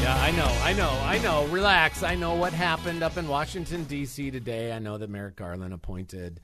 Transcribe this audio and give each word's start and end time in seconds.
Yeah, 0.00 0.16
I 0.16 0.30
know, 0.30 0.58
I 0.62 0.72
know, 0.74 0.90
I 1.02 1.18
know. 1.18 1.46
Relax. 1.46 2.02
I 2.02 2.14
know 2.14 2.34
what 2.34 2.52
happened 2.52 3.02
up 3.02 3.16
in 3.16 3.26
Washington, 3.26 3.84
D.C. 3.84 4.30
today. 4.30 4.72
I 4.72 4.78
know 4.78 4.96
that 4.96 5.10
Merrick 5.10 5.36
Garland 5.36 5.74
appointed 5.74 6.40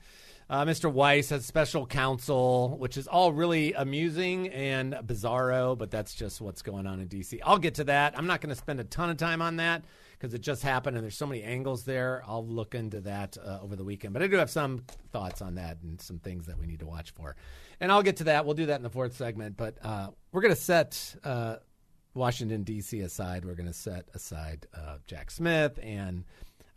uh, 0.49 0.63
Mr. 0.65 0.91
Weiss 0.91 1.31
as 1.31 1.45
special 1.45 1.87
counsel, 1.87 2.77
which 2.77 2.97
is 2.97 3.07
all 3.07 3.31
really 3.31 3.73
amusing 3.73 4.49
and 4.49 4.93
bizarro, 4.93 5.77
but 5.77 5.89
that's 5.89 6.13
just 6.13 6.39
what's 6.39 6.61
going 6.61 6.85
on 6.85 6.99
in 6.99 7.07
D.C. 7.07 7.41
I'll 7.41 7.57
get 7.57 7.75
to 7.75 7.85
that. 7.85 8.17
I'm 8.17 8.27
not 8.27 8.41
going 8.41 8.49
to 8.49 8.55
spend 8.55 8.79
a 8.79 8.83
ton 8.83 9.09
of 9.09 9.17
time 9.17 9.41
on 9.41 9.55
that 9.55 9.83
because 10.13 10.33
it 10.33 10.41
just 10.41 10.61
happened 10.61 10.97
and 10.97 11.03
there's 11.03 11.17
so 11.17 11.25
many 11.25 11.41
angles 11.41 11.83
there. 11.83 12.23
I'll 12.27 12.45
look 12.45 12.75
into 12.75 13.01
that 13.01 13.37
uh, 13.43 13.59
over 13.61 13.75
the 13.75 13.83
weekend. 13.83 14.13
But 14.13 14.21
I 14.21 14.27
do 14.27 14.37
have 14.37 14.51
some 14.51 14.83
thoughts 15.11 15.41
on 15.41 15.55
that 15.55 15.77
and 15.81 15.99
some 15.99 16.19
things 16.19 16.45
that 16.45 16.59
we 16.59 16.67
need 16.67 16.79
to 16.79 16.85
watch 16.85 17.11
for. 17.11 17.35
And 17.79 17.91
I'll 17.91 18.03
get 18.03 18.17
to 18.17 18.25
that. 18.25 18.45
We'll 18.45 18.53
do 18.53 18.67
that 18.67 18.75
in 18.75 18.83
the 18.83 18.89
fourth 18.89 19.15
segment. 19.15 19.57
But 19.57 19.77
uh, 19.83 20.09
we're 20.31 20.41
going 20.41 20.53
to 20.53 20.61
set 20.61 21.15
uh, 21.23 21.55
Washington, 22.15 22.63
D.C. 22.63 23.01
aside. 23.01 23.45
We're 23.45 23.55
going 23.55 23.67
to 23.67 23.73
set 23.73 24.07
aside 24.13 24.67
uh, 24.73 24.97
Jack 25.07 25.31
Smith 25.31 25.79
and. 25.81 26.23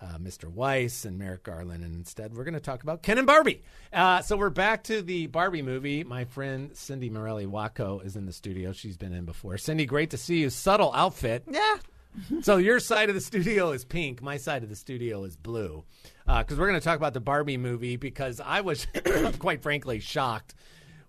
Uh, 0.00 0.16
Mr. 0.16 0.44
Weiss 0.44 1.04
and 1.04 1.18
Merrick 1.18 1.42
Garland, 1.42 1.82
and 1.82 1.92
instead 1.92 2.32
we're 2.32 2.44
going 2.44 2.54
to 2.54 2.60
talk 2.60 2.84
about 2.84 3.02
Ken 3.02 3.18
and 3.18 3.26
Barbie. 3.26 3.64
Uh, 3.92 4.22
so 4.22 4.36
we're 4.36 4.48
back 4.48 4.84
to 4.84 5.02
the 5.02 5.26
Barbie 5.26 5.60
movie. 5.60 6.04
My 6.04 6.24
friend 6.24 6.70
Cindy 6.76 7.10
Morelli 7.10 7.46
Waco 7.46 7.98
is 7.98 8.14
in 8.14 8.24
the 8.24 8.32
studio. 8.32 8.70
She's 8.70 8.96
been 8.96 9.12
in 9.12 9.24
before. 9.24 9.58
Cindy, 9.58 9.86
great 9.86 10.10
to 10.10 10.16
see 10.16 10.38
you. 10.38 10.50
Subtle 10.50 10.92
outfit. 10.94 11.42
Yeah, 11.50 11.78
so 12.42 12.56
your 12.56 12.80
side 12.80 13.08
of 13.08 13.14
the 13.14 13.20
studio 13.20 13.72
is 13.72 13.84
pink. 13.84 14.22
My 14.22 14.36
side 14.36 14.62
of 14.62 14.68
the 14.68 14.76
studio 14.76 15.24
is 15.24 15.36
blue. 15.36 15.84
Because 16.26 16.58
uh, 16.58 16.60
we're 16.60 16.68
going 16.68 16.80
to 16.80 16.84
talk 16.84 16.96
about 16.96 17.14
the 17.14 17.20
Barbie 17.20 17.56
movie. 17.56 17.96
Because 17.96 18.40
I 18.40 18.60
was, 18.60 18.86
quite 19.38 19.62
frankly, 19.62 20.00
shocked 20.00 20.54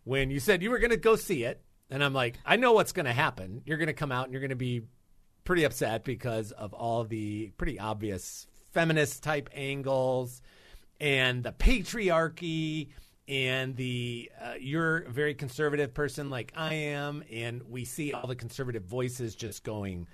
when 0.03 0.31
you 0.31 0.39
said 0.39 0.61
you 0.61 0.71
were 0.71 0.79
going 0.79 0.91
to 0.91 0.97
go 0.97 1.15
see 1.15 1.43
it, 1.43 1.61
and 1.89 2.03
I'm 2.03 2.13
like, 2.13 2.37
I 2.45 2.55
know 2.55 2.73
what's 2.73 2.91
going 2.91 3.05
to 3.05 3.13
happen. 3.13 3.61
You're 3.65 3.77
going 3.77 3.87
to 3.87 3.93
come 3.93 4.11
out 4.11 4.25
and 4.25 4.33
you're 4.33 4.41
going 4.41 4.49
to 4.49 4.55
be 4.55 4.83
pretty 5.43 5.63
upset 5.63 6.03
because 6.03 6.51
of 6.51 6.73
all 6.73 7.03
the 7.03 7.51
pretty 7.57 7.79
obvious 7.79 8.47
feminist 8.71 9.23
type 9.23 9.49
angles 9.53 10.41
and 10.99 11.43
the 11.43 11.51
patriarchy 11.51 12.89
and 13.27 13.75
the 13.75 14.31
uh, 14.41 14.53
you're 14.59 14.97
a 14.99 15.11
very 15.11 15.35
conservative 15.35 15.93
person 15.93 16.29
like 16.29 16.51
I 16.55 16.73
am, 16.73 17.23
and 17.31 17.61
we 17.69 17.85
see 17.85 18.11
all 18.11 18.27
the 18.27 18.35
conservative 18.35 18.83
voices 18.83 19.35
just 19.35 19.63
going 19.63 20.07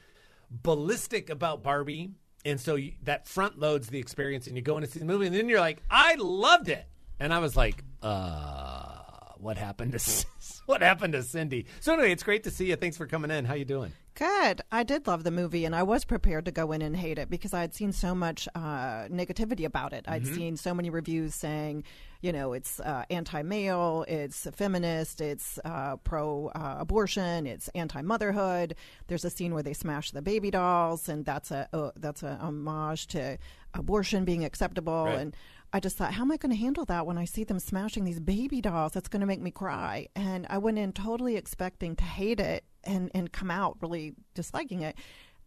ballistic 0.51 1.29
about 1.29 1.63
Barbie, 1.63 2.11
and 2.43 2.59
so 2.59 2.75
you, 2.75 2.91
that 3.03 3.27
front 3.27 3.57
loads 3.57 3.87
the 3.87 3.99
experience, 3.99 4.47
and 4.47 4.57
you 4.57 4.61
go 4.61 4.77
in 4.77 4.83
to 4.83 4.89
see 4.89 4.99
the 4.99 5.05
movie, 5.05 5.27
and 5.27 5.35
then 5.35 5.47
you're 5.47 5.61
like, 5.61 5.81
I 5.89 6.15
loved 6.15 6.67
it, 6.67 6.85
and 7.19 7.33
I 7.33 7.39
was 7.39 7.55
like, 7.55 7.83
uh, 8.03 8.94
what 9.39 9.57
happened 9.57 9.97
to 9.97 10.25
what 10.65 10.81
happened 10.81 11.13
to 11.13 11.23
Cindy? 11.23 11.65
So 11.79 11.93
anyway, 11.93 12.11
it's 12.11 12.23
great 12.23 12.43
to 12.43 12.51
see 12.51 12.67
you. 12.67 12.75
Thanks 12.75 12.97
for 12.97 13.07
coming 13.07 13.31
in. 13.31 13.45
How 13.45 13.53
you 13.53 13.65
doing? 13.65 13.91
Good. 14.15 14.61
I 14.71 14.83
did 14.83 15.07
love 15.07 15.25
the 15.25 15.31
movie, 15.31 15.65
and 15.65 15.75
I 15.75 15.83
was 15.83 16.05
prepared 16.05 16.45
to 16.45 16.51
go 16.51 16.71
in 16.71 16.81
and 16.81 16.95
hate 16.95 17.19
it 17.19 17.29
because 17.29 17.53
I 17.53 17.59
had 17.59 17.73
seen 17.73 17.91
so 17.91 18.15
much 18.15 18.47
uh, 18.55 19.09
negativity 19.09 19.65
about 19.65 19.91
it. 19.91 20.05
I'd 20.07 20.23
mm-hmm. 20.23 20.35
seen 20.35 20.57
so 20.57 20.73
many 20.73 20.89
reviews 20.89 21.35
saying, 21.35 21.83
you 22.21 22.31
know, 22.31 22.53
it's 22.53 22.79
uh, 22.79 23.03
anti-male, 23.09 24.05
it's 24.07 24.47
feminist, 24.55 25.19
it's 25.19 25.59
uh, 25.65 25.97
pro-abortion, 25.97 27.45
it's 27.45 27.67
anti-motherhood. 27.75 28.75
There's 29.07 29.25
a 29.25 29.29
scene 29.29 29.53
where 29.53 29.63
they 29.63 29.73
smash 29.73 30.11
the 30.11 30.21
baby 30.21 30.49
dolls, 30.49 31.09
and 31.09 31.25
that's 31.25 31.51
a 31.51 31.67
uh, 31.73 31.91
that's 31.97 32.23
a 32.23 32.37
homage 32.41 33.07
to 33.07 33.37
abortion 33.73 34.23
being 34.23 34.45
acceptable. 34.45 35.05
Right. 35.05 35.19
And 35.19 35.35
I 35.73 35.79
just 35.79 35.97
thought, 35.97 36.13
how 36.13 36.21
am 36.21 36.31
I 36.31 36.37
going 36.37 36.51
to 36.51 36.57
handle 36.57 36.85
that 36.85 37.05
when 37.05 37.17
I 37.17 37.25
see 37.25 37.43
them 37.43 37.59
smashing 37.59 38.05
these 38.05 38.19
baby 38.19 38.61
dolls? 38.61 38.93
That's 38.93 39.09
going 39.09 39.21
to 39.21 39.25
make 39.25 39.41
me 39.41 39.51
cry. 39.51 40.07
And 40.15 40.47
I 40.49 40.57
went 40.57 40.77
in 40.77 40.93
totally 40.93 41.35
expecting 41.35 41.95
to 41.97 42.03
hate 42.03 42.39
it 42.39 42.63
and, 42.83 43.11
and 43.13 43.31
come 43.31 43.51
out 43.51 43.77
really 43.81 44.13
disliking 44.33 44.81
it. 44.81 44.95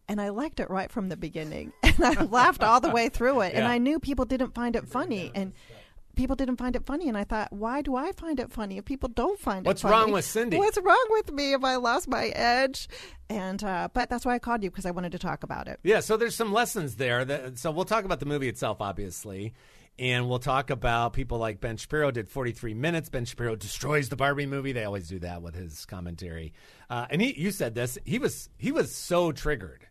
And 0.07 0.19
I 0.19 0.29
liked 0.29 0.59
it 0.59 0.69
right 0.69 0.91
from 0.91 1.09
the 1.09 1.17
beginning. 1.17 1.73
And 1.83 2.17
I 2.17 2.23
laughed 2.23 2.63
all 2.63 2.79
the 2.79 2.91
way 2.91 3.09
through 3.09 3.41
it. 3.41 3.51
Yeah. 3.51 3.59
And 3.59 3.67
I 3.67 3.77
knew 3.77 3.99
people 3.99 4.23
didn't 4.23 4.55
find 4.55 4.77
it 4.77 4.87
funny. 4.87 5.33
And 5.35 5.51
people 6.15 6.35
didn't 6.35 6.57
find 6.57 6.75
it 6.75 6.85
funny. 6.85 7.07
And 7.07 7.17
I 7.17 7.23
thought, 7.23 7.51
why 7.51 7.81
do 7.81 7.95
I 7.95 8.11
find 8.11 8.39
it 8.39 8.51
funny 8.51 8.77
if 8.77 8.85
people 8.85 9.09
don't 9.09 9.39
find 9.39 9.65
What's 9.65 9.81
it 9.81 9.83
funny? 9.83 9.93
What's 9.93 10.03
wrong 10.05 10.13
with 10.13 10.25
Cindy? 10.25 10.57
What's 10.57 10.77
wrong 10.77 11.05
with 11.09 11.31
me 11.31 11.53
if 11.53 11.63
I 11.63 11.75
lost 11.77 12.07
my 12.07 12.27
edge? 12.27 12.87
And 13.29 13.63
uh, 13.63 13.89
but 13.93 14.09
that's 14.09 14.25
why 14.25 14.35
I 14.35 14.39
called 14.39 14.63
you 14.63 14.69
because 14.69 14.85
I 14.85 14.91
wanted 14.91 15.11
to 15.13 15.19
talk 15.19 15.43
about 15.43 15.67
it. 15.67 15.79
Yeah, 15.83 15.99
so 16.01 16.17
there's 16.17 16.35
some 16.35 16.53
lessons 16.53 16.95
there. 16.95 17.25
That, 17.25 17.57
so 17.57 17.71
we'll 17.71 17.85
talk 17.85 18.05
about 18.05 18.19
the 18.19 18.25
movie 18.25 18.47
itself, 18.47 18.77
obviously, 18.81 19.53
and 19.99 20.29
we'll 20.29 20.39
talk 20.39 20.69
about 20.69 21.13
people 21.13 21.37
like 21.37 21.59
Ben 21.59 21.77
Shapiro 21.77 22.09
did 22.09 22.29
43 22.29 22.73
minutes. 22.73 23.09
Ben 23.09 23.25
Shapiro 23.25 23.55
destroys 23.55 24.09
the 24.09 24.15
Barbie 24.15 24.45
movie. 24.45 24.71
They 24.71 24.85
always 24.85 25.07
do 25.09 25.19
that 25.19 25.41
with 25.41 25.55
his 25.55 25.85
commentary. 25.85 26.53
Uh, 26.89 27.05
and 27.09 27.21
he, 27.21 27.39
you 27.39 27.51
said 27.51 27.75
this. 27.75 27.97
He 28.05 28.17
was 28.17 28.49
he 28.57 28.71
was 28.71 28.95
so 28.95 29.31
triggered. 29.31 29.87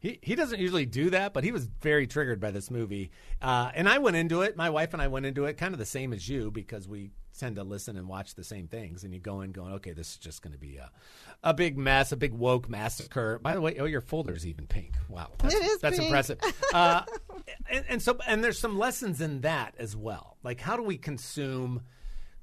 He 0.00 0.18
he 0.20 0.34
doesn't 0.34 0.58
usually 0.58 0.86
do 0.86 1.10
that, 1.10 1.32
but 1.32 1.44
he 1.44 1.52
was 1.52 1.66
very 1.80 2.08
triggered 2.08 2.40
by 2.40 2.50
this 2.50 2.70
movie. 2.70 3.12
Uh, 3.40 3.70
and 3.74 3.88
I 3.88 3.98
went 3.98 4.16
into 4.16 4.42
it. 4.42 4.56
My 4.56 4.68
wife 4.68 4.92
and 4.92 5.00
I 5.00 5.06
went 5.06 5.26
into 5.26 5.44
it 5.44 5.56
kind 5.56 5.72
of 5.72 5.78
the 5.78 5.86
same 5.86 6.12
as 6.12 6.28
you 6.28 6.50
because 6.50 6.88
we 6.88 7.10
tend 7.38 7.56
to 7.56 7.64
listen 7.64 7.96
and 7.96 8.08
watch 8.08 8.34
the 8.34 8.44
same 8.44 8.68
things. 8.68 9.04
And 9.04 9.12
you 9.12 9.20
go 9.20 9.40
in 9.40 9.52
going, 9.52 9.74
okay, 9.74 9.92
this 9.92 10.12
is 10.12 10.16
just 10.18 10.42
going 10.42 10.52
to 10.52 10.58
be 10.58 10.76
a 10.76 10.90
a 11.44 11.52
big 11.52 11.76
mess, 11.76 12.12
a 12.12 12.16
big 12.16 12.32
woke 12.32 12.68
massacre. 12.68 13.40
By 13.42 13.54
the 13.54 13.60
way, 13.60 13.76
oh, 13.78 13.84
your 13.84 14.00
folder's 14.00 14.46
even 14.46 14.66
pink. 14.66 14.94
Wow, 15.08 15.30
that's, 15.38 15.54
it 15.54 15.62
is. 15.62 15.78
That's 15.80 15.96
pink. 15.96 16.08
impressive. 16.08 16.38
Uh, 16.72 17.04
and, 17.70 17.84
and 17.86 18.02
so, 18.02 18.16
and 18.26 18.42
there's 18.42 18.58
some 18.58 18.78
lessons 18.78 19.20
in 19.20 19.42
that 19.42 19.74
as 19.78 19.94
well. 19.94 20.38
Like, 20.42 20.58
how 20.58 20.74
do 20.74 20.82
we 20.82 20.96
consume 20.96 21.82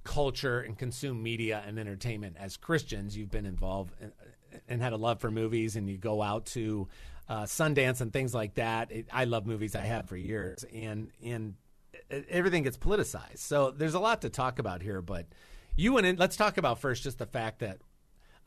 culture 0.04 0.60
and 0.60 0.78
consume 0.78 1.24
media 1.24 1.64
and 1.66 1.80
entertainment 1.80 2.36
as 2.40 2.58
Christians? 2.58 3.18
You've 3.18 3.32
been 3.32 3.48
involved 3.48 3.94
in, 4.00 4.12
and 4.68 4.84
had 4.84 4.94
a 4.94 4.98
love 4.98 5.20
for 5.20 5.32
movies, 5.32 5.76
and 5.76 5.90
you 5.90 5.98
go 5.98 6.22
out 6.22 6.46
to 6.48 6.88
uh, 7.28 7.44
Sundance 7.44 8.02
and 8.02 8.14
things 8.14 8.36
like 8.36 8.56
that. 8.56 8.92
It, 8.92 9.08
I 9.12 9.24
love 9.24 9.48
movies. 9.48 9.76
I 9.76 9.82
have 9.82 10.08
for 10.08 10.18
years, 10.18 10.64
and 10.72 11.10
and 11.24 11.56
everything 12.30 12.64
gets 12.64 12.78
politicized. 12.78 13.40
So 13.40 13.72
there's 13.72 13.94
a 13.94 14.00
lot 14.00 14.22
to 14.22 14.30
talk 14.30 14.60
about 14.60 14.82
here. 14.82 15.02
But 15.02 15.28
you 15.76 15.94
went 15.94 16.06
in. 16.06 16.16
Let's 16.18 16.36
talk 16.36 16.58
about 16.58 16.80
first 16.80 17.04
just 17.04 17.18
the 17.18 17.26
fact 17.26 17.60
that 17.60 17.80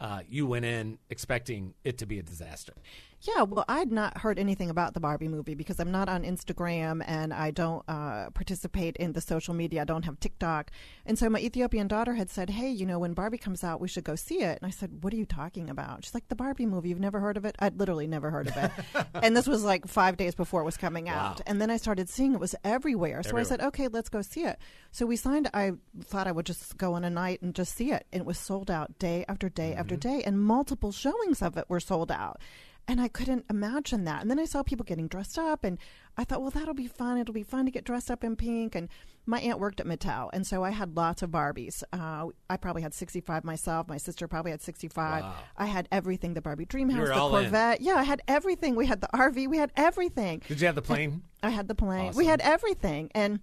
uh, 0.00 0.20
you 0.28 0.46
went 0.46 0.64
in 0.64 0.98
expecting 1.10 1.74
it 1.84 1.98
to 1.98 2.06
be 2.06 2.18
a 2.18 2.22
disaster. 2.22 2.74
Yeah, 3.22 3.42
well, 3.42 3.64
I'd 3.68 3.92
not 3.92 4.18
heard 4.18 4.36
anything 4.36 4.68
about 4.68 4.94
the 4.94 5.00
Barbie 5.00 5.28
movie 5.28 5.54
because 5.54 5.78
I'm 5.78 5.92
not 5.92 6.08
on 6.08 6.24
Instagram 6.24 7.04
and 7.06 7.32
I 7.32 7.52
don't 7.52 7.84
uh, 7.86 8.30
participate 8.30 8.96
in 8.96 9.12
the 9.12 9.20
social 9.20 9.54
media. 9.54 9.82
I 9.82 9.84
don't 9.84 10.04
have 10.06 10.18
TikTok. 10.18 10.72
And 11.06 11.16
so 11.16 11.30
my 11.30 11.38
Ethiopian 11.38 11.86
daughter 11.86 12.14
had 12.14 12.30
said, 12.30 12.50
Hey, 12.50 12.68
you 12.70 12.84
know, 12.84 12.98
when 12.98 13.14
Barbie 13.14 13.38
comes 13.38 13.62
out, 13.62 13.80
we 13.80 13.86
should 13.86 14.02
go 14.02 14.16
see 14.16 14.42
it. 14.42 14.58
And 14.60 14.66
I 14.66 14.70
said, 14.70 15.04
What 15.04 15.12
are 15.12 15.16
you 15.16 15.24
talking 15.24 15.70
about? 15.70 16.04
She's 16.04 16.14
like, 16.14 16.26
The 16.28 16.34
Barbie 16.34 16.66
movie. 16.66 16.88
You've 16.88 16.98
never 16.98 17.20
heard 17.20 17.36
of 17.36 17.44
it? 17.44 17.54
I'd 17.60 17.78
literally 17.78 18.08
never 18.08 18.30
heard 18.30 18.48
of 18.48 18.56
it. 18.56 19.06
and 19.14 19.36
this 19.36 19.46
was 19.46 19.62
like 19.62 19.86
five 19.86 20.16
days 20.16 20.34
before 20.34 20.62
it 20.62 20.64
was 20.64 20.76
coming 20.76 21.08
out. 21.08 21.40
And 21.46 21.60
then 21.60 21.70
I 21.70 21.76
started 21.76 22.08
seeing 22.08 22.34
it 22.34 22.40
was 22.40 22.56
everywhere. 22.64 23.22
So 23.22 23.28
everywhere. 23.28 23.40
I 23.40 23.44
said, 23.44 23.60
Okay, 23.60 23.86
let's 23.86 24.08
go 24.08 24.22
see 24.22 24.42
it. 24.42 24.58
So 24.90 25.06
we 25.06 25.14
signed, 25.14 25.48
I 25.54 25.72
thought 26.02 26.26
I 26.26 26.32
would 26.32 26.46
just 26.46 26.76
go 26.76 26.94
on 26.94 27.04
a 27.04 27.10
night 27.10 27.40
and 27.40 27.54
just 27.54 27.76
see 27.76 27.92
it. 27.92 28.04
And 28.12 28.22
it 28.22 28.26
was 28.26 28.38
sold 28.38 28.68
out 28.68 28.98
day 28.98 29.24
after 29.28 29.48
day 29.48 29.70
mm-hmm. 29.70 29.80
after 29.80 29.94
day. 29.94 30.24
And 30.26 30.42
multiple 30.42 30.90
showings 30.90 31.40
of 31.40 31.56
it 31.56 31.66
were 31.68 31.78
sold 31.78 32.10
out. 32.10 32.40
And 32.88 33.00
I 33.00 33.08
couldn't 33.08 33.44
imagine 33.48 34.04
that. 34.04 34.22
And 34.22 34.30
then 34.30 34.40
I 34.40 34.44
saw 34.44 34.62
people 34.62 34.84
getting 34.84 35.06
dressed 35.06 35.38
up, 35.38 35.62
and 35.62 35.78
I 36.16 36.24
thought, 36.24 36.42
well, 36.42 36.50
that'll 36.50 36.74
be 36.74 36.88
fun. 36.88 37.16
It'll 37.16 37.32
be 37.32 37.44
fun 37.44 37.64
to 37.64 37.70
get 37.70 37.84
dressed 37.84 38.10
up 38.10 38.24
in 38.24 38.34
pink. 38.34 38.74
And 38.74 38.88
my 39.24 39.38
aunt 39.40 39.60
worked 39.60 39.80
at 39.80 39.86
Mattel, 39.86 40.30
and 40.32 40.44
so 40.44 40.64
I 40.64 40.70
had 40.70 40.96
lots 40.96 41.22
of 41.22 41.30
Barbies. 41.30 41.84
Uh, 41.92 42.26
I 42.50 42.56
probably 42.56 42.82
had 42.82 42.92
65 42.92 43.44
myself. 43.44 43.86
My 43.88 43.98
sister 43.98 44.26
probably 44.26 44.50
had 44.50 44.60
65. 44.60 45.22
Wow. 45.22 45.34
I 45.56 45.66
had 45.66 45.88
everything 45.92 46.34
the 46.34 46.42
Barbie 46.42 46.64
Dream 46.64 46.90
House, 46.90 47.08
the 47.08 47.14
all 47.14 47.36
in. 47.36 47.44
Corvette. 47.44 47.80
Yeah, 47.80 47.94
I 47.94 48.02
had 48.02 48.20
everything. 48.26 48.74
We 48.74 48.86
had 48.86 49.00
the 49.00 49.08
RV, 49.14 49.48
we 49.48 49.58
had 49.58 49.72
everything. 49.76 50.42
Did 50.48 50.60
you 50.60 50.66
have 50.66 50.74
the 50.74 50.82
plane? 50.82 51.22
I 51.42 51.50
had 51.50 51.68
the 51.68 51.76
plane. 51.76 52.08
Awesome. 52.08 52.18
We 52.18 52.26
had 52.26 52.40
everything. 52.40 53.10
And 53.14 53.40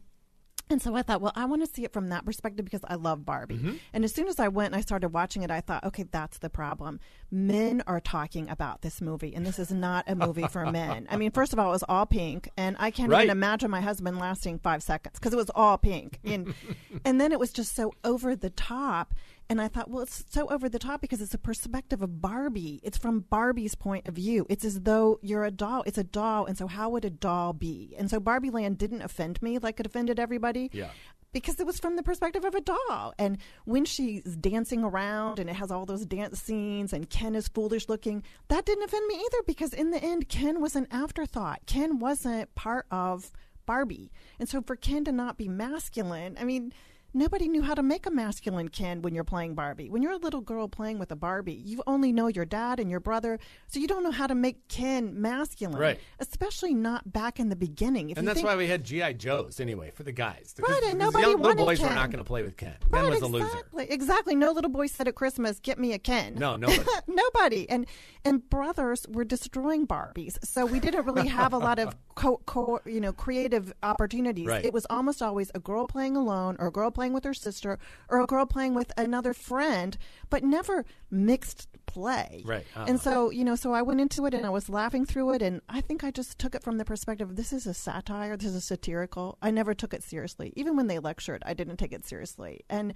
and 0.69 0.81
so 0.81 0.95
I 0.95 1.01
thought, 1.01 1.21
well, 1.21 1.31
I 1.35 1.45
want 1.45 1.65
to 1.65 1.73
see 1.73 1.83
it 1.83 1.91
from 1.93 2.09
that 2.09 2.25
perspective 2.25 2.65
because 2.65 2.81
I 2.87 2.95
love 2.95 3.25
Barbie. 3.25 3.55
Mm-hmm. 3.55 3.73
And 3.93 4.03
as 4.05 4.13
soon 4.13 4.27
as 4.27 4.39
I 4.39 4.47
went 4.49 4.67
and 4.67 4.75
I 4.75 4.81
started 4.81 5.09
watching 5.09 5.41
it, 5.43 5.49
I 5.51 5.61
thought, 5.61 5.83
okay, 5.83 6.03
that's 6.03 6.37
the 6.37 6.49
problem. 6.49 6.99
Men 7.31 7.81
are 7.87 7.99
talking 7.99 8.49
about 8.49 8.81
this 8.81 9.01
movie, 9.01 9.33
and 9.35 9.45
this 9.45 9.59
is 9.59 9.71
not 9.71 10.05
a 10.07 10.15
movie 10.15 10.47
for 10.47 10.65
men. 10.71 11.07
I 11.09 11.17
mean, 11.17 11.31
first 11.31 11.53
of 11.53 11.59
all, 11.59 11.69
it 11.69 11.71
was 11.71 11.83
all 11.89 12.05
pink, 12.05 12.49
and 12.57 12.75
I 12.79 12.91
can't 12.91 13.09
Right. 13.11 13.23
even 13.25 13.31
imagine 13.37 13.71
my 13.71 13.81
husband 13.81 14.19
lasting 14.19 14.59
five 14.59 14.83
seconds 14.83 15.19
because 15.19 15.33
it 15.33 15.37
was 15.37 15.49
all 15.55 15.77
pink. 15.77 16.19
And, 16.23 16.53
and 17.05 17.19
then 17.19 17.31
it 17.31 17.39
was 17.39 17.51
just 17.51 17.75
so 17.75 17.93
over 18.03 18.35
the 18.35 18.49
top. 18.49 19.13
And 19.51 19.59
I 19.59 19.67
thought, 19.67 19.89
well, 19.89 20.03
it's 20.03 20.23
so 20.29 20.47
over 20.49 20.69
the 20.69 20.77
top 20.77 21.01
because 21.01 21.21
it's 21.21 21.33
a 21.33 21.39
perspective 21.39 22.03
of 22.03 22.21
Barbie. 22.21 22.79
It's 22.83 22.99
from 22.99 23.21
Barbie's 23.21 23.73
point 23.73 24.07
of 24.07 24.13
view. 24.13 24.45
It's 24.47 24.63
as 24.63 24.81
though 24.81 25.17
you're 25.23 25.43
a 25.43 25.49
doll. 25.49 25.81
It's 25.87 25.97
a 25.97 26.03
doll. 26.03 26.45
And 26.45 26.55
so, 26.55 26.67
how 26.67 26.89
would 26.91 27.03
a 27.03 27.09
doll 27.09 27.53
be? 27.53 27.95
And 27.97 28.11
so, 28.11 28.19
Barbie 28.19 28.51
Land 28.51 28.77
didn't 28.77 29.01
offend 29.01 29.41
me 29.41 29.57
like 29.57 29.79
it 29.79 29.87
offended 29.87 30.19
everybody. 30.19 30.69
Yeah. 30.71 30.91
Because 31.31 31.59
it 31.59 31.65
was 31.65 31.79
from 31.79 31.95
the 31.95 32.03
perspective 32.03 32.45
of 32.45 32.53
a 32.53 32.61
doll. 32.61 33.13
And 33.17 33.39
when 33.65 33.85
she's 33.85 34.35
dancing 34.35 34.83
around 34.83 35.39
and 35.39 35.49
it 35.49 35.55
has 35.55 35.71
all 35.71 35.85
those 35.85 36.05
dance 36.05 36.39
scenes 36.41 36.93
and 36.93 37.09
Ken 37.09 37.33
is 37.33 37.47
foolish 37.47 37.89
looking, 37.89 38.23
that 38.49 38.65
didn't 38.65 38.83
offend 38.83 39.07
me 39.07 39.15
either 39.15 39.43
because 39.47 39.73
in 39.73 39.89
the 39.89 40.03
end, 40.03 40.29
Ken 40.29 40.61
was 40.61 40.75
an 40.75 40.87
afterthought. 40.91 41.61
Ken 41.65 41.97
wasn't 41.97 42.53
part 42.53 42.85
of 42.91 43.31
Barbie. 43.65 44.11
And 44.39 44.47
so, 44.47 44.61
for 44.61 44.75
Ken 44.75 45.05
to 45.05 45.11
not 45.11 45.37
be 45.37 45.47
masculine, 45.47 46.37
I 46.39 46.43
mean, 46.43 46.71
Nobody 47.13 47.47
knew 47.47 47.63
how 47.63 47.73
to 47.73 47.81
make 47.81 48.05
a 48.05 48.11
masculine 48.11 48.67
Ken 48.67 49.01
when 49.01 49.15
you're 49.15 49.23
playing 49.23 49.55
Barbie. 49.55 49.89
When 49.89 50.03
you're 50.03 50.11
a 50.11 50.17
little 50.17 50.41
girl 50.41 50.67
playing 50.67 50.99
with 50.99 51.11
a 51.11 51.15
Barbie, 51.15 51.53
you 51.53 51.81
only 51.87 52.11
know 52.11 52.27
your 52.27 52.45
dad 52.45 52.79
and 52.79 52.89
your 52.89 52.99
brother, 52.99 53.39
so 53.67 53.79
you 53.79 53.87
don't 53.87 54.03
know 54.03 54.11
how 54.11 54.27
to 54.27 54.35
make 54.35 54.67
Ken 54.67 55.19
masculine. 55.19 55.79
Right. 55.79 55.99
Especially 56.19 56.75
not 56.75 57.11
back 57.11 57.39
in 57.39 57.49
the 57.49 57.55
beginning. 57.55 58.11
If 58.11 58.17
and 58.17 58.27
that's 58.27 58.37
think, 58.37 58.47
why 58.47 58.55
we 58.55 58.67
had 58.67 58.83
GI 58.83 59.15
Joes 59.15 59.59
anyway 59.59 59.89
for 59.91 60.03
the 60.03 60.11
guys. 60.11 60.53
Right, 60.59 60.83
and 60.85 60.99
nobody 60.99 61.23
young, 61.23 61.41
little 61.41 61.47
wanted 61.47 61.65
boys 61.65 61.79
were 61.81 61.89
not 61.89 62.11
going 62.11 62.23
to 62.23 62.27
play 62.27 62.43
with 62.43 62.57
Ken. 62.57 62.75
Right, 62.89 63.01
Ken 63.01 63.09
was 63.09 63.21
a 63.21 63.27
loser. 63.27 63.45
exactly, 63.45 63.89
Exactly. 63.89 64.35
No 64.35 64.51
little 64.51 64.71
boy 64.71 64.87
said 64.87 65.07
at 65.07 65.15
Christmas, 65.15 65.59
"Get 65.59 65.79
me 65.79 65.93
a 65.93 65.99
Ken." 65.99 66.35
No, 66.35 66.55
nobody. 66.57 66.83
Nobody. 67.07 67.69
And 67.69 67.87
and 68.23 68.47
brothers 68.49 69.05
were 69.09 69.23
destroying 69.23 69.87
Barbies, 69.87 70.37
so 70.45 70.65
we 70.65 70.79
didn't 70.79 71.05
really 71.05 71.27
have 71.27 71.53
a 71.53 71.57
lot 71.57 71.79
of 71.79 71.95
co, 72.19 72.41
co 72.45 72.79
you 72.85 72.99
know 72.99 73.13
creative 73.13 73.73
opportunities. 73.81 74.45
Right. 74.45 74.65
It 74.65 74.73
was 74.73 74.85
almost 74.89 75.21
always 75.21 75.51
a 75.55 75.59
girl 75.59 75.87
playing 75.87 76.15
alone, 76.15 76.57
or 76.59 76.67
a 76.67 76.71
girl 76.71 76.91
playing 76.91 77.13
with 77.13 77.23
her 77.23 77.33
sister, 77.33 77.79
or 78.09 78.21
a 78.21 78.25
girl 78.25 78.45
playing 78.45 78.73
with 78.73 78.91
another 78.97 79.33
friend, 79.33 79.97
but 80.29 80.43
never 80.43 80.85
mixed 81.09 81.67
play. 81.85 82.43
Right. 82.45 82.65
Uh-huh. 82.75 82.85
And 82.87 82.99
so 82.99 83.29
you 83.29 83.43
know, 83.43 83.55
so 83.55 83.73
I 83.73 83.81
went 83.81 84.01
into 84.01 84.25
it 84.25 84.33
and 84.33 84.45
I 84.45 84.49
was 84.49 84.69
laughing 84.69 85.05
through 85.05 85.33
it, 85.33 85.41
and 85.41 85.61
I 85.69 85.81
think 85.81 86.03
I 86.03 86.11
just 86.11 86.37
took 86.37 86.53
it 86.53 86.63
from 86.63 86.77
the 86.77 86.85
perspective: 86.85 87.35
this 87.35 87.53
is 87.53 87.65
a 87.65 87.73
satire, 87.73 88.35
this 88.35 88.53
is 88.53 88.65
satirical. 88.65 89.37
I 89.41 89.51
never 89.51 89.73
took 89.73 89.93
it 89.93 90.03
seriously, 90.03 90.53
even 90.55 90.75
when 90.75 90.87
they 90.87 90.99
lectured. 90.99 91.41
I 91.45 91.53
didn't 91.53 91.77
take 91.77 91.93
it 91.93 92.05
seriously, 92.05 92.65
and 92.69 92.93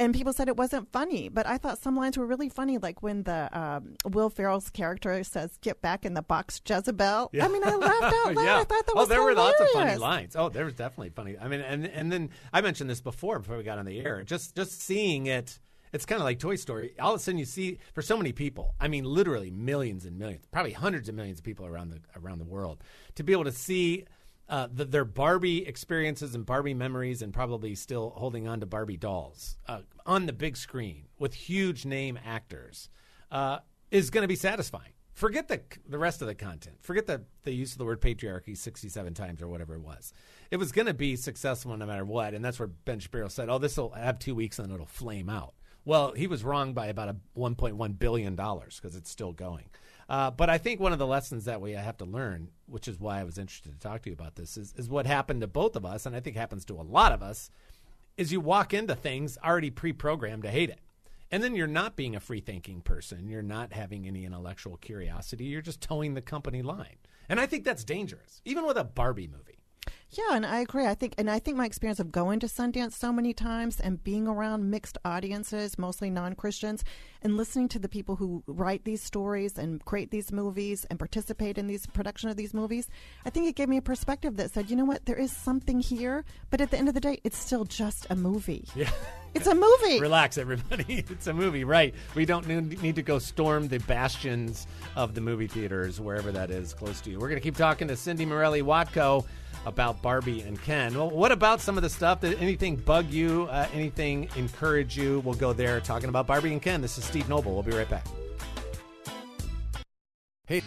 and 0.00 0.14
people 0.14 0.32
said 0.32 0.48
it 0.48 0.56
wasn't 0.56 0.92
funny, 0.92 1.28
but 1.28 1.46
I 1.46 1.58
thought 1.58 1.78
some 1.78 1.96
lines 1.96 2.16
were 2.16 2.26
really 2.26 2.48
funny, 2.48 2.78
like 2.78 3.02
when 3.02 3.24
the 3.24 3.48
um, 3.58 3.96
Will 4.04 4.30
Ferrell's 4.30 4.70
character 4.70 5.24
says, 5.24 5.58
"Get 5.60 5.80
back 5.82 6.04
in 6.04 6.14
the 6.14 6.22
box, 6.22 6.60
Jezebel." 6.64 7.30
I 7.40 7.48
mean, 7.48 7.64
I 7.64 7.74
laughed 7.74 8.14
out 8.14 8.34
loud. 8.34 8.44
yeah. 8.44 8.56
I 8.58 8.64
thought 8.64 8.86
that 8.86 8.94
was 8.94 8.94
funny. 8.94 8.94
oh, 8.94 9.00
was 9.00 9.08
there 9.08 9.22
were 9.22 9.34
lots 9.34 9.60
of 9.60 9.68
funny 9.70 9.96
lines. 9.96 10.36
Oh, 10.36 10.48
there 10.48 10.64
was 10.64 10.74
definitely 10.74 11.10
funny. 11.10 11.36
I 11.40 11.48
mean, 11.48 11.60
and 11.60 11.86
and 11.86 12.12
then 12.12 12.30
I 12.52 12.60
mentioned 12.60 12.88
this 12.88 13.00
before 13.00 13.38
before 13.40 13.56
we 13.56 13.64
got 13.64 13.78
on 13.78 13.86
the 13.86 13.98
air. 14.00 14.22
Just 14.22 14.54
just 14.54 14.80
seeing 14.80 15.26
it, 15.26 15.58
it's 15.92 16.06
kind 16.06 16.20
of 16.20 16.24
like 16.24 16.38
Toy 16.38 16.54
Story. 16.56 16.94
All 17.00 17.14
of 17.14 17.20
a 17.20 17.22
sudden, 17.22 17.38
you 17.38 17.44
see 17.44 17.78
for 17.92 18.02
so 18.02 18.16
many 18.16 18.32
people. 18.32 18.74
I 18.80 18.86
mean, 18.88 19.04
literally 19.04 19.50
millions 19.50 20.04
and 20.04 20.16
millions, 20.18 20.44
probably 20.52 20.72
hundreds 20.72 21.08
of 21.08 21.14
millions 21.16 21.38
of 21.38 21.44
people 21.44 21.66
around 21.66 21.90
the 21.90 22.00
around 22.16 22.38
the 22.38 22.44
world 22.44 22.82
to 23.16 23.24
be 23.24 23.32
able 23.32 23.44
to 23.44 23.52
see. 23.52 24.04
Uh, 24.48 24.66
the, 24.72 24.84
their 24.86 25.04
Barbie 25.04 25.66
experiences 25.66 26.34
and 26.34 26.46
Barbie 26.46 26.74
memories, 26.74 27.20
and 27.20 27.34
probably 27.34 27.74
still 27.74 28.10
holding 28.16 28.48
on 28.48 28.60
to 28.60 28.66
Barbie 28.66 28.96
dolls 28.96 29.58
uh, 29.66 29.80
on 30.06 30.24
the 30.24 30.32
big 30.32 30.56
screen 30.56 31.04
with 31.18 31.34
huge 31.34 31.84
name 31.84 32.18
actors, 32.24 32.88
uh, 33.30 33.58
is 33.90 34.08
going 34.08 34.22
to 34.22 34.28
be 34.28 34.36
satisfying. 34.36 34.92
Forget 35.12 35.48
the 35.48 35.60
the 35.88 35.98
rest 35.98 36.22
of 36.22 36.28
the 36.28 36.34
content. 36.34 36.76
Forget 36.80 37.06
the 37.06 37.24
the 37.42 37.52
use 37.52 37.72
of 37.72 37.78
the 37.78 37.84
word 37.84 38.00
patriarchy 38.00 38.56
sixty 38.56 38.88
seven 38.88 39.14
times 39.14 39.42
or 39.42 39.48
whatever 39.48 39.74
it 39.74 39.82
was. 39.82 40.12
It 40.50 40.58
was 40.58 40.70
going 40.70 40.86
to 40.86 40.94
be 40.94 41.16
successful 41.16 41.76
no 41.76 41.86
matter 41.86 42.04
what, 42.04 42.34
and 42.34 42.44
that's 42.44 42.58
where 42.58 42.68
Ben 42.68 43.00
Shapiro 43.00 43.28
said, 43.28 43.48
"Oh, 43.50 43.58
this 43.58 43.76
will 43.76 43.90
have 43.90 44.18
two 44.20 44.36
weeks 44.36 44.60
and 44.60 44.72
it'll 44.72 44.86
flame 44.86 45.28
out." 45.28 45.54
Well, 45.84 46.12
he 46.12 46.26
was 46.26 46.44
wrong 46.44 46.72
by 46.72 46.86
about 46.86 47.08
a 47.08 47.16
one 47.34 47.56
point 47.56 47.76
one 47.76 47.94
billion 47.94 48.36
dollars 48.36 48.78
because 48.80 48.94
it's 48.94 49.10
still 49.10 49.32
going. 49.32 49.70
Uh, 50.08 50.30
but 50.30 50.48
I 50.48 50.56
think 50.56 50.80
one 50.80 50.92
of 50.92 50.98
the 50.98 51.06
lessons 51.06 51.44
that 51.44 51.60
we 51.60 51.72
have 51.72 51.98
to 51.98 52.04
learn, 52.04 52.48
which 52.66 52.88
is 52.88 52.98
why 52.98 53.20
I 53.20 53.24
was 53.24 53.36
interested 53.36 53.72
to 53.72 53.78
talk 53.78 54.02
to 54.02 54.10
you 54.10 54.14
about 54.14 54.36
this, 54.36 54.56
is, 54.56 54.72
is 54.76 54.88
what 54.88 55.06
happened 55.06 55.42
to 55.42 55.46
both 55.46 55.76
of 55.76 55.84
us, 55.84 56.06
and 56.06 56.16
I 56.16 56.20
think 56.20 56.36
happens 56.36 56.64
to 56.66 56.80
a 56.80 56.82
lot 56.82 57.12
of 57.12 57.22
us, 57.22 57.50
is 58.16 58.32
you 58.32 58.40
walk 58.40 58.72
into 58.72 58.94
things 58.94 59.36
already 59.44 59.70
pre-programmed 59.70 60.44
to 60.44 60.50
hate 60.50 60.70
it. 60.70 60.80
And 61.30 61.42
then 61.42 61.54
you're 61.54 61.66
not 61.66 61.94
being 61.94 62.16
a 62.16 62.20
free 62.20 62.40
thinking 62.40 62.80
person. 62.80 63.28
You're 63.28 63.42
not 63.42 63.74
having 63.74 64.06
any 64.06 64.24
intellectual 64.24 64.78
curiosity. 64.78 65.44
You're 65.44 65.60
just 65.60 65.82
toeing 65.82 66.14
the 66.14 66.22
company 66.22 66.62
line. 66.62 66.96
And 67.28 67.38
I 67.38 67.44
think 67.44 67.64
that's 67.64 67.84
dangerous, 67.84 68.40
even 68.46 68.64
with 68.64 68.78
a 68.78 68.84
Barbie 68.84 69.28
movie. 69.28 69.57
Yeah, 70.10 70.34
and 70.34 70.46
I 70.46 70.60
agree. 70.60 70.86
I 70.86 70.94
think, 70.94 71.14
and 71.18 71.30
I 71.30 71.38
think 71.38 71.58
my 71.58 71.66
experience 71.66 72.00
of 72.00 72.10
going 72.10 72.40
to 72.40 72.46
Sundance 72.46 72.92
so 72.92 73.12
many 73.12 73.34
times 73.34 73.78
and 73.78 74.02
being 74.02 74.26
around 74.26 74.70
mixed 74.70 74.96
audiences, 75.04 75.78
mostly 75.78 76.08
non 76.08 76.34
Christians, 76.34 76.82
and 77.20 77.36
listening 77.36 77.68
to 77.68 77.78
the 77.78 77.90
people 77.90 78.16
who 78.16 78.42
write 78.46 78.84
these 78.84 79.02
stories 79.02 79.58
and 79.58 79.84
create 79.84 80.10
these 80.10 80.32
movies 80.32 80.86
and 80.88 80.98
participate 80.98 81.58
in 81.58 81.66
these 81.66 81.86
production 81.86 82.30
of 82.30 82.36
these 82.36 82.54
movies, 82.54 82.88
I 83.26 83.30
think 83.30 83.48
it 83.48 83.54
gave 83.54 83.68
me 83.68 83.76
a 83.76 83.82
perspective 83.82 84.38
that 84.38 84.50
said, 84.50 84.70
you 84.70 84.76
know 84.76 84.86
what, 84.86 85.04
there 85.04 85.16
is 85.16 85.30
something 85.30 85.78
here, 85.80 86.24
but 86.48 86.62
at 86.62 86.70
the 86.70 86.78
end 86.78 86.88
of 86.88 86.94
the 86.94 87.00
day, 87.00 87.20
it's 87.22 87.36
still 87.36 87.64
just 87.64 88.06
a 88.08 88.16
movie. 88.16 88.64
Yeah. 88.74 88.90
It's 89.34 89.46
a 89.46 89.54
movie. 89.54 90.00
Relax, 90.00 90.38
everybody. 90.38 91.04
It's 91.10 91.26
a 91.26 91.34
movie, 91.34 91.62
right? 91.62 91.94
We 92.14 92.24
don't 92.24 92.46
need 92.46 92.96
to 92.96 93.02
go 93.02 93.18
storm 93.18 93.68
the 93.68 93.78
bastions 93.80 94.66
of 94.96 95.14
the 95.14 95.20
movie 95.20 95.46
theaters, 95.46 96.00
wherever 96.00 96.32
that 96.32 96.50
is 96.50 96.72
close 96.72 97.02
to 97.02 97.10
you. 97.10 97.18
We're 97.18 97.28
going 97.28 97.38
to 97.38 97.44
keep 97.44 97.56
talking 97.56 97.88
to 97.88 97.94
Cindy 97.94 98.24
Morelli 98.24 98.62
Watko 98.62 99.26
about 99.68 100.02
Barbie 100.02 100.40
and 100.40 100.60
Ken. 100.62 100.94
Well, 100.94 101.10
what 101.10 101.30
about 101.30 101.60
some 101.60 101.76
of 101.76 101.82
the 101.82 101.90
stuff? 101.90 102.22
Did 102.22 102.38
anything 102.40 102.76
bug 102.76 103.10
you? 103.10 103.46
Uh, 103.50 103.68
anything 103.72 104.28
encourage 104.34 104.96
you? 104.96 105.20
We'll 105.20 105.34
go 105.34 105.52
there 105.52 105.80
talking 105.80 106.08
about 106.08 106.26
Barbie 106.26 106.52
and 106.52 106.62
Ken. 106.62 106.80
This 106.80 106.98
is 106.98 107.04
Steve 107.04 107.28
Noble. 107.28 107.52
We'll 107.52 107.62
be 107.62 107.72
right 107.72 107.88
back. 107.88 108.06
Hey. 110.46 110.62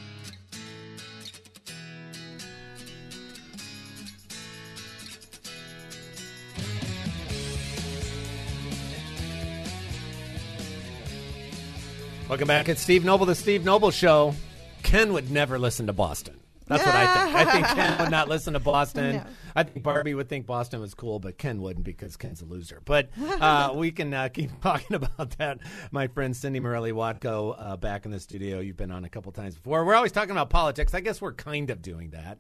Welcome 12.30 12.48
back. 12.48 12.70
It's 12.70 12.82
Steve 12.82 13.04
Noble, 13.04 13.26
the 13.26 13.36
Steve 13.36 13.66
Noble 13.66 13.92
Show. 13.92 14.36
Ken 14.84 15.12
would 15.12 15.32
never 15.32 15.60
listen 15.60 15.88
to 15.88 15.94
Boston. 15.94 16.41
That's 16.72 16.86
what 16.86 16.96
I 16.96 17.26
think. 17.26 17.36
I 17.36 17.52
think 17.52 17.68
Ken 17.76 17.98
would 18.00 18.12
not 18.12 18.30
listen 18.30 18.54
to 18.54 18.60
Boston. 18.60 19.18
No. 19.18 19.26
I 19.56 19.64
think 19.64 19.84
Barbie 19.84 20.14
would 20.14 20.30
think 20.30 20.46
Boston 20.46 20.80
was 20.80 20.94
cool, 20.94 21.20
but 21.20 21.38
Ken 21.38 21.62
wouldn't 21.62 21.86
because 21.86 22.16
Ken's 22.16 22.42
a 22.42 22.46
loser. 22.46 22.82
But 22.86 23.10
uh, 23.20 23.74
we 23.76 23.92
can 23.92 24.14
uh, 24.14 24.30
keep 24.30 24.50
talking 24.62 24.96
about 24.96 25.38
that. 25.38 25.60
My 25.92 26.08
friend 26.08 26.36
Cindy 26.36 26.60
Morelli 26.60 26.92
Watko 26.92 27.56
uh, 27.58 27.78
back 27.78 28.06
in 28.06 28.12
the 28.12 28.20
studio. 28.20 28.60
You've 28.60 28.78
been 28.78 28.92
on 28.92 29.04
a 29.04 29.10
couple 29.10 29.32
times 29.32 29.56
before. 29.56 29.84
We're 29.86 29.96
always 29.96 30.12
talking 30.12 30.32
about 30.32 30.50
politics. 30.50 30.94
I 30.94 31.02
guess 31.02 31.22
we're 31.22 31.34
kind 31.34 31.70
of 31.70 31.82
doing 31.82 32.12
that. 32.12 32.40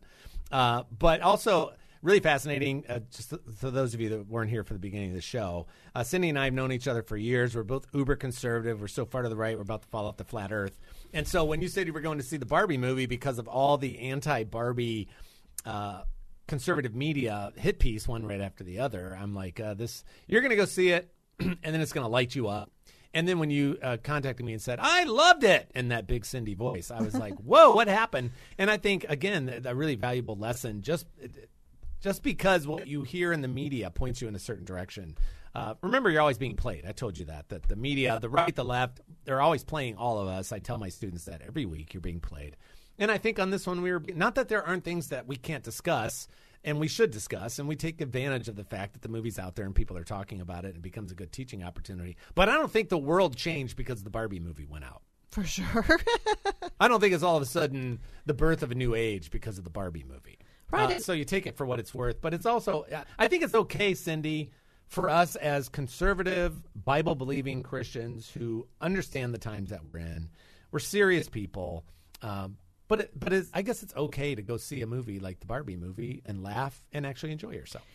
Uh, 0.51 0.83
but 0.97 1.21
also, 1.21 1.73
really 2.01 2.19
fascinating. 2.19 2.83
Uh, 2.87 2.99
just 3.11 3.33
for 3.57 3.71
those 3.71 3.93
of 3.93 4.01
you 4.01 4.09
that 4.09 4.27
weren't 4.27 4.49
here 4.49 4.63
for 4.63 4.73
the 4.73 4.79
beginning 4.79 5.09
of 5.09 5.15
the 5.15 5.21
show, 5.21 5.67
uh, 5.95 6.03
Cindy 6.03 6.29
and 6.29 6.39
I 6.39 6.45
have 6.45 6.53
known 6.53 6.71
each 6.71 6.87
other 6.87 7.03
for 7.03 7.17
years. 7.17 7.55
We're 7.55 7.63
both 7.63 7.87
uber 7.93 8.15
conservative. 8.15 8.81
We're 8.81 8.87
so 8.87 9.05
far 9.05 9.21
to 9.21 9.29
the 9.29 9.35
right. 9.35 9.55
We're 9.55 9.63
about 9.63 9.83
to 9.83 9.87
fall 9.87 10.05
off 10.05 10.17
the 10.17 10.23
flat 10.23 10.51
Earth. 10.51 10.79
And 11.13 11.27
so 11.27 11.43
when 11.43 11.61
you 11.61 11.67
said 11.67 11.87
you 11.87 11.93
were 11.93 12.01
going 12.01 12.17
to 12.17 12.23
see 12.23 12.37
the 12.37 12.45
Barbie 12.45 12.77
movie 12.77 13.05
because 13.05 13.39
of 13.39 13.47
all 13.47 13.77
the 13.77 13.99
anti-Barbie 13.99 15.09
uh, 15.65 16.03
conservative 16.47 16.95
media 16.95 17.51
hit 17.55 17.79
piece, 17.79 18.07
one 18.07 18.25
right 18.25 18.41
after 18.41 18.63
the 18.63 18.79
other, 18.79 19.17
I'm 19.19 19.35
like, 19.35 19.59
uh, 19.59 19.73
this. 19.73 20.03
You're 20.27 20.41
going 20.41 20.51
to 20.51 20.55
go 20.55 20.65
see 20.65 20.89
it, 20.89 21.13
and 21.39 21.57
then 21.63 21.81
it's 21.81 21.93
going 21.93 22.05
to 22.05 22.11
light 22.11 22.35
you 22.35 22.47
up. 22.47 22.71
And 23.13 23.27
then 23.27 23.39
when 23.39 23.49
you 23.49 23.77
uh, 23.83 23.97
contacted 24.01 24.45
me 24.45 24.53
and 24.53 24.61
said, 24.61 24.79
I 24.81 25.03
loved 25.03 25.43
it 25.43 25.69
in 25.75 25.89
that 25.89 26.07
big 26.07 26.25
Cindy 26.25 26.53
voice, 26.53 26.91
I 26.91 27.01
was 27.01 27.13
like, 27.13 27.33
whoa, 27.43 27.73
what 27.73 27.89
happened? 27.89 28.31
And 28.57 28.71
I 28.71 28.77
think, 28.77 29.05
again, 29.09 29.61
a 29.65 29.75
really 29.75 29.95
valuable 29.95 30.37
lesson 30.37 30.81
just 30.81 31.05
just 32.01 32.23
because 32.23 32.67
what 32.67 32.87
you 32.87 33.03
hear 33.03 33.31
in 33.31 33.41
the 33.41 33.47
media 33.47 33.89
points 33.89 34.21
you 34.21 34.27
in 34.27 34.35
a 34.35 34.39
certain 34.39 34.65
direction. 34.65 35.15
Uh, 35.53 35.75
remember, 35.81 36.09
you're 36.09 36.21
always 36.21 36.37
being 36.37 36.55
played. 36.55 36.85
I 36.85 36.91
told 36.91 37.17
you 37.17 37.25
that. 37.25 37.49
That 37.49 37.63
the 37.63 37.75
media, 37.75 38.19
the 38.19 38.29
right, 38.29 38.55
the 38.55 38.65
left, 38.65 39.01
they're 39.25 39.41
always 39.41 39.63
playing 39.63 39.95
all 39.97 40.19
of 40.19 40.27
us. 40.27 40.51
I 40.51 40.59
tell 40.59 40.77
my 40.77 40.89
students 40.89 41.25
that 41.25 41.41
every 41.45 41.65
week 41.65 41.93
you're 41.93 42.01
being 42.01 42.19
played. 42.19 42.57
And 42.97 43.11
I 43.11 43.17
think 43.17 43.39
on 43.39 43.49
this 43.49 43.67
one, 43.67 43.81
we 43.81 43.91
were 43.91 44.03
not 44.15 44.35
that 44.35 44.47
there 44.47 44.65
aren't 44.65 44.83
things 44.83 45.09
that 45.09 45.27
we 45.27 45.35
can't 45.35 45.63
discuss 45.63 46.27
and 46.63 46.79
we 46.79 46.87
should 46.87 47.09
discuss, 47.09 47.57
and 47.57 47.67
we 47.67 47.75
take 47.75 48.01
advantage 48.01 48.47
of 48.47 48.55
the 48.55 48.63
fact 48.63 48.93
that 48.93 49.01
the 49.01 49.09
movie's 49.09 49.39
out 49.39 49.55
there 49.55 49.65
and 49.65 49.73
people 49.73 49.97
are 49.97 50.03
talking 50.03 50.41
about 50.41 50.63
it 50.63 50.69
and 50.69 50.77
it 50.77 50.81
becomes 50.83 51.11
a 51.11 51.15
good 51.15 51.31
teaching 51.31 51.63
opportunity. 51.63 52.17
But 52.35 52.49
I 52.49 52.53
don't 52.53 52.71
think 52.71 52.89
the 52.89 52.99
world 52.99 53.35
changed 53.35 53.75
because 53.75 54.03
the 54.03 54.11
Barbie 54.11 54.39
movie 54.39 54.65
went 54.65 54.85
out. 54.85 55.01
For 55.31 55.43
sure. 55.43 55.85
I 56.79 56.87
don't 56.87 56.99
think 56.99 57.13
it's 57.13 57.23
all 57.23 57.37
of 57.37 57.41
a 57.41 57.47
sudden 57.47 57.99
the 58.25 58.33
birth 58.33 58.63
of 58.63 58.71
a 58.71 58.75
new 58.75 58.93
age 58.93 59.31
because 59.31 59.57
of 59.57 59.63
the 59.63 59.69
Barbie 59.69 60.05
movie. 60.07 60.37
Right. 60.71 60.97
Uh, 60.97 60.99
so 60.99 61.13
you 61.13 61.25
take 61.25 61.45
it 61.47 61.57
for 61.57 61.65
what 61.65 61.79
it's 61.79 61.93
worth, 61.93 62.21
but 62.21 62.33
it's 62.33 62.45
also 62.45 62.85
I 63.19 63.27
think 63.27 63.43
it's 63.43 63.53
okay, 63.55 63.93
Cindy, 63.93 64.51
for 64.87 65.09
us 65.09 65.35
as 65.35 65.69
conservative, 65.69 66.53
Bible 66.85 67.15
believing 67.15 67.63
Christians 67.63 68.29
who 68.29 68.67
understand 68.79 69.33
the 69.33 69.37
times 69.37 69.69
that 69.69 69.81
we're 69.91 69.99
in. 69.99 70.29
We're 70.71 70.79
serious 70.79 71.27
people, 71.29 71.83
um, 72.21 72.57
But 72.87 73.01
it, 73.01 73.11
but 73.19 73.31
it's, 73.33 73.49
I 73.53 73.61
guess 73.61 73.83
it's 73.83 73.95
okay 73.95 74.35
to 74.35 74.41
go 74.41 74.57
see 74.57 74.81
a 74.81 74.87
movie 74.87 75.19
like 75.19 75.39
the 75.39 75.45
Barbie 75.45 75.75
movie 75.77 76.21
and 76.25 76.43
laugh 76.43 76.79
and 76.93 77.05
actually 77.05 77.31
enjoy 77.33 77.51
yourself. 77.51 77.85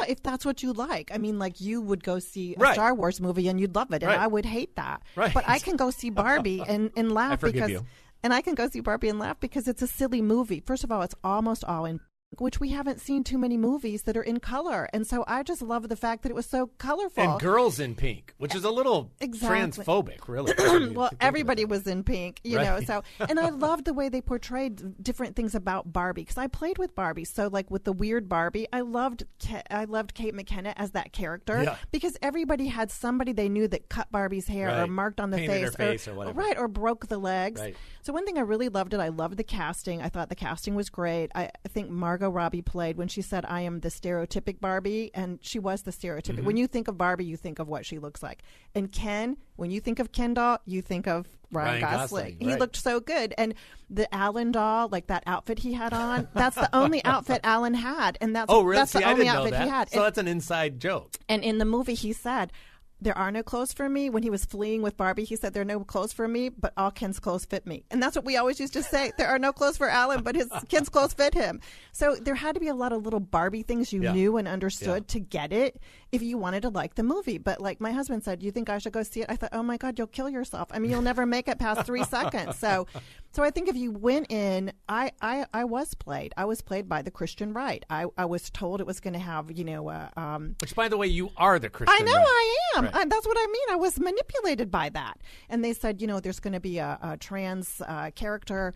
Yeah, 0.00 0.08
if 0.10 0.22
that's 0.22 0.44
what 0.44 0.62
you 0.62 0.72
like. 0.72 1.10
I 1.14 1.18
mean, 1.18 1.38
like 1.38 1.60
you 1.60 1.80
would 1.80 2.02
go 2.02 2.18
see 2.18 2.54
a 2.56 2.58
Right. 2.58 2.74
Star 2.74 2.94
Wars 2.94 3.20
movie 3.20 3.48
and 3.48 3.60
you'd 3.60 3.74
love 3.74 3.92
it, 3.92 4.02
and 4.02 4.10
Right. 4.10 4.18
I 4.18 4.26
would 4.26 4.44
hate 4.46 4.76
that. 4.76 5.02
Right. 5.14 5.32
But 5.32 5.44
I 5.48 5.58
can 5.58 5.76
go 5.76 5.90
see 5.90 6.10
Barbie 6.10 6.62
and, 6.68 6.90
and 6.96 7.12
laugh 7.12 7.40
because, 7.40 7.70
you. 7.70 7.86
and 8.22 8.32
I 8.34 8.40
can 8.40 8.54
go 8.54 8.68
see 8.68 8.80
Barbie 8.80 9.08
and 9.08 9.18
laugh 9.18 9.38
because 9.40 9.68
it's 9.68 9.82
a 9.82 9.86
silly 9.86 10.22
movie. 10.22 10.60
First 10.60 10.84
of 10.84 10.90
all, 10.90 11.02
it's 11.02 11.14
almost 11.22 11.62
all 11.64 11.84
in 11.84 12.00
which 12.38 12.60
we 12.60 12.70
haven't 12.70 13.00
seen 13.00 13.24
too 13.24 13.38
many 13.38 13.56
movies 13.56 14.02
that 14.02 14.16
are 14.16 14.22
in 14.22 14.40
color, 14.40 14.88
and 14.92 15.06
so 15.06 15.24
I 15.26 15.42
just 15.42 15.62
love 15.62 15.88
the 15.88 15.96
fact 15.96 16.22
that 16.22 16.30
it 16.30 16.34
was 16.34 16.46
so 16.46 16.70
colorful. 16.78 17.22
And 17.22 17.40
girls 17.40 17.78
in 17.80 17.94
pink, 17.94 18.34
which 18.38 18.54
is 18.54 18.64
a 18.64 18.70
little 18.70 19.10
Exactly. 19.20 19.84
transphobic, 19.84 20.28
really. 20.28 20.52
well, 20.94 21.10
everybody 21.20 21.64
was 21.64 21.86
in 21.86 22.02
pink, 22.04 22.40
you 22.44 22.58
know. 22.58 22.80
So, 22.80 23.02
and 23.28 23.38
I 23.40 23.50
loved 23.50 23.84
the 23.84 23.94
way 23.94 24.08
they 24.08 24.20
portrayed 24.20 25.02
different 25.02 25.36
things 25.36 25.54
about 25.54 25.92
Barbie 25.92 26.22
because 26.22 26.36
I 26.36 26.48
played 26.48 26.78
with 26.78 26.94
Barbie. 26.94 27.24
So, 27.24 27.48
like 27.48 27.70
with 27.70 27.84
the 27.84 27.92
weird 27.92 28.28
Barbie, 28.28 28.66
I 28.72 28.80
loved 28.80 29.24
I 29.70 29.84
loved 29.84 30.14
Kate 30.14 30.34
McKinnon 30.34 30.74
as 30.76 30.90
that 30.92 31.12
character 31.12 31.62
Yeah. 31.62 31.76
because 31.92 32.16
everybody 32.22 32.66
had 32.66 32.90
somebody 32.90 33.32
they 33.32 33.48
knew 33.48 33.68
that 33.68 33.88
cut 33.88 34.10
Barbie's 34.10 34.48
hair 34.48 34.82
or 34.82 34.86
marked 34.86 35.20
on 35.20 35.30
the 35.30 35.38
Painted 35.38 35.74
face, 35.74 35.76
face 35.76 36.08
or 36.08 36.14
whatever. 36.14 36.38
right, 36.40 36.58
or 36.58 36.68
broke 36.68 37.06
the 37.06 37.18
legs. 37.18 37.60
Right. 37.60 37.76
So, 38.02 38.12
one 38.12 38.26
thing 38.26 38.36
I 38.36 38.42
really 38.42 38.68
loved 38.68 38.92
it. 38.94 39.00
I 39.00 39.08
loved 39.08 39.36
the 39.36 39.44
casting. 39.44 40.02
I 40.02 40.08
thought 40.08 40.28
the 40.28 40.34
casting 40.34 40.74
was 40.74 40.90
great. 40.90 41.30
I, 41.34 41.44
I 41.64 41.68
think 41.68 41.88
Margot 42.16 42.30
Robbie 42.30 42.62
played 42.62 42.96
when 42.96 43.08
she 43.08 43.20
said, 43.20 43.44
"I 43.46 43.60
am 43.60 43.80
the 43.80 43.88
stereotypic 43.90 44.58
Barbie," 44.58 45.10
and 45.12 45.38
she 45.42 45.58
was 45.58 45.82
the 45.82 45.90
stereotypic. 45.90 46.36
Mm-hmm. 46.36 46.46
When 46.46 46.56
you 46.56 46.66
think 46.66 46.88
of 46.88 46.96
Barbie, 46.96 47.26
you 47.26 47.36
think 47.36 47.58
of 47.58 47.68
what 47.68 47.84
she 47.84 47.98
looks 47.98 48.22
like. 48.22 48.42
And 48.74 48.90
Ken, 48.90 49.36
when 49.56 49.70
you 49.70 49.80
think 49.80 49.98
of 49.98 50.12
Ken 50.12 50.32
doll, 50.32 50.58
you 50.64 50.80
think 50.80 51.06
of 51.06 51.26
Ryan, 51.52 51.68
Ryan 51.68 51.80
Gosling. 51.82 51.98
Gosling, 52.24 52.36
He 52.40 52.50
right. 52.52 52.58
looked 52.60 52.76
so 52.76 53.00
good, 53.00 53.34
and 53.36 53.54
the 53.90 54.12
Alan 54.14 54.50
doll, 54.50 54.88
like 54.88 55.08
that 55.08 55.24
outfit 55.26 55.58
he 55.58 55.74
had 55.74 55.92
on, 55.92 56.26
that's 56.32 56.56
the 56.56 56.74
only 56.74 57.04
outfit 57.04 57.42
Alan 57.44 57.74
had, 57.74 58.16
and 58.22 58.34
that's 58.34 58.46
Oh, 58.50 58.62
really? 58.62 58.78
that's 58.80 58.92
See, 58.92 59.00
the 59.00 59.04
only 59.10 59.28
outfit 59.28 59.52
that. 59.52 59.64
he 59.64 59.68
had. 59.68 59.90
So 59.90 59.98
And- 59.98 60.06
that's 60.06 60.18
an 60.18 60.26
inside 60.28 60.80
joke. 60.80 61.16
and 61.28 61.44
in 61.44 61.58
the 61.58 61.66
movie, 61.66 61.94
he 61.94 62.14
said, 62.14 62.50
There 63.00 63.16
are 63.16 63.30
no 63.30 63.42
clothes 63.42 63.74
for 63.74 63.88
me. 63.88 64.08
When 64.08 64.22
he 64.22 64.30
was 64.30 64.46
fleeing 64.46 64.80
with 64.80 64.96
Barbie, 64.96 65.24
he 65.24 65.36
said, 65.36 65.52
There 65.52 65.60
are 65.60 65.66
no 65.66 65.80
clothes 65.84 66.14
for 66.14 66.26
me, 66.26 66.48
but 66.48 66.72
all 66.78 66.90
Ken's 66.90 67.18
clothes 67.20 67.44
fit 67.44 67.66
me. 67.66 67.84
And 67.90 68.02
that's 68.02 68.16
what 68.16 68.24
we 68.24 68.36
always 68.38 68.58
used 68.58 68.72
to 68.72 68.82
say. 68.82 69.12
There 69.18 69.28
are 69.28 69.38
no 69.38 69.52
clothes 69.52 69.76
for 69.76 69.88
Alan, 69.90 70.22
but 70.22 70.34
his 70.34 70.48
Ken's 70.70 70.88
clothes 70.88 71.12
fit 71.12 71.34
him. 71.34 71.60
So 71.92 72.14
there 72.16 72.34
had 72.34 72.54
to 72.54 72.60
be 72.60 72.68
a 72.68 72.74
lot 72.74 72.92
of 72.94 73.04
little 73.04 73.20
Barbie 73.20 73.62
things 73.62 73.92
you 73.92 74.02
Yeah. 74.02 74.12
knew 74.12 74.38
and 74.38 74.48
understood 74.48 75.08
to 75.08 75.20
get 75.20 75.52
it 75.52 75.78
if 76.12 76.22
you 76.22 76.38
wanted 76.38 76.62
to 76.62 76.68
like 76.68 76.94
the 76.94 77.02
movie. 77.02 77.38
But 77.38 77.60
like 77.60 77.80
my 77.80 77.92
husband 77.92 78.22
said, 78.24 78.42
You 78.42 78.50
think 78.50 78.68
I 78.68 78.78
should 78.78 78.92
go 78.92 79.02
see 79.02 79.22
it? 79.22 79.26
I 79.28 79.36
thought, 79.36 79.50
Oh 79.52 79.62
my 79.62 79.76
God, 79.76 79.98
you'll 79.98 80.06
kill 80.06 80.28
yourself. 80.28 80.68
I 80.70 80.78
mean, 80.78 80.90
you'll 80.90 81.02
never 81.02 81.26
make 81.26 81.48
it 81.48 81.58
past 81.58 81.84
three 81.86 82.04
seconds. 82.16 82.58
So. 82.58 82.86
So 83.32 83.42
I 83.42 83.50
think 83.50 83.68
if 83.68 83.76
you 83.76 83.92
went 83.92 84.32
in, 84.32 84.72
I, 84.88 85.12
I, 85.20 85.44
I 85.52 85.64
was 85.64 85.92
played. 85.92 86.32
I 86.38 86.46
was 86.46 86.62
played 86.62 86.88
by 86.88 87.02
the 87.02 87.10
Christian 87.10 87.52
right. 87.52 87.84
I, 87.90 88.06
I 88.16 88.24
was 88.24 88.48
told 88.48 88.80
it 88.80 88.86
was 88.86 88.98
going 88.98 89.12
to 89.12 89.18
have, 89.18 89.50
you 89.50 89.62
know, 89.62 89.90
uh, 89.90 90.08
um, 90.16 90.56
Which, 90.62 90.74
by 90.74 90.88
the 90.88 90.96
way, 90.96 91.08
you 91.08 91.28
are 91.36 91.58
the 91.58 91.68
Christian. 91.68 91.94
I 91.94 92.02
know 92.02 92.16
right. 92.16 92.24
I 92.26 92.78
am. 92.78 92.84
Right. 92.86 92.94
I, 92.94 93.04
that's 93.04 93.26
what 93.26 93.36
I 93.38 93.46
mean. 93.46 93.66
I 93.72 93.76
was 93.76 94.00
manipulated 94.00 94.70
by 94.70 94.88
that. 94.88 95.20
And 95.50 95.62
they 95.62 95.74
said, 95.74 96.00
you 96.00 96.06
know, 96.06 96.18
there's 96.18 96.40
going 96.40 96.54
to 96.54 96.60
be 96.60 96.78
a, 96.78 96.98
a 97.02 97.18
trans 97.18 97.82
uh, 97.86 98.10
character. 98.14 98.72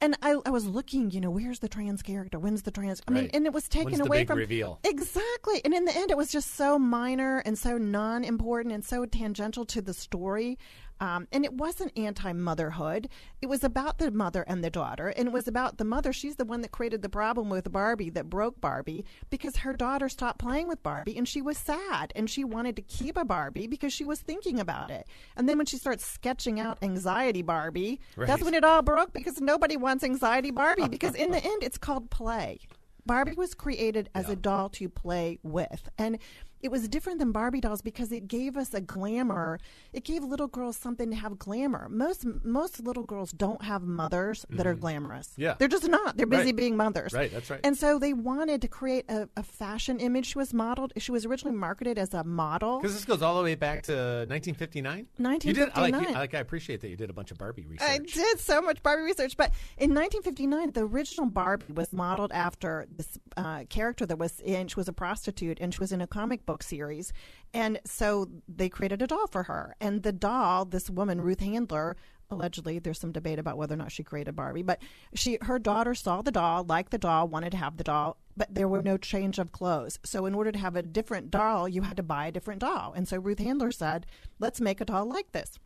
And 0.00 0.16
I, 0.22 0.36
I 0.46 0.50
was 0.50 0.64
looking, 0.64 1.10
you 1.10 1.20
know, 1.20 1.30
where's 1.30 1.58
the 1.58 1.68
trans 1.68 2.02
character? 2.02 2.38
When's 2.38 2.62
the 2.62 2.70
trans? 2.70 3.02
I 3.08 3.10
mean, 3.10 3.30
and 3.34 3.46
it 3.46 3.52
was 3.52 3.68
taken 3.68 3.92
When's 3.92 4.06
away 4.06 4.18
big 4.18 4.28
from 4.28 4.38
reveal? 4.38 4.78
exactly. 4.84 5.60
And 5.64 5.74
in 5.74 5.84
the 5.86 5.96
end, 5.96 6.10
it 6.10 6.16
was 6.16 6.30
just 6.30 6.54
so 6.54 6.78
minor 6.78 7.38
and 7.38 7.58
so 7.58 7.78
non-important 7.78 8.72
and 8.72 8.84
so 8.84 9.06
tangential 9.06 9.64
to 9.66 9.82
the 9.82 9.92
story. 9.94 10.56
Um, 11.00 11.28
and 11.32 11.44
it 11.44 11.52
wasn't 11.52 11.96
anti-motherhood. 11.96 13.08
It 13.40 13.46
was 13.46 13.62
about 13.62 13.98
the 13.98 14.10
mother 14.10 14.44
and 14.48 14.64
the 14.64 14.70
daughter, 14.70 15.08
and 15.08 15.28
it 15.28 15.32
was 15.32 15.46
about 15.46 15.78
the 15.78 15.84
mother. 15.84 16.12
She's 16.12 16.36
the 16.36 16.44
one 16.44 16.60
that 16.62 16.72
created 16.72 17.02
the 17.02 17.08
problem 17.08 17.50
with 17.50 17.70
Barbie 17.70 18.10
that 18.10 18.28
broke 18.28 18.60
Barbie 18.60 19.04
because 19.30 19.56
her 19.56 19.72
daughter 19.72 20.08
stopped 20.08 20.38
playing 20.38 20.68
with 20.68 20.82
Barbie, 20.82 21.16
and 21.16 21.28
she 21.28 21.40
was 21.40 21.56
sad, 21.58 22.12
and 22.16 22.28
she 22.28 22.44
wanted 22.44 22.76
to 22.76 22.82
keep 22.82 23.16
a 23.16 23.24
Barbie 23.24 23.66
because 23.66 23.92
she 23.92 24.04
was 24.04 24.20
thinking 24.20 24.58
about 24.58 24.90
it. 24.90 25.06
And 25.36 25.48
then 25.48 25.56
when 25.56 25.66
she 25.66 25.76
starts 25.76 26.04
sketching 26.04 26.58
out 26.58 26.78
anxiety 26.82 27.42
Barbie, 27.42 28.00
that's 28.26 28.42
when 28.42 28.54
it 28.54 28.64
all 28.64 28.82
broke 28.82 29.12
because 29.12 29.40
nobody 29.40 29.76
wants 29.76 30.02
anxiety 30.04 30.50
Barbie 30.50 30.88
because 30.88 31.14
in 31.14 31.30
the 31.30 31.44
end, 31.44 31.62
it's 31.62 31.78
called 31.78 32.10
play. 32.10 32.60
Barbie 33.06 33.32
was 33.32 33.54
created 33.54 34.10
as 34.14 34.28
a 34.28 34.36
doll 34.36 34.68
to 34.70 34.88
play 34.90 35.38
with. 35.42 35.88
And 35.96 36.18
it 36.60 36.70
was 36.70 36.88
different 36.88 37.18
than 37.18 37.32
Barbie 37.32 37.60
dolls 37.60 37.82
because 37.82 38.10
it 38.12 38.28
gave 38.28 38.56
us 38.56 38.74
a 38.74 38.80
glamour. 38.80 39.58
It 39.92 40.04
gave 40.04 40.24
little 40.24 40.46
girls 40.48 40.76
something 40.76 41.10
to 41.10 41.16
have 41.16 41.38
glamour. 41.38 41.88
Most 41.88 42.24
most 42.44 42.80
little 42.84 43.04
girls 43.04 43.32
don't 43.32 43.62
have 43.62 43.82
mothers 43.82 44.44
that 44.50 44.66
are 44.66 44.74
glamorous. 44.74 45.28
Mm-hmm. 45.32 45.42
Yeah. 45.42 45.54
They're 45.58 45.68
just 45.68 45.88
not. 45.88 46.16
They're 46.16 46.26
busy 46.26 46.46
Right. 46.46 46.56
being 46.56 46.76
mothers. 46.76 47.12
Right, 47.12 47.30
that's 47.32 47.50
right. 47.50 47.60
And 47.64 47.76
so 47.76 47.98
they 47.98 48.12
wanted 48.12 48.62
to 48.62 48.68
create 48.68 49.04
a, 49.08 49.28
a 49.36 49.42
fashion 49.42 50.00
image. 50.00 50.26
She 50.26 50.38
was 50.38 50.52
modeled. 50.54 50.92
She 50.96 51.12
was 51.12 51.24
originally 51.26 51.56
marketed 51.56 51.98
as 51.98 52.14
a 52.14 52.24
model. 52.24 52.78
Because 52.80 52.94
this 52.94 53.04
goes 53.04 53.22
all 53.22 53.36
the 53.36 53.42
way 53.42 53.54
back 53.54 53.82
to 53.84 53.92
1959. 54.28 55.06
You 55.44 55.52
did. 55.52 55.70
I 55.74 55.80
like, 55.80 55.92
1959. 55.92 56.16
I 56.16 56.18
like. 56.18 56.34
I 56.34 56.38
appreciate 56.38 56.80
that 56.80 56.88
you 56.88 56.96
did 56.96 57.10
a 57.10 57.12
bunch 57.12 57.30
of 57.30 57.38
Barbie 57.38 57.66
research. 57.66 57.88
I 57.88 57.98
did 57.98 58.40
so 58.40 58.60
much 58.62 58.82
Barbie 58.82 59.02
research, 59.02 59.36
but 59.36 59.52
in 59.76 59.90
1959, 59.94 60.72
the 60.72 60.80
original 60.84 61.26
Barbie 61.26 61.72
was 61.72 61.92
modeled 61.92 62.32
after 62.32 62.86
this 62.96 63.18
uh, 63.36 63.64
character 63.68 64.06
that 64.06 64.18
was 64.18 64.40
in. 64.40 64.68
She 64.68 64.76
was 64.76 64.88
a 64.88 64.92
prostitute, 64.92 65.58
and 65.60 65.72
she 65.72 65.80
was 65.80 65.92
in 65.92 66.00
a 66.00 66.06
comic 66.06 66.44
book 66.48 66.62
series, 66.62 67.12
and 67.52 67.78
so 67.84 68.28
they 68.48 68.68
created 68.70 69.02
a 69.02 69.06
doll 69.06 69.26
for 69.26 69.44
her. 69.44 69.76
And 69.80 70.02
the 70.02 70.12
doll, 70.12 70.64
this 70.64 70.90
woman 70.90 71.20
Ruth 71.20 71.40
Handler. 71.40 71.96
Allegedly, 72.30 72.78
there's 72.78 73.00
some 73.00 73.12
debate 73.12 73.38
about 73.38 73.56
whether 73.56 73.72
or 73.72 73.78
not 73.78 73.90
she 73.90 74.02
created 74.02 74.36
Barbie, 74.36 74.62
but 74.62 74.82
she, 75.14 75.38
her 75.40 75.58
daughter 75.58 75.94
saw 75.94 76.20
the 76.20 76.30
doll, 76.30 76.62
liked 76.62 76.90
the 76.90 76.98
doll, 76.98 77.26
wanted 77.26 77.52
to 77.52 77.56
have 77.56 77.78
the 77.78 77.84
doll, 77.84 78.18
but 78.36 78.54
there 78.54 78.68
were 78.68 78.82
no 78.82 78.98
change 78.98 79.38
of 79.38 79.50
clothes. 79.50 79.98
So, 80.04 80.26
in 80.26 80.34
order 80.34 80.52
to 80.52 80.58
have 80.58 80.76
a 80.76 80.82
different 80.82 81.30
doll, 81.30 81.66
you 81.66 81.82
had 81.82 81.96
to 81.96 82.02
buy 82.02 82.26
a 82.26 82.32
different 82.32 82.60
doll. 82.60 82.92
And 82.94 83.08
so 83.08 83.18
Ruth 83.18 83.38
Handler 83.38 83.72
said, 83.72 84.04
"Let's 84.38 84.60
make 84.60 84.80
a 84.82 84.84
doll 84.84 85.06
like 85.06 85.32
this." 85.32 85.58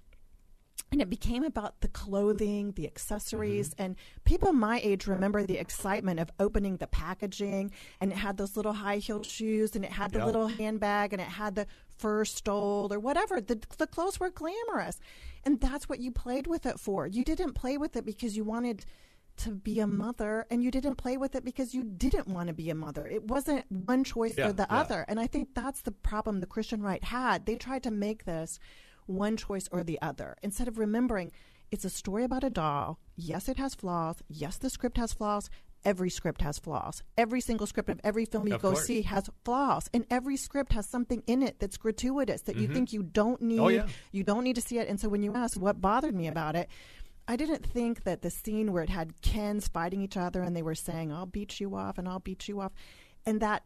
And 0.92 1.00
it 1.02 1.10
became 1.10 1.42
about 1.42 1.80
the 1.80 1.88
clothing, 1.88 2.72
the 2.72 2.86
accessories, 2.86 3.70
Mm-hmm. 3.70 3.82
and 3.82 3.96
people 4.24 4.52
my 4.52 4.78
age 4.84 5.06
remember 5.06 5.42
the 5.44 5.58
excitement 5.58 6.20
of 6.20 6.30
opening 6.38 6.76
the 6.76 6.86
packaging, 6.86 7.72
and 8.00 8.12
it 8.12 8.18
had 8.18 8.36
those 8.36 8.56
little 8.56 8.74
high 8.74 8.98
heeled 8.98 9.26
shoes, 9.26 9.74
and 9.74 9.84
it 9.84 9.90
had 9.92 10.12
the 10.12 10.18
Yeah. 10.20 10.26
little 10.26 10.46
handbag, 10.48 11.12
and 11.12 11.20
it 11.22 11.28
had 11.28 11.54
the 11.54 11.66
fur 11.96 12.24
stole 12.24 12.92
or 12.92 13.00
whatever. 13.00 13.40
The 13.40 13.58
the 13.78 13.86
clothes 13.86 14.20
were 14.20 14.30
glamorous, 14.30 15.00
and 15.44 15.60
that's 15.60 15.88
what 15.88 15.98
you 16.00 16.12
played 16.12 16.46
with 16.46 16.66
it 16.66 16.78
for. 16.78 17.06
You 17.06 17.24
didn't 17.24 17.54
play 17.54 17.78
with 17.78 17.96
it 17.96 18.04
because 18.04 18.36
you 18.36 18.44
wanted 18.44 18.84
to 19.38 19.50
be 19.50 19.80
a 19.80 19.86
mother, 19.86 20.46
and 20.50 20.62
you 20.62 20.70
didn't 20.70 20.96
play 20.96 21.16
with 21.16 21.34
it 21.34 21.42
because 21.42 21.72
you 21.74 21.82
didn't 21.82 22.28
want 22.28 22.48
to 22.48 22.52
be 22.52 22.68
a 22.68 22.74
mother. 22.74 23.06
It 23.06 23.24
wasn't 23.28 23.64
one 23.70 24.04
choice 24.04 24.36
Yeah, 24.36 24.48
or 24.48 24.52
the 24.52 24.66
yeah. 24.70 24.80
other, 24.80 25.06
and 25.08 25.18
I 25.18 25.26
think 25.26 25.54
that's 25.54 25.80
the 25.80 25.90
problem 25.90 26.40
the 26.40 26.46
Christian 26.46 26.82
right 26.82 27.02
had. 27.02 27.46
They 27.46 27.56
tried 27.56 27.82
to 27.84 27.90
make 27.90 28.26
this 28.26 28.58
one 29.06 29.36
choice 29.36 29.68
or 29.72 29.82
the 29.82 30.00
other 30.00 30.36
instead 30.42 30.68
of 30.68 30.78
remembering 30.78 31.32
it's 31.70 31.86
a 31.86 31.90
story 31.90 32.22
about 32.22 32.44
a 32.44 32.50
doll. 32.50 32.98
Yes, 33.16 33.48
it 33.48 33.56
has 33.56 33.74
flaws. 33.74 34.22
Yes, 34.28 34.58
the 34.58 34.68
script 34.68 34.98
has 34.98 35.14
flaws. 35.14 35.48
Every 35.84 36.10
script 36.10 36.42
has 36.42 36.58
flaws. 36.58 37.02
Every 37.16 37.40
single 37.40 37.66
script 37.66 37.88
of 37.88 37.98
every 38.04 38.26
film 38.26 38.46
you 38.46 38.54
Of 38.54 38.62
go 38.62 38.72
course. 38.72 38.84
see 38.84 39.02
has 39.02 39.28
flaws, 39.44 39.88
and 39.92 40.04
every 40.10 40.36
script 40.36 40.74
has 40.74 40.86
something 40.86 41.22
in 41.26 41.42
it 41.42 41.58
that's 41.58 41.78
gratuitous 41.78 42.42
that 42.42 42.56
you 42.56 42.64
mm-hmm. 42.64 42.74
think 42.74 42.92
you 42.92 43.02
don't 43.02 43.40
oh, 43.42 43.46
need. 43.46 43.58
Oh, 43.58 43.68
yeah. 43.68 43.86
You 44.12 44.22
don't 44.22 44.44
need 44.44 44.56
to 44.56 44.60
see 44.60 44.78
it. 44.78 44.86
And 44.86 45.00
so 45.00 45.08
when 45.08 45.22
you 45.22 45.34
ask 45.34 45.58
what 45.58 45.80
bothered 45.80 46.14
me 46.14 46.28
about 46.28 46.54
it, 46.54 46.68
I 47.26 47.36
didn't 47.36 47.64
think 47.64 48.04
that 48.04 48.22
the 48.22 48.30
scene 48.30 48.72
where 48.72 48.82
it 48.82 48.90
had 48.90 49.20
Kens 49.22 49.66
fighting 49.66 50.02
each 50.02 50.16
other 50.16 50.42
and 50.42 50.54
they 50.54 50.62
were 50.62 50.74
saying, 50.74 51.10
"I'll 51.10 51.26
beat 51.26 51.58
you 51.58 51.74
off" 51.74 51.98
and 51.98 52.08
"I'll 52.08 52.20
beat 52.20 52.48
you 52.48 52.60
off," 52.60 52.72
and 53.24 53.40
that 53.40 53.64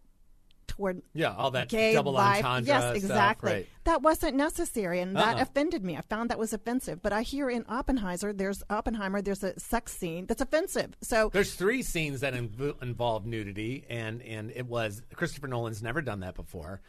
toward 0.76 1.02
yeah, 1.14 1.34
all 1.34 1.50
that 1.52 1.68
gay 1.68 1.92
double 1.94 2.12
life. 2.12 2.44
entendre. 2.44 2.68
Yes, 2.68 2.82
stuff, 2.82 2.96
exactly. 2.96 3.52
right. 3.52 3.66
That 3.84 4.02
wasn't 4.02 4.36
necessary, 4.36 5.00
and 5.00 5.16
that 5.16 5.36
Uh-uh. 5.36 5.42
offended 5.42 5.84
me. 5.84 5.96
I 5.96 6.00
found 6.02 6.30
that 6.30 6.38
was 6.38 6.52
offensive. 6.52 7.02
But 7.02 7.12
I 7.12 7.22
hear 7.22 7.48
in 7.48 7.64
Oppenheimer, 7.68 8.32
there's 8.32 8.62
Oppenheimer, 8.68 9.22
there's 9.22 9.44
a 9.44 9.58
sex 9.58 9.96
scene 9.96 10.26
that's 10.26 10.40
offensive. 10.42 10.96
So 11.02 11.30
There's 11.32 11.54
three 11.54 11.82
scenes 11.82 12.20
that 12.20 12.34
inv- 12.34 12.82
involve 12.82 13.26
nudity, 13.26 13.84
and 13.88 14.22
and 14.22 14.50
it 14.54 14.66
was 14.66 15.02
Christopher 15.14 15.48
Nolan's 15.48 15.82
never 15.82 16.02
done 16.02 16.20
that 16.20 16.34
before. 16.34 16.80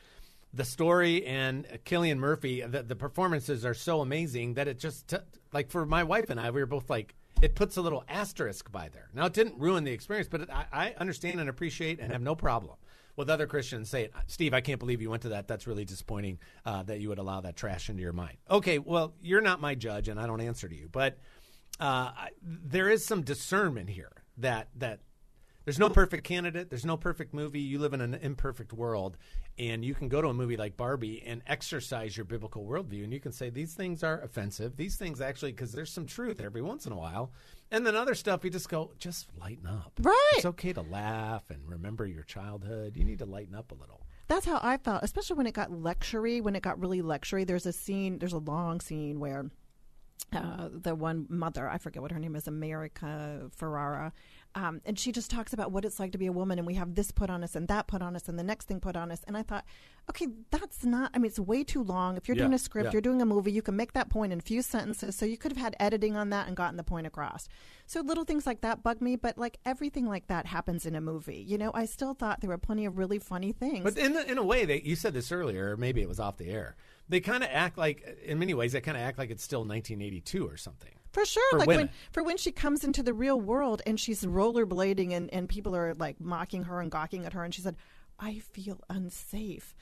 The 0.54 0.64
story 0.66 1.26
and 1.26 1.66
Cillian 1.86 2.18
Murphy, 2.18 2.62
the, 2.62 2.82
the 2.82 2.96
performances 2.96 3.66
are 3.66 3.74
so 3.74 4.02
amazing 4.02 4.56
that 4.56 4.68
it 4.68 4.80
just 4.80 5.10
t- 5.10 5.18
like 5.54 5.70
for 5.70 5.86
my 5.86 6.04
wife 6.04 6.30
and 6.30 6.40
I, 6.40 6.50
we 6.52 6.62
were 6.62 6.66
both 6.66 6.90
like, 6.90 7.14
it 7.42 7.54
puts 7.54 7.78
a 7.78 7.82
little 7.82 8.04
asterisk 8.08 8.72
by 8.72 8.90
there. 8.90 9.10
Now 9.14 9.26
it 9.26 9.34
didn't 9.34 9.60
ruin 9.60 9.84
the 9.84 9.92
experience, 9.92 10.28
but 10.32 10.42
it, 10.42 10.50
I, 10.50 10.66
I 10.72 10.96
understand 11.00 11.40
and 11.42 11.50
appreciate 11.50 12.00
and 12.00 12.12
have 12.14 12.22
no 12.22 12.34
problem 12.34 12.78
with 13.18 13.30
other 13.30 13.48
Christians 13.48 13.90
saying, 13.90 14.10
Steve, 14.28 14.54
I 14.54 14.62
can't 14.62 14.80
believe 14.80 15.02
you 15.02 15.10
went 15.10 15.24
to 15.24 15.30
that. 15.30 15.48
That's 15.48 15.68
really 15.68 15.84
disappointing 15.84 16.40
uh, 16.66 16.84
that 16.84 17.02
you 17.02 17.10
would 17.10 17.20
allow 17.20 17.42
that 17.42 17.58
trash 17.58 17.90
into 17.90 18.02
your 18.02 18.14
mind. 18.14 18.38
Okay, 18.50 18.80
well, 18.80 19.14
you're 19.22 19.42
not 19.42 19.60
my 19.60 19.76
judge, 19.76 20.08
and 20.08 20.20
I 20.20 20.26
don't 20.28 20.40
answer 20.40 20.70
to 20.70 20.76
you, 20.76 20.88
but 20.90 21.18
uh, 21.80 22.12
there 22.42 22.90
is 22.90 23.04
some 23.06 23.24
discernment 23.24 23.90
here 23.90 24.12
that 24.38 24.70
that 24.78 25.00
There's 25.66 25.80
no 25.80 25.90
perfect 25.90 26.24
candidate. 26.24 26.70
There's 26.70 26.86
no 26.86 26.96
perfect 26.96 27.34
movie. 27.34 27.60
You 27.60 27.80
live 27.80 27.94
in 27.94 28.00
an 28.00 28.14
imperfect 28.14 28.72
world, 28.72 29.18
and 29.60 29.84
you 29.84 29.96
can 29.96 30.08
go 30.08 30.22
to 30.22 30.28
a 30.28 30.34
movie 30.34 30.58
like 30.58 30.78
Barbie 30.78 31.24
and 31.26 31.42
exercise 31.48 32.16
your 32.16 32.26
biblical 32.26 32.66
worldview, 32.66 33.04
and 33.04 33.12
you 33.12 33.20
can 33.20 33.32
say 33.32 33.50
these 33.50 33.74
things 33.74 34.04
are 34.04 34.22
offensive. 34.22 34.76
These 34.76 34.96
things 34.98 35.22
actually, 35.22 35.52
because 35.52 35.72
there's 35.72 35.92
some 35.92 36.06
truth 36.06 36.40
every 36.42 36.62
once 36.62 36.86
in 36.86 36.92
a 36.92 36.98
while, 36.98 37.32
and 37.72 37.86
then 37.86 37.96
other 37.96 38.16
stuff 38.16 38.44
you 38.44 38.50
just 38.50 38.70
go, 38.70 38.92
just 39.00 39.28
lighten 39.40 39.68
up. 39.68 39.94
Right. 40.02 40.34
It's 40.36 40.46
okay 40.46 40.74
to 40.74 40.82
laugh 40.82 41.50
and 41.50 41.68
remember 41.68 42.06
your 42.06 42.24
childhood. 42.24 42.96
You 42.96 43.04
need 43.04 43.20
to 43.20 43.26
lighten 43.26 43.56
up 43.56 43.72
a 43.72 43.76
little. 43.76 44.02
That's 44.28 44.46
how 44.46 44.60
I 44.62 44.78
felt, 44.78 45.04
especially 45.04 45.38
when 45.38 45.48
it 45.48 45.54
got 45.54 45.72
lectury. 45.72 46.42
When 46.42 46.56
it 46.56 46.62
got 46.62 46.80
really 46.80 47.02
lectury, 47.02 47.48
there's 47.48 47.66
a 47.66 47.74
scene. 47.74 48.20
There's 48.20 48.34
a 48.34 48.40
long 48.40 48.82
scene 48.82 49.20
where 49.20 49.50
uh, 50.34 50.70
the 50.72 50.96
one 50.96 51.26
mother, 51.30 51.70
I 51.70 51.78
forget 51.78 52.02
what 52.02 52.12
her 52.12 52.20
name 52.20 52.36
is, 52.36 52.48
America 52.48 53.50
Ferrera, 53.58 54.12
um, 54.58 54.82
and 54.86 54.98
she 54.98 55.12
just 55.12 55.30
talks 55.30 55.54
about 55.54 55.72
what 55.72 55.86
it's 55.86 56.00
like 56.00 56.12
to 56.14 56.18
be 56.18 56.26
a 56.26 56.32
woman, 56.32 56.58
and 56.58 56.66
we 56.66 56.74
have 56.74 56.96
this 56.96 57.12
put 57.12 57.30
on 57.30 57.44
us, 57.44 57.56
and 57.56 57.68
that 57.68 57.86
put 57.86 58.02
on 58.02 58.16
us, 58.16 58.28
and 58.28 58.40
the 58.40 58.44
next 58.44 58.68
thing 58.68 58.80
put 58.80 58.96
on 58.98 59.12
us. 59.12 59.22
And 59.28 59.38
I 59.38 59.44
thought, 59.44 59.66
okay, 60.10 60.26
that's 60.50 60.84
not. 60.84 61.12
I 61.14 61.20
mean, 61.20 61.28
it's 61.28 61.38
way 61.40 61.64
too 61.64 61.84
long. 61.84 62.18
If 62.18 62.28
you're 62.28 62.36
Yeah, 62.36 62.44
doing 62.46 62.54
a 62.56 62.58
script, 62.58 62.86
yeah. 62.88 62.92
you're 62.94 63.02
doing 63.02 63.22
a 63.22 63.26
movie, 63.26 63.52
you 63.52 63.62
can 63.62 63.76
make 63.76 63.94
that 63.94 64.10
point 64.10 64.34
in 64.34 64.40
a 64.40 64.42
few 64.42 64.64
sentences. 64.64 65.16
So 65.16 65.26
you 65.28 65.38
could 65.38 65.52
have 65.52 65.62
had 65.62 65.76
editing 65.80 66.16
on 66.16 66.32
that 66.32 66.48
and 66.48 66.58
gotten 66.58 66.76
the 66.76 66.84
point 66.84 67.06
across. 67.06 67.48
So 67.86 68.02
little 68.02 68.24
things 68.24 68.48
like 68.48 68.62
that 68.62 68.82
bug 68.82 69.00
me, 69.00 69.16
but 69.16 69.38
like 69.38 69.60
everything 69.64 70.08
like 70.08 70.26
that 70.28 70.48
happens 70.48 70.88
in 70.88 70.96
a 70.96 71.02
movie. 71.02 71.46
You 71.48 71.60
know, 71.60 71.70
I 71.76 71.86
still 71.86 72.16
thought 72.16 72.42
there 72.42 72.50
were 72.50 72.58
plenty 72.58 72.86
of 72.86 72.98
really 72.98 73.20
funny 73.20 73.52
things. 73.52 73.84
But 73.84 73.96
in 73.98 74.18
in 74.18 74.40
a 74.40 74.44
way, 74.44 74.66
they 74.66 74.82
you 74.82 74.96
said 74.96 75.14
this 75.14 75.32
earlier, 75.32 75.74
or 75.74 75.78
maybe 75.78 76.02
it 76.02 76.10
was 76.10 76.20
off 76.20 76.38
the 76.38 76.50
air. 76.50 76.76
They 77.10 77.20
kind 77.22 77.44
of 77.44 77.50
act 77.54 77.78
like, 77.78 78.04
in 78.26 78.38
many 78.40 78.54
ways, 78.54 78.74
they 78.74 78.82
kind 78.82 78.98
of 78.98 79.04
act 79.04 79.18
like 79.18 79.30
it's 79.30 79.44
still 79.44 79.62
1982 79.64 80.46
or 80.46 80.58
something. 80.58 80.92
For 81.18 81.26
sure, 81.26 81.50
For 81.50 81.58
like 81.58 81.68
when 81.68 81.90
for 82.12 82.22
when 82.22 82.38
she 82.38 82.52
comes 82.52 82.84
into 82.84 83.02
the 83.02 83.12
real 83.12 83.42
world 83.42 83.82
and 83.88 84.00
she's 84.00 84.24
rollerblading 84.24 85.14
and 85.14 85.34
and 85.34 85.50
people 85.50 85.76
are 85.76 85.96
like 85.96 86.22
mocking 86.22 86.66
her 86.66 86.80
and 86.80 86.92
gawking 86.92 87.26
at 87.26 87.34
her 87.34 87.44
and 87.44 87.52
she 87.52 87.64
said, 87.64 87.76
"I 88.20 88.38
feel 88.38 88.82
unsafe." 88.88 89.74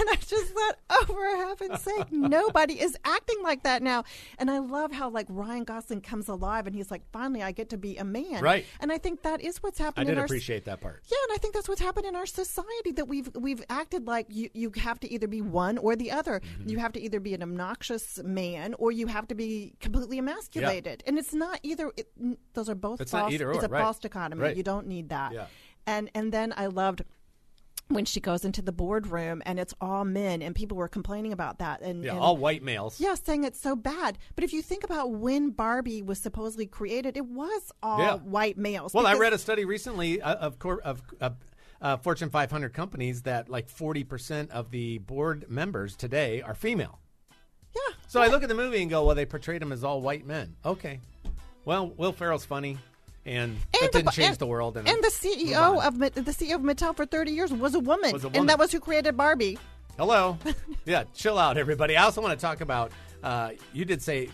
And 0.00 0.08
I 0.08 0.16
just 0.16 0.52
thought, 0.52 0.76
oh, 0.90 1.04
for 1.06 1.24
heaven's 1.36 1.82
sake, 1.82 2.10
nobody 2.12 2.80
is 2.80 2.96
acting 3.04 3.36
like 3.42 3.62
that 3.64 3.82
now. 3.82 4.04
And 4.38 4.50
I 4.50 4.58
love 4.58 4.92
how 4.92 5.10
like 5.10 5.26
Ryan 5.28 5.64
Gosling 5.64 6.00
comes 6.00 6.28
alive 6.28 6.66
and 6.66 6.74
he's 6.74 6.90
like, 6.90 7.02
finally, 7.12 7.42
I 7.42 7.52
get 7.52 7.70
to 7.70 7.76
be 7.76 7.96
a 7.96 8.04
man. 8.04 8.42
Right. 8.42 8.64
And 8.80 8.90
I 8.92 8.98
think 8.98 9.22
that 9.22 9.40
is 9.40 9.62
what's 9.62 9.78
happening. 9.78 10.06
I 10.06 10.10
did 10.10 10.12
in 10.12 10.18
our 10.18 10.24
appreciate 10.24 10.64
that 10.66 10.80
part. 10.80 11.02
yeah, 11.10 11.16
and 11.28 11.34
I 11.34 11.38
think 11.38 11.54
that's 11.54 11.68
what's 11.68 11.80
happened 11.80 12.06
in 12.06 12.16
our 12.16 12.26
society 12.26 12.92
that 12.96 13.08
we've 13.08 13.28
we've 13.34 13.62
acted 13.68 14.06
like 14.06 14.26
you, 14.30 14.48
you 14.54 14.72
have 14.76 15.00
to 15.00 15.12
either 15.12 15.28
be 15.28 15.40
one 15.42 15.76
or 15.78 15.96
the 15.96 16.10
other. 16.10 16.40
Mm-hmm. 16.40 16.68
You 16.68 16.78
have 16.78 16.92
to 16.92 17.00
either 17.00 17.20
be 17.20 17.34
an 17.34 17.42
obnoxious 17.42 18.20
man 18.24 18.74
or 18.78 18.92
you 18.92 19.06
have 19.06 19.28
to 19.28 19.34
be 19.34 19.74
completely 19.80 20.18
emasculated. 20.18 21.02
And 21.06 21.18
it's 21.18 21.34
not 21.34 21.60
either. 21.62 21.92
It, 21.96 22.08
those 22.54 22.68
are 22.68 22.74
both 22.74 23.00
It's 23.00 23.12
not 23.12 23.22
false. 23.22 23.32
either 23.34 23.50
it's 23.52 23.64
a 23.64 23.68
right. 23.68 23.82
false 23.82 23.98
dichotomy. 23.98 24.42
Right. 24.42 24.56
You 24.56 24.62
don't 24.62 24.86
need 24.86 25.08
that. 25.10 25.32
Yeah. 25.32 25.46
And 25.86 26.10
and 26.14 26.32
then 26.32 26.52
I 26.56 26.66
loved 26.66 27.02
when 27.90 28.04
she 28.04 28.20
goes 28.20 28.44
into 28.44 28.62
the 28.62 28.72
boardroom 28.72 29.42
and 29.44 29.58
it's 29.58 29.74
all 29.80 30.04
men 30.04 30.42
and 30.42 30.54
people 30.54 30.76
were 30.76 30.88
complaining 30.88 31.32
about 31.32 31.58
that 31.58 31.82
and 31.82 32.04
Yeah, 32.04 32.12
and- 32.12 32.20
all 32.20 32.36
white 32.36 32.62
males. 32.62 33.00
yeah, 33.00 33.14
saying 33.14 33.44
it's 33.44 33.60
so 33.60 33.74
bad. 33.76 34.16
But 34.34 34.44
if 34.44 34.52
you 34.52 34.62
think 34.62 34.84
about 34.84 35.10
when 35.12 35.50
Barbie 35.50 36.00
was 36.02 36.18
supposedly 36.20 36.66
created, 36.66 37.16
it 37.16 37.26
was 37.26 37.72
all 37.82 37.98
Yeah. 37.98 38.14
white 38.16 38.56
males. 38.56 38.94
Well, 38.94 39.06
I 39.06 39.14
read 39.14 39.32
a 39.32 39.38
study 39.38 39.64
recently 39.64 40.22
uh, 40.22 40.34
of 40.36 40.58
cor- 40.58 40.80
of 40.82 41.02
uh, 41.20 41.30
uh, 41.82 41.96
Fortune 41.96 42.30
500 42.30 42.72
companies 42.72 43.22
that 43.22 43.48
like 43.48 43.68
40% 43.68 44.50
of 44.50 44.70
the 44.70 44.98
board 44.98 45.50
members 45.50 45.96
today 45.96 46.42
are 46.42 46.54
female. 46.54 47.00
Yeah. 47.74 47.94
So 48.08 48.20
I 48.20 48.28
look 48.28 48.42
at 48.42 48.48
the 48.48 48.54
movie 48.54 48.82
and 48.82 48.90
go, 48.90 49.04
well, 49.04 49.14
they 49.14 49.24
portrayed 49.26 49.62
them 49.62 49.72
as 49.72 49.82
all 49.84 50.00
white 50.00 50.26
men. 50.26 50.56
Okay. 50.64 51.00
Well, 51.64 51.88
Will 51.90 52.12
Ferrell's 52.12 52.44
funny, 52.44 52.78
and, 53.30 53.56
that 53.80 53.92
the- 53.92 53.98
didn't 53.98 54.12
change 54.12 54.28
and- 54.30 54.38
the 54.38 54.46
world. 54.46 54.76
And, 54.76 54.88
And 54.88 55.02
the 55.02 55.08
CEO 55.08 55.80
of 55.84 55.98
the 55.98 56.32
CEO 56.32 56.56
of 56.56 56.62
Mattel 56.62 56.94
for 56.96 57.06
30 57.06 57.30
years 57.30 57.52
was 57.52 57.74
a 57.74 57.80
woman, 57.80 58.12
Was 58.12 58.24
a 58.24 58.28
and 58.28 58.48
that 58.48 58.58
was 58.58 58.72
who 58.72 58.80
created 58.80 59.16
Barbie. 59.16 59.58
Hello. 59.96 60.36
yeah, 60.84 61.04
chill 61.14 61.38
out, 61.38 61.56
everybody. 61.58 61.96
I 61.96 62.04
also 62.04 62.20
want 62.20 62.38
to 62.38 62.40
talk 62.40 62.60
about. 62.60 62.90
Uh, 63.22 63.50
you 63.72 63.84
did 63.84 64.00
say 64.02 64.30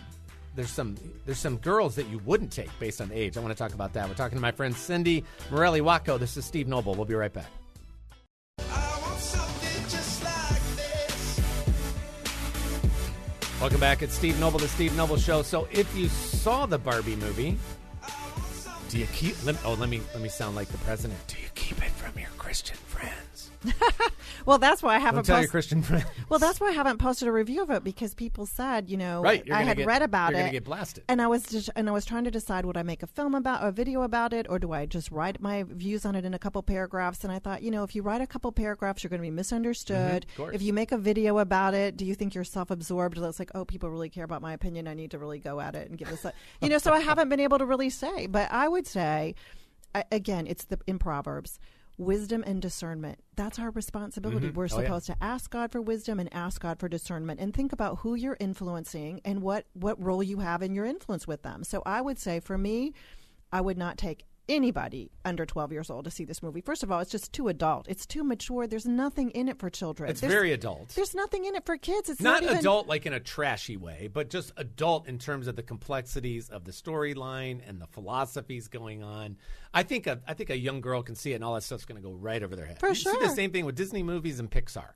there's 0.55 0.69
some 0.71 0.95
there's 1.25 1.37
some 1.39 1.57
girls 1.57 1.95
that 1.95 2.07
you 2.07 2.19
wouldn't 2.25 2.51
take 2.51 2.69
based 2.79 3.01
on 3.01 3.11
age. 3.13 3.37
I 3.37 3.41
want 3.41 3.51
to 3.51 3.57
talk 3.57 3.73
about 3.73 3.93
that. 3.93 4.07
We're 4.07 4.15
talking 4.15 4.37
to 4.37 4.41
my 4.41 4.51
friend 4.51 4.73
Cindy 4.75 5.23
Morelli 5.51 5.81
Wacko. 5.81 6.17
This 6.17 6.37
is 6.37 6.45
Steve 6.45 6.67
Noble. 6.67 6.95
We'll 6.95 7.05
be 7.05 7.13
right 7.15 7.33
back. 7.33 7.47
I 8.59 8.97
want 9.01 9.19
something 9.19 9.83
just 9.89 10.23
like 10.23 10.61
this. 10.77 11.41
Welcome 13.59 13.79
back. 13.79 14.01
It's 14.01 14.13
Steve 14.15 14.39
Noble, 14.39 14.57
the 14.59 14.67
Steve 14.69 14.95
Noble 14.95 15.17
Show. 15.17 15.41
So, 15.43 15.67
if 15.71 15.93
you 15.95 16.07
saw 16.07 16.65
the 16.65 16.77
Barbie 16.77 17.15
movie, 17.17 17.57
do 18.89 18.97
you 18.97 19.07
keep? 19.07 19.35
Let, 19.45 19.55
oh, 19.65 19.73
let 19.73 19.89
me 19.89 20.01
let 20.13 20.21
me 20.21 20.29
sound 20.29 20.55
like 20.55 20.67
the 20.69 20.77
president. 20.79 21.19
Do 21.27 21.35
you 21.41 21.49
keep 21.55 21.77
it 21.83 21.91
from 21.91 22.17
your 22.19 22.29
Christian 22.37 22.77
friends? 22.77 23.26
Well, 24.45 24.59
that's 24.59 24.81
why 24.81 24.91
I 24.91 24.93
Don't 24.99 25.05
haven't 25.05 25.23
tell 25.25 25.35
your 25.37 25.41
posted. 25.43 25.51
Christian 25.51 25.81
friends. 25.83 26.05
Well, 26.29 26.39
that's 26.39 26.61
why 26.61 26.69
I 26.69 26.71
haven't 26.71 26.99
posted 26.99 27.27
a 27.27 27.31
review 27.33 27.63
of 27.63 27.69
it 27.69 27.83
because 27.83 28.13
people 28.13 28.45
said, 28.45 28.89
you 28.89 28.95
know, 28.95 29.21
Right, 29.21 29.43
I 29.51 29.63
had 29.63 29.75
get- 29.77 29.87
read 29.87 30.01
about 30.01 30.31
you're 30.31 30.41
it, 30.45 30.51
get 30.51 30.63
blasted. 30.63 31.03
and 31.09 31.21
I 31.21 31.27
was 31.27 31.43
just, 31.43 31.69
and 31.75 31.89
I 31.89 31.91
was 31.91 32.05
trying 32.05 32.23
to 32.23 32.31
decide 32.31 32.65
would 32.65 32.77
I 32.77 32.83
make 32.83 33.03
a 33.03 33.07
film 33.07 33.35
about, 33.35 33.65
a 33.65 33.71
video 33.71 34.03
about 34.03 34.31
it, 34.31 34.45
or 34.49 34.57
do 34.57 34.71
I 34.71 34.85
just 34.85 35.11
write 35.11 35.41
my 35.41 35.63
views 35.63 36.05
on 36.05 36.15
it 36.15 36.23
in 36.23 36.33
a 36.33 36.39
couple 36.39 36.61
paragraphs? 36.63 37.23
And 37.25 37.33
I 37.33 37.39
thought, 37.39 37.61
you 37.61 37.71
know, 37.71 37.83
if 37.83 37.93
you 37.93 38.01
write 38.03 38.21
a 38.21 38.27
couple 38.27 38.49
paragraphs, 38.53 39.03
you're 39.03 39.09
going 39.09 39.21
to 39.21 39.27
be 39.27 39.31
misunderstood. 39.31 40.25
Mm-hmm, 40.37 40.55
if 40.55 40.61
you 40.61 40.71
make 40.71 40.93
a 40.93 40.97
video 40.97 41.39
about 41.39 41.73
it, 41.73 41.97
do 41.97 42.05
you 42.05 42.15
think 42.15 42.33
you're 42.35 42.43
self-absorbed? 42.45 43.17
It's 43.17 43.39
like, 43.39 43.51
oh, 43.53 43.65
people 43.65 43.89
really 43.89 44.09
care 44.09 44.23
about 44.23 44.41
my 44.41 44.53
opinion. 44.53 44.87
I 44.87 44.93
need 44.93 45.11
to 45.11 45.19
really 45.19 45.39
go 45.39 45.59
at 45.59 45.75
it 45.75 45.89
and 45.89 45.97
give 45.97 46.09
this, 46.09 46.23
a, 46.23 46.31
you 46.61 46.69
know. 46.69 46.77
So 46.77 46.93
I 46.93 46.99
haven't 46.99 47.27
been 47.29 47.41
able 47.41 47.57
to 47.57 47.65
really 47.65 47.89
say, 47.89 48.27
but 48.27 48.49
I 48.51 48.67
would 48.69 48.87
say, 48.87 49.35
again, 50.11 50.47
it's 50.47 50.65
the 50.65 50.79
in 50.87 50.99
Proverbs. 50.99 51.59
Wisdom 51.97 52.43
and 52.45 52.61
discernment. 52.61 53.19
That's 53.35 53.57
our 53.57 53.71
responsibility. 53.71 54.47
Mm-hmm. 54.47 54.55
We're 54.55 54.67
Oh, 54.71 54.77
yeah. 54.77 54.83
supposed 54.85 55.05
to 55.07 55.15
ask 55.19 55.49
God 55.49 55.71
for 55.71 55.81
wisdom 55.81 56.19
and 56.19 56.31
ask 56.33 56.61
God 56.61 56.79
for 56.79 56.87
discernment 56.87 57.39
and 57.39 57.53
think 57.53 57.73
about 57.73 57.99
who 57.99 58.13
you're 58.13 58.37
influencing 58.39 59.19
and 59.25 59.41
what, 59.41 59.65
what 59.73 60.01
role 60.03 60.21
you 60.21 60.39
have 60.39 60.61
in 60.61 60.75
your 60.75 60.85
influence 60.85 61.25
with 61.27 61.41
them. 61.41 61.63
So 61.63 61.81
I 61.87 62.01
would 62.01 62.19
say 62.19 62.39
for 62.39 62.57
me, 62.57 62.93
I 63.51 63.61
would 63.61 63.77
not 63.79 63.97
take 63.97 64.25
anybody 64.49 65.11
under 65.25 65.45
12 65.45 65.71
years 65.71 65.89
old 65.89 66.05
to 66.05 66.11
see 66.11 66.25
this 66.25 66.41
movie. 66.41 66.61
First 66.61 66.83
of 66.83 66.91
all, 66.91 66.99
it's 66.99 67.11
just 67.11 67.33
too 67.33 67.47
adult. 67.47 67.87
It's 67.87 68.05
too 68.05 68.23
mature. 68.23 68.67
There's 68.67 68.85
nothing 68.85 69.31
in 69.31 69.49
it 69.49 69.59
for 69.59 69.69
children. 69.69 70.09
It's 70.09 70.21
There's- 70.21 70.33
very 70.33 70.53
adult. 70.53 70.89
There's 70.89 71.13
nothing 71.15 71.45
in 71.45 71.55
it 71.55 71.65
for 71.65 71.77
kids. 71.77 72.09
It's 72.09 72.21
not 72.21 72.41
not, 72.41 72.43
even, 72.43 72.57
adult 72.57 72.87
like 72.87 73.05
in 73.05 73.13
a 73.13 73.19
trashy 73.19 73.77
way, 73.77 74.09
but 74.11 74.29
just 74.29 74.51
adult 74.57 75.07
in 75.07 75.17
terms 75.19 75.47
of 75.47 75.55
the 75.55 75.63
complexities 75.63 76.49
of 76.49 76.63
the 76.63 76.71
storyline 76.71 77.61
and 77.67 77.81
the 77.81 77.87
philosophies 77.87 78.67
going 78.67 79.03
on. 79.03 79.37
I 79.73 79.83
think 79.83 80.07
a, 80.07 80.19
I 80.27 80.33
think 80.33 80.49
a 80.49 80.57
young 80.57 80.81
girl 80.81 81.03
can 81.03 81.15
see 81.15 81.31
it, 81.33 81.35
and 81.35 81.43
all 81.43 81.55
that 81.55 81.63
stuff's 81.63 81.85
going 81.85 82.01
to 82.01 82.07
go 82.07 82.13
right 82.13 82.41
over 82.41 82.55
their 82.55 82.65
head. 82.65 82.79
For 82.79 82.89
you 82.89 82.95
see 82.95 83.17
the 83.19 83.29
same 83.29 83.51
thing 83.51 83.65
with 83.65 83.75
Disney 83.75 84.03
movies 84.03 84.39
and 84.39 84.49
Pixar. 84.49 84.89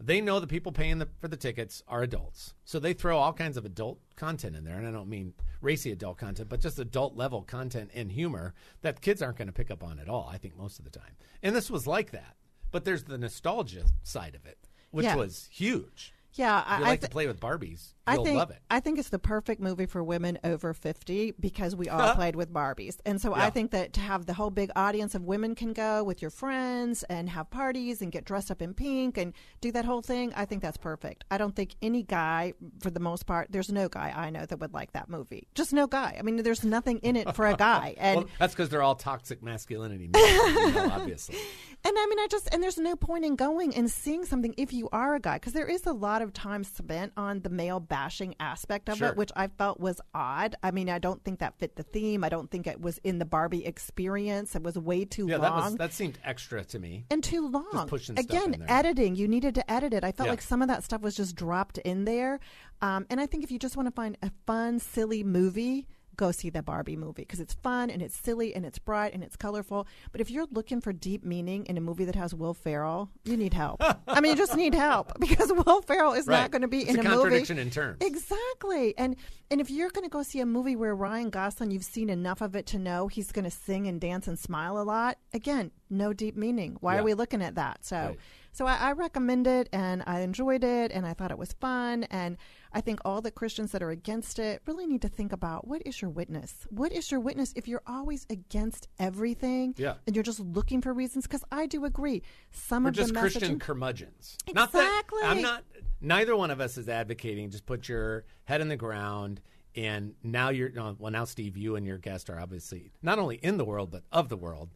They 0.00 0.20
know 0.20 0.38
the 0.38 0.46
people 0.46 0.70
paying 0.70 0.98
the, 0.98 1.08
for 1.20 1.26
the 1.28 1.36
tickets 1.36 1.82
are 1.88 2.02
adults, 2.02 2.54
so 2.64 2.78
they 2.78 2.92
throw 2.92 3.18
all 3.18 3.32
kinds 3.32 3.56
of 3.56 3.64
adult 3.64 3.98
content 4.16 4.54
in 4.54 4.64
there. 4.64 4.76
And 4.76 4.86
I 4.86 4.92
don't 4.92 5.08
mean 5.08 5.34
racy 5.60 5.90
adult 5.90 6.18
content, 6.18 6.48
but 6.48 6.60
just 6.60 6.78
adult 6.78 7.16
level 7.16 7.42
content 7.42 7.90
and 7.94 8.12
humor 8.12 8.54
that 8.82 9.00
kids 9.00 9.20
aren't 9.22 9.38
going 9.38 9.48
to 9.48 9.52
pick 9.52 9.70
up 9.72 9.82
on 9.82 9.98
at 9.98 10.08
all. 10.08 10.28
I 10.32 10.38
think 10.38 10.56
most 10.56 10.78
of 10.78 10.84
the 10.84 10.90
time, 10.92 11.16
and 11.42 11.54
this 11.54 11.70
was 11.70 11.86
like 11.86 12.12
that. 12.12 12.36
But 12.70 12.84
there's 12.84 13.04
the 13.04 13.18
nostalgia 13.18 13.84
side 14.02 14.34
of 14.34 14.46
it, 14.46 14.58
which 14.90 15.04
Yeah. 15.04 15.16
was 15.16 15.48
huge. 15.50 16.12
Yeah, 16.34 16.62
I, 16.64 16.78
you 16.78 16.84
I 16.84 16.88
like 16.88 17.00
to 17.00 17.08
play 17.08 17.26
with 17.26 17.40
Barbies, 17.40 17.94
I 18.08 18.14
you'll 18.14 18.24
think 18.24 18.38
love 18.38 18.50
it. 18.50 18.58
I 18.70 18.80
think 18.80 18.98
it's 18.98 19.08
the 19.10 19.18
perfect 19.18 19.60
movie 19.60 19.86
for 19.86 20.02
women 20.02 20.38
over 20.44 20.72
fifty 20.74 21.32
because 21.38 21.76
we 21.76 21.88
all 21.88 22.14
played 22.16 22.36
with 22.36 22.52
Barbies, 22.52 22.96
and 23.06 23.20
so 23.20 23.36
Yeah. 23.36 23.44
I 23.44 23.50
think 23.50 23.70
that 23.72 23.92
to 23.94 24.00
have 24.00 24.26
the 24.26 24.34
whole 24.34 24.50
big 24.50 24.70
audience 24.76 25.14
of 25.14 25.22
women 25.22 25.54
can 25.54 25.72
go 25.72 26.02
with 26.02 26.22
your 26.22 26.30
friends 26.30 27.02
and 27.04 27.28
have 27.30 27.50
parties 27.50 28.00
and 28.02 28.10
get 28.12 28.24
dressed 28.24 28.50
up 28.50 28.62
in 28.62 28.74
pink 28.74 29.16
and 29.18 29.32
do 29.60 29.72
that 29.72 29.84
whole 29.84 30.02
thing. 30.02 30.32
I 30.34 30.44
think 30.44 30.62
that's 30.62 30.76
perfect. 30.76 31.24
I 31.30 31.38
don't 31.38 31.54
think 31.54 31.74
any 31.82 32.02
guy, 32.02 32.54
for 32.80 32.90
the 32.90 33.00
most 33.00 33.26
part, 33.26 33.48
there's 33.50 33.70
no 33.70 33.88
guy 33.88 34.12
I 34.16 34.30
know 34.30 34.44
that 34.46 34.58
would 34.60 34.72
like 34.74 34.92
that 34.92 35.08
movie. 35.08 35.48
Just 35.54 35.72
no 35.72 35.86
guy. 35.86 36.16
I 36.18 36.22
mean, 36.22 36.36
there's 36.42 36.64
nothing 36.64 36.98
in 36.98 37.16
it 37.16 37.34
for 37.34 37.46
a 37.46 37.54
guy, 37.56 37.94
and 37.98 38.16
well, 38.18 38.28
that's 38.38 38.54
because 38.54 38.68
they're 38.68 38.82
all 38.82 38.94
toxic 38.94 39.42
masculinity, 39.42 40.10
you 40.14 40.72
know, 40.72 40.90
obviously. 40.92 41.36
And 41.84 41.94
I 41.96 42.06
mean, 42.06 42.18
I 42.18 42.26
just 42.28 42.48
and 42.52 42.60
there's 42.60 42.76
no 42.76 42.96
point 42.96 43.24
in 43.24 43.36
going 43.36 43.72
and 43.74 43.88
seeing 43.88 44.24
something 44.24 44.52
if 44.56 44.72
you 44.72 44.88
are 44.90 45.14
a 45.14 45.20
guy 45.20 45.34
because 45.36 45.52
there 45.52 45.66
is 45.68 45.86
a 45.86 45.92
lot 45.92 46.22
of 46.22 46.32
time 46.32 46.64
spent 46.64 47.12
on 47.16 47.40
the 47.42 47.50
male 47.50 47.78
bashing 47.98 48.34
aspect 48.38 48.88
of 48.88 48.98
Sure. 48.98 49.08
it, 49.08 49.16
which 49.16 49.32
I 49.34 49.48
felt 49.48 49.80
was 49.80 50.00
odd. 50.14 50.54
I 50.62 50.70
mean, 50.70 50.88
I 50.88 51.00
don't 51.00 51.22
think 51.24 51.40
that 51.40 51.58
fit 51.58 51.74
the 51.74 51.82
theme. 51.82 52.22
I 52.22 52.28
don't 52.28 52.48
think 52.48 52.68
it 52.68 52.80
was 52.80 52.98
in 53.02 53.18
the 53.18 53.24
Barbie 53.24 53.66
experience. 53.66 54.54
It 54.54 54.62
was 54.62 54.78
way 54.78 55.04
too 55.04 55.26
Yeah, 55.26 55.38
long. 55.38 55.42
that 55.42 55.64
was 55.64 55.74
that 55.76 55.92
seemed 55.92 56.18
extra 56.24 56.62
to 56.64 56.78
me. 56.78 57.06
and 57.10 57.24
too 57.24 57.48
long. 57.48 57.90
Again, 58.16 58.64
editing. 58.68 59.16
You 59.16 59.26
needed 59.26 59.56
to 59.56 59.68
edit 59.70 59.92
it. 59.92 60.04
I 60.04 60.12
felt 60.12 60.28
Yeah. 60.28 60.32
like 60.32 60.42
some 60.42 60.62
of 60.62 60.68
that 60.68 60.84
stuff 60.84 61.00
was 61.02 61.16
just 61.16 61.34
dropped 61.34 61.78
in 61.78 62.04
there. 62.04 62.38
Um, 62.80 63.04
and 63.10 63.20
I 63.20 63.26
think 63.26 63.42
if 63.42 63.50
you 63.50 63.58
just 63.58 63.76
want 63.76 63.88
to 63.88 63.92
find 63.92 64.16
a 64.22 64.30
fun, 64.46 64.78
silly 64.78 65.24
movie, 65.24 65.88
go 66.18 66.30
see 66.32 66.50
the 66.50 66.62
Barbie 66.62 66.96
movie 66.96 67.22
because 67.22 67.40
it's 67.40 67.54
fun 67.54 67.88
and 67.88 68.02
it's 68.02 68.14
silly 68.18 68.54
and 68.54 68.66
it's 68.66 68.78
bright 68.78 69.14
and 69.14 69.24
it's 69.24 69.36
colorful. 69.36 69.86
But 70.12 70.20
if 70.20 70.30
you're 70.30 70.46
looking 70.50 70.82
for 70.82 70.92
deep 70.92 71.24
meaning 71.24 71.64
in 71.64 71.78
a 71.78 71.80
movie 71.80 72.04
that 72.04 72.16
has 72.16 72.34
Will 72.34 72.52
Ferrell, 72.52 73.08
you 73.24 73.36
need 73.38 73.54
help. 73.54 73.82
I 74.08 74.20
mean, 74.20 74.32
you 74.32 74.36
just 74.36 74.54
need 74.56 74.74
help 74.74 75.18
because 75.20 75.50
Will 75.50 75.80
Ferrell 75.80 76.12
is 76.12 76.26
Right. 76.26 76.40
not 76.42 76.50
going 76.50 76.62
to 76.62 76.68
be 76.68 76.80
It's 76.82 76.90
in 76.90 76.96
a 76.98 77.00
a, 77.00 77.04
movie. 77.04 77.16
contradiction 77.22 77.58
in 77.58 77.70
terms. 77.70 77.96
Exactly. 78.02 78.96
And 78.98 79.16
and 79.50 79.60
if 79.62 79.70
you're 79.70 79.88
going 79.90 80.04
to 80.04 80.10
go 80.10 80.22
see 80.22 80.40
a 80.40 80.46
movie 80.46 80.76
where 80.76 80.94
Ryan 80.94 81.30
Gosling, 81.30 81.70
you've 81.70 81.84
seen 81.84 82.10
enough 82.10 82.42
of 82.42 82.54
it 82.54 82.66
to 82.66 82.78
know 82.78 83.08
he's 83.08 83.32
going 83.32 83.46
to 83.46 83.50
sing 83.50 83.86
and 83.86 83.98
dance 83.98 84.28
and 84.28 84.38
smile 84.38 84.78
a 84.78 84.82
lot, 84.84 85.16
again, 85.32 85.70
no 85.88 86.12
deep 86.12 86.36
meaning. 86.36 86.76
Why 86.80 86.94
Yeah. 86.96 87.00
are 87.00 87.04
we 87.04 87.14
looking 87.14 87.40
at 87.40 87.54
that? 87.54 87.84
So 87.86 87.96
Right. 87.96 88.18
So 88.52 88.66
I, 88.66 88.76
I 88.76 88.92
recommend 88.92 89.46
it 89.46 89.68
and 89.72 90.02
I 90.06 90.20
enjoyed 90.20 90.64
it 90.64 90.90
and 90.92 91.06
I 91.06 91.14
thought 91.14 91.30
it 91.30 91.38
was 91.38 91.52
fun 91.54 92.04
and 92.04 92.36
I 92.72 92.80
think 92.80 93.00
all 93.04 93.22
the 93.22 93.30
Christians 93.30 93.72
that 93.72 93.82
are 93.82 93.90
against 93.90 94.38
it 94.38 94.62
really 94.66 94.86
need 94.86 95.02
to 95.02 95.08
think 95.08 95.32
about 95.32 95.66
what 95.66 95.82
is 95.86 96.02
your 96.02 96.10
witness? 96.10 96.66
What 96.70 96.92
is 96.92 97.10
your 97.10 97.20
witness 97.20 97.52
if 97.56 97.66
you're 97.66 97.82
always 97.86 98.26
against 98.30 98.88
everything 98.98 99.74
Yeah. 99.78 99.94
and 100.06 100.14
you're 100.14 100.22
just 100.22 100.40
looking 100.40 100.82
for 100.82 100.92
reasons? 100.92 101.26
Because 101.26 101.44
I 101.50 101.66
do 101.66 101.84
agree. 101.84 102.22
Some 102.50 102.84
We're 102.84 102.90
of 102.90 102.96
just 102.96 103.14
the 103.14 103.20
Christian 103.20 103.56
messaging 103.56 103.60
curmudgeons. 103.60 104.36
Not 104.52 104.72
that 104.72 104.82
Exactly. 104.86 105.20
I'm 105.22 105.42
not. 105.42 105.64
Neither 106.00 106.36
one 106.36 106.50
of 106.50 106.60
us 106.60 106.76
is 106.78 106.88
advocating. 106.88 107.50
Just 107.50 107.66
put 107.66 107.88
your 107.88 108.24
head 108.44 108.60
in 108.60 108.68
the 108.68 108.76
ground. 108.76 109.40
And 109.76 110.14
now 110.22 110.48
you're 110.50 110.70
well. 110.98 111.12
Now, 111.12 111.24
Steve, 111.24 111.56
you 111.56 111.76
and 111.76 111.86
your 111.86 111.98
guest 111.98 112.28
are 112.30 112.40
obviously 112.40 112.90
not 113.02 113.18
only 113.18 113.36
in 113.36 113.58
the 113.58 113.64
world 113.64 113.90
but 113.90 114.02
of 114.10 114.28
the 114.28 114.36
world. 114.36 114.70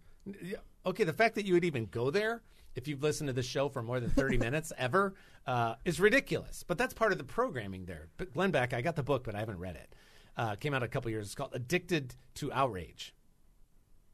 Okay, 0.87 1.05
the 1.05 1.13
fact 1.13 1.35
that 1.35 1.45
you 1.45 1.55
would 1.55 1.65
even 1.65 1.87
go 1.87 2.11
there, 2.11 2.43
if 2.75 2.89
you've 2.89 3.03
listened 3.03 3.29
to 3.29 3.33
the 3.33 3.43
show 3.43 3.69
for 3.69 3.83
more 3.83 4.01
than 4.01 4.11
thirty 4.11 4.39
minutes 4.47 4.73
ever, 4.77 5.15
uh, 5.47 5.75
is 5.85 6.01
ridiculous. 6.01 6.65
But 6.67 6.79
that's 6.79 6.95
part 6.95 7.13
of 7.13 7.19
the 7.19 7.25
programming 7.25 7.85
there. 7.85 8.09
But 8.17 8.33
Glenn 8.33 8.51
Beck, 8.51 8.73
I 8.73 8.81
got 8.81 8.97
the 8.97 9.03
book, 9.03 9.25
but 9.25 9.35
I 9.35 9.41
haven't 9.41 9.59
read 9.59 9.77
it. 9.77 9.95
Uh, 10.37 10.55
came 10.57 10.75
out 10.75 10.83
a 10.83 10.89
couple 10.89 11.11
years. 11.11 11.27
It's 11.27 11.35
called 11.35 11.55
"Addicted 11.55 12.15
to 12.37 12.53
Outrage." 12.53 13.15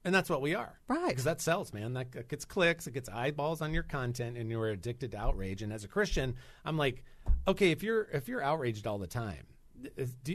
And 0.04 0.14
that's 0.14 0.30
what 0.30 0.40
we 0.40 0.54
are. 0.54 0.78
Right. 0.88 1.08
Because 1.08 1.24
that 1.24 1.40
sells, 1.40 1.72
man. 1.72 1.92
That 1.94 2.28
gets 2.28 2.44
clicks, 2.44 2.86
it 2.86 2.94
gets 2.94 3.08
eyeballs 3.08 3.60
on 3.60 3.74
your 3.74 3.82
content, 3.82 4.38
and 4.38 4.48
you're 4.50 4.68
addicted 4.68 5.10
to 5.10 5.18
outrage. 5.18 5.60
And 5.60 5.72
as 5.72 5.84
a 5.84 5.88
Christian, 5.88 6.36
I'm 6.64 6.78
like, 6.78 7.04
okay, 7.46 7.72
if 7.72 7.82
you're 7.82 8.08
if 8.12 8.28
you're 8.28 8.42
outraged 8.42 8.86
all 8.86 8.98
the 8.98 9.06
time, 9.06 9.44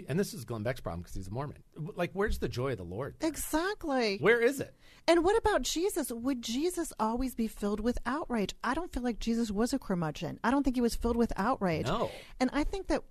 and 0.07 0.19
this 0.19 0.33
is 0.33 0.45
Glenn 0.45 0.63
Beck's 0.63 0.81
problem 0.81 1.01
because 1.01 1.15
he's 1.15 1.27
a 1.27 1.31
Mormon. 1.31 1.63
Like, 1.95 2.11
where's 2.13 2.39
the 2.39 2.47
joy 2.47 2.71
of 2.71 2.77
the 2.77 2.83
Lord? 2.83 3.15
Exactly. 3.21 4.17
Where 4.19 4.41
is 4.41 4.59
it? 4.59 4.73
And 5.07 5.23
what 5.23 5.37
about 5.37 5.63
Jesus? 5.63 6.11
Would 6.11 6.41
Jesus 6.41 6.93
always 6.99 7.35
be 7.35 7.47
filled 7.47 7.79
with 7.79 7.97
outrage? 8.05 8.55
I 8.63 8.73
don't 8.73 8.91
feel 8.93 9.03
like 9.03 9.19
Jesus 9.19 9.51
was 9.51 9.73
a 9.73 9.79
curmudgeon. 9.79 10.39
I 10.43 10.51
don't 10.51 10.63
think 10.63 10.77
he 10.77 10.81
was 10.81 10.95
filled 10.95 11.17
with 11.17 11.33
outrage. 11.35 11.87
No. 11.87 12.09
And 12.39 12.49
I 12.53 12.63
think 12.63 12.87
that, 12.87 13.03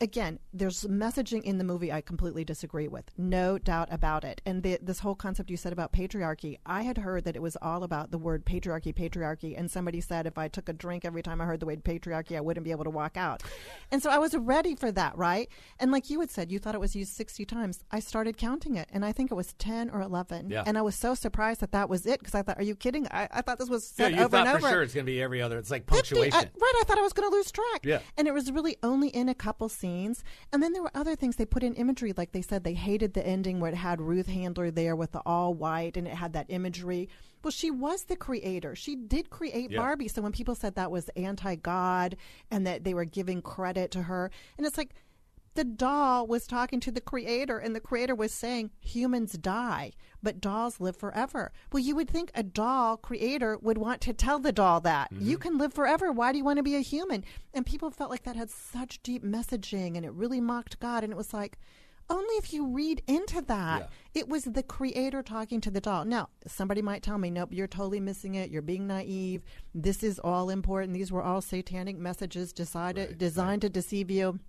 again, 0.00 0.38
there's 0.52 0.84
messaging 0.84 1.42
in 1.42 1.58
the 1.58 1.64
movie 1.64 1.92
I 1.92 2.00
completely 2.00 2.44
disagree 2.44 2.88
with. 2.88 3.04
No 3.18 3.58
doubt 3.58 3.88
about 3.90 4.24
it. 4.24 4.40
And 4.46 4.62
the, 4.62 4.78
this 4.80 5.00
whole 5.00 5.14
concept 5.14 5.50
you 5.50 5.56
said 5.56 5.72
about 5.72 5.92
patriarchy, 5.92 6.58
I 6.64 6.82
had 6.82 6.98
heard 6.98 7.24
that 7.24 7.36
it 7.36 7.42
was 7.42 7.56
all 7.60 7.82
about 7.82 8.10
the 8.10 8.18
word 8.18 8.46
patriarchy, 8.46 8.94
patriarchy. 8.94 9.54
And 9.58 9.70
somebody 9.70 10.00
said 10.00 10.26
if 10.26 10.38
I 10.38 10.48
took 10.48 10.68
a 10.68 10.72
drink 10.72 11.04
every 11.04 11.22
time 11.22 11.40
I 11.40 11.44
heard 11.44 11.60
the 11.60 11.66
word 11.66 11.84
patriarchy, 11.84 12.36
I 12.36 12.40
wouldn't 12.40 12.64
be 12.64 12.70
able 12.70 12.84
to 12.84 12.90
walk 12.90 13.16
out. 13.16 13.42
And 13.90 14.02
so 14.02 14.08
I 14.10 14.18
was 14.18 14.34
ready 14.34 14.74
for 14.74 14.90
that, 14.92 15.16
right? 15.18 15.48
And 15.78 15.92
like 15.92 16.08
you 16.08 16.20
had 16.20 16.30
said, 16.30 16.50
you 16.50 16.58
thought 16.58 16.74
it 16.74 16.80
was 16.80 16.96
used 16.96 17.12
60 17.12 17.44
times. 17.44 17.84
I 17.90 18.00
started 18.00 18.36
counting 18.38 18.76
it, 18.76 18.88
and 18.92 19.04
I 19.04 19.12
think 19.12 19.30
it 19.30 19.34
was 19.34 19.52
10 19.54 19.90
or 19.90 20.00
11. 20.00 20.48
Yeah. 20.50 20.62
And 20.66 20.78
I 20.78 20.82
was 20.82 20.94
so 20.94 21.14
surprised 21.14 21.60
that 21.60 21.72
that 21.72 21.90
was 21.90 22.06
it 22.06 22.20
because 22.20 22.34
I 22.34 22.42
thought, 22.42 22.56
are 22.58 22.62
you 22.64 22.74
kidding? 22.74 23.06
I, 23.10 23.28
I 23.30 23.42
thought 23.42 23.58
this 23.58 23.68
was 23.68 23.92
Yeah, 23.98 24.06
said 24.06 24.14
you 24.16 24.20
over 24.22 24.28
thought 24.38 24.46
and 24.46 24.60
for 24.60 24.66
over. 24.66 24.74
sure 24.76 24.82
it's 24.82 24.94
going 24.94 25.04
to 25.04 25.12
be 25.12 25.20
every 25.22 25.42
other. 25.42 25.58
It's 25.58 25.70
like 25.70 25.82
50 25.82 25.92
uh, 25.92 25.96
punctuation. 25.96 26.38
I- 26.38 26.58
right, 26.58 26.74
I 26.80 26.84
thought 26.86 26.98
I 26.98 27.02
was 27.02 27.12
going 27.12 27.30
to 27.30 27.36
lose 27.36 27.50
track. 27.52 27.80
Yeah. 27.84 27.98
And 28.16 28.26
it 28.26 28.32
was 28.32 28.50
really 28.50 28.76
only 28.82 29.08
in 29.08 29.28
a 29.28 29.34
couple 29.34 29.68
scenes. 29.68 29.89
And 30.52 30.62
then 30.62 30.72
there 30.72 30.82
were 30.82 30.90
other 30.94 31.16
things 31.16 31.36
they 31.36 31.44
put 31.46 31.62
in 31.62 31.74
imagery, 31.74 32.12
like 32.16 32.32
they 32.32 32.42
said 32.42 32.64
they 32.64 32.74
hated 32.74 33.14
the 33.14 33.26
ending 33.26 33.60
where 33.60 33.70
it 33.70 33.76
had 33.76 34.00
Ruth 34.00 34.28
Handler 34.28 34.70
there 34.70 34.96
with 34.96 35.12
the 35.12 35.22
all 35.26 35.54
white 35.54 35.96
and 35.96 36.06
it 36.06 36.14
had 36.14 36.32
that 36.34 36.46
imagery. 36.48 37.08
Well, 37.42 37.50
she 37.50 37.70
was 37.70 38.04
the 38.04 38.16
creator. 38.16 38.74
She 38.74 38.96
did 38.96 39.30
create 39.30 39.70
Yeah. 39.70 39.78
Barbie. 39.78 40.08
So 40.08 40.22
when 40.22 40.32
people 40.32 40.54
said 40.54 40.74
that 40.74 40.90
was 40.90 41.08
anti 41.16 41.54
God 41.56 42.16
and 42.50 42.66
that 42.66 42.84
they 42.84 42.94
were 42.94 43.04
giving 43.04 43.42
credit 43.42 43.90
to 43.92 44.02
her, 44.02 44.30
and 44.58 44.66
it's 44.66 44.76
like, 44.78 44.94
the 45.54 45.64
doll 45.64 46.26
was 46.26 46.46
talking 46.46 46.80
to 46.80 46.92
the 46.92 47.00
creator, 47.00 47.58
and 47.58 47.74
the 47.74 47.80
creator 47.80 48.14
was 48.14 48.32
saying 48.32 48.70
humans 48.80 49.32
die, 49.32 49.92
but 50.22 50.40
dolls 50.40 50.80
live 50.80 50.96
forever. 50.96 51.52
Well, 51.72 51.82
you 51.82 51.96
would 51.96 52.08
think 52.08 52.30
a 52.34 52.42
doll 52.42 52.96
creator 52.96 53.58
would 53.60 53.78
want 53.78 54.00
to 54.02 54.12
tell 54.12 54.38
the 54.38 54.52
doll 54.52 54.80
that 54.82 55.12
mm-hmm. 55.12 55.28
you 55.28 55.38
can 55.38 55.58
live 55.58 55.72
forever. 55.72 56.12
Why 56.12 56.32
do 56.32 56.38
you 56.38 56.44
want 56.44 56.58
to 56.58 56.62
be 56.62 56.76
a 56.76 56.80
human? 56.80 57.24
And 57.52 57.66
people 57.66 57.90
felt 57.90 58.10
like 58.10 58.22
that 58.24 58.36
had 58.36 58.50
such 58.50 59.02
deep 59.02 59.24
messaging, 59.24 59.96
and 59.96 60.04
it 60.04 60.12
really 60.12 60.40
mocked 60.40 60.78
God. 60.78 61.02
And 61.02 61.12
it 61.12 61.16
was 61.16 61.34
like, 61.34 61.58
only 62.08 62.34
if 62.34 62.52
you 62.52 62.66
read 62.66 63.02
into 63.06 63.40
that, 63.42 63.88
it 64.14 64.28
was 64.28 64.42
the 64.42 64.64
creator 64.64 65.22
talking 65.22 65.60
to 65.60 65.70
the 65.70 65.80
doll. 65.80 66.04
Now, 66.04 66.28
somebody 66.46 66.82
might 66.82 67.04
tell 67.04 67.18
me, 67.18 67.30
nope, 67.30 67.50
you're 67.52 67.68
totally 67.68 68.00
missing 68.00 68.34
it. 68.34 68.50
You're 68.50 68.62
being 68.62 68.88
naive. 68.88 69.42
This 69.74 70.02
is 70.02 70.18
all 70.18 70.50
important. 70.50 70.92
These 70.92 71.12
were 71.12 71.22
all 71.22 71.40
satanic 71.40 71.96
messages 71.98 72.52
decided, 72.52 73.16
designed 73.16 73.62
to 73.62 73.68
deceive 73.68 74.10
you 74.10 74.40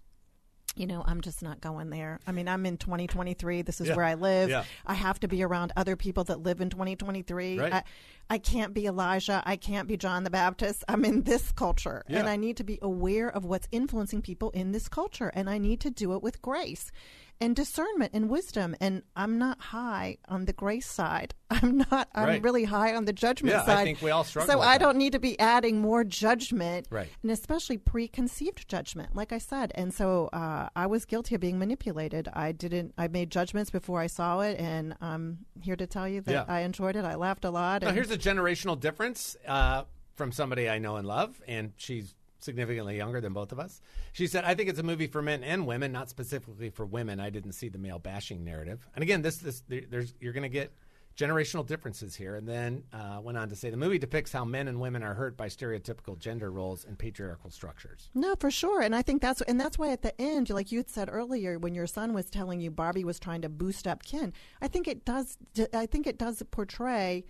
you 0.76 0.88
know, 0.88 1.04
I'm 1.06 1.22
just 1.22 1.42
not 1.44 1.60
going 1.60 1.90
there. 1.90 2.20
I 2.26 2.32
mean, 2.32 2.48
I'm 2.48 2.66
in 2.66 2.78
2023. 2.78 3.62
This 3.62 3.82
is 3.82 3.90
Yeah. 3.90 3.96
where 3.96 4.06
I 4.06 4.14
live. 4.14 4.50
Yeah. 4.50 4.64
I 4.86 4.94
have 4.94 5.20
to 5.20 5.28
be 5.28 5.44
around 5.44 5.74
other 5.76 5.96
people 5.96 6.24
that 6.26 6.42
live 6.44 6.62
in 6.62 6.70
2023. 6.70 7.60
Right. 7.60 7.74
I, 7.74 7.84
I 8.30 8.38
can't 8.38 8.74
be 8.74 8.86
Elijah. 8.86 9.44
I 9.46 9.58
can't 9.58 9.88
be 9.88 9.98
John 9.98 10.24
the 10.24 10.30
Baptist. 10.30 10.86
I'm 10.88 11.04
in 11.04 11.24
this 11.24 11.52
culture. 11.52 12.04
And 12.08 12.30
I 12.30 12.38
need 12.38 12.56
to 12.58 12.64
be 12.64 12.80
aware 12.82 13.30
of 13.30 13.44
what's 13.44 13.68
influencing 13.72 14.22
people 14.22 14.50
in 14.52 14.72
this 14.72 14.88
culture. 14.88 15.32
And 15.34 15.50
I 15.50 15.58
need 15.58 15.82
to 15.82 15.90
do 15.92 16.14
it 16.14 16.24
with 16.24 16.42
grace 16.42 16.92
and 17.42 17.56
discernment 17.56 18.12
and 18.14 18.30
wisdom. 18.30 18.76
And 18.80 19.04
I'm 19.16 19.38
not 19.40 19.60
high 19.60 20.18
on 20.30 20.46
the 20.46 20.54
grace 20.54 20.86
side. 20.88 21.34
I'm 21.50 21.80
not, 21.92 22.08
I'm 22.16 22.28
Right. 22.28 22.42
really 22.44 22.64
high 22.64 22.96
on 22.96 23.06
the 23.06 23.12
judgment 23.12 23.54
Yeah, 23.56 23.64
I 23.64 23.66
side. 23.66 23.84
think 23.84 24.02
we 24.02 24.12
all 24.12 24.24
struggle 24.24 24.54
So 24.54 24.62
I 24.62 24.78
that. 24.78 24.80
don't 24.86 24.98
need 24.98 25.12
to 25.14 25.20
be 25.20 25.38
adding 25.40 25.82
more 25.82 26.04
judgment 26.06 26.88
Right. 26.90 27.10
and 27.24 27.32
especially 27.32 27.78
preconceived 27.78 28.68
judgment 28.70 29.16
like 29.16 29.32
i 29.34 29.38
said 29.38 29.72
and 29.76 29.94
so 29.94 30.28
uh, 30.34 30.70
i 30.76 30.86
was 30.86 31.06
guilty 31.06 31.36
of 31.36 31.42
being 31.42 31.60
manipulated 31.60 32.30
i 32.34 32.52
didn't 32.52 32.94
i 32.98 33.08
made 33.08 33.30
judgments 33.32 33.70
before 33.70 34.00
i 34.00 34.08
saw 34.08 34.40
it 34.42 34.58
and 34.60 34.96
i'm 35.02 35.40
here 35.62 35.76
to 35.76 35.88
tell 35.88 36.08
you 36.08 36.22
that 36.22 36.32
Yeah. 36.32 36.46
i 36.48 36.62
enjoyed 36.62 36.96
it 36.96 37.04
i 37.06 37.16
laughed 37.16 37.44
a 37.46 37.50
lot 37.52 37.82
Now, 37.82 37.90
and 37.90 37.96
here's 37.96 38.12
a 38.12 38.18
generational 38.18 38.80
difference 38.80 39.36
uh, 39.48 39.84
from 40.16 40.32
somebody 40.32 40.70
I 40.70 40.78
know 40.78 40.98
and 40.98 41.08
love, 41.08 41.42
and 41.48 41.74
she's 41.78 42.14
significantly 42.44 42.98
younger 42.98 43.22
than 43.22 43.34
both 43.34 43.52
of 43.52 43.60
us. 43.60 43.82
She 44.14 44.28
said, 44.28 44.44
"I 44.44 44.56
think 44.56 44.70
it's 44.70 44.80
a 44.80 44.84
movie 44.84 45.08
for 45.08 45.22
men 45.22 45.44
and 45.44 45.68
women, 45.68 45.92
not 45.92 46.10
specifically 46.10 46.70
for 46.70 46.86
women. 46.86 47.20
I 47.20 47.30
didn't 47.30 47.54
see 47.54 47.70
the 47.70 47.78
male 47.78 48.00
bashing 48.00 48.44
narrative." 48.44 48.88
And 48.96 49.04
again, 49.04 49.22
this 49.22 49.38
this 49.38 49.64
there's 49.68 50.14
you're 50.20 50.34
going 50.34 50.44
to 50.44 50.50
get 50.50 50.72
generational 51.16 51.66
differences 51.66 52.16
here. 52.16 52.36
And 52.36 52.48
then 52.48 52.84
uh, 52.94 53.20
went 53.22 53.38
on 53.38 53.50
to 53.50 53.56
say, 53.56 53.70
the 53.70 53.78
movie 53.78 54.00
depicts 54.00 54.32
how 54.32 54.46
men 54.46 54.68
and 54.68 54.80
women 54.80 55.04
are 55.04 55.14
hurt 55.14 55.38
by 55.38 55.48
stereotypical 55.48 56.18
gender 56.18 56.52
roles 56.52 56.86
and 56.86 56.98
patriarchal 56.98 57.50
structures. 57.50 58.10
No, 58.14 58.36
for 58.40 58.52
sure, 58.52 58.82
and 58.82 58.96
I 58.96 59.02
think 59.02 59.22
that's 59.22 59.42
and 59.42 59.60
that's 59.60 59.78
why 59.78 59.92
at 59.92 60.02
the 60.02 60.20
end, 60.20 60.50
like 60.50 60.72
you 60.72 60.80
had 60.80 60.90
said 60.90 61.10
earlier, 61.12 61.60
when 61.60 61.76
your 61.76 61.88
son 61.88 62.14
was 62.14 62.30
telling 62.30 62.60
you 62.60 62.72
Barbie 62.72 63.04
was 63.04 63.20
trying 63.20 63.42
to 63.42 63.50
boost 63.50 63.88
up 63.88 64.04
Ken, 64.04 64.34
I 64.62 64.68
think 64.68 64.88
it 64.88 65.06
does. 65.06 65.38
I 65.74 65.86
think 65.86 66.08
it 66.08 66.18
does 66.18 66.42
portray. 66.52 67.26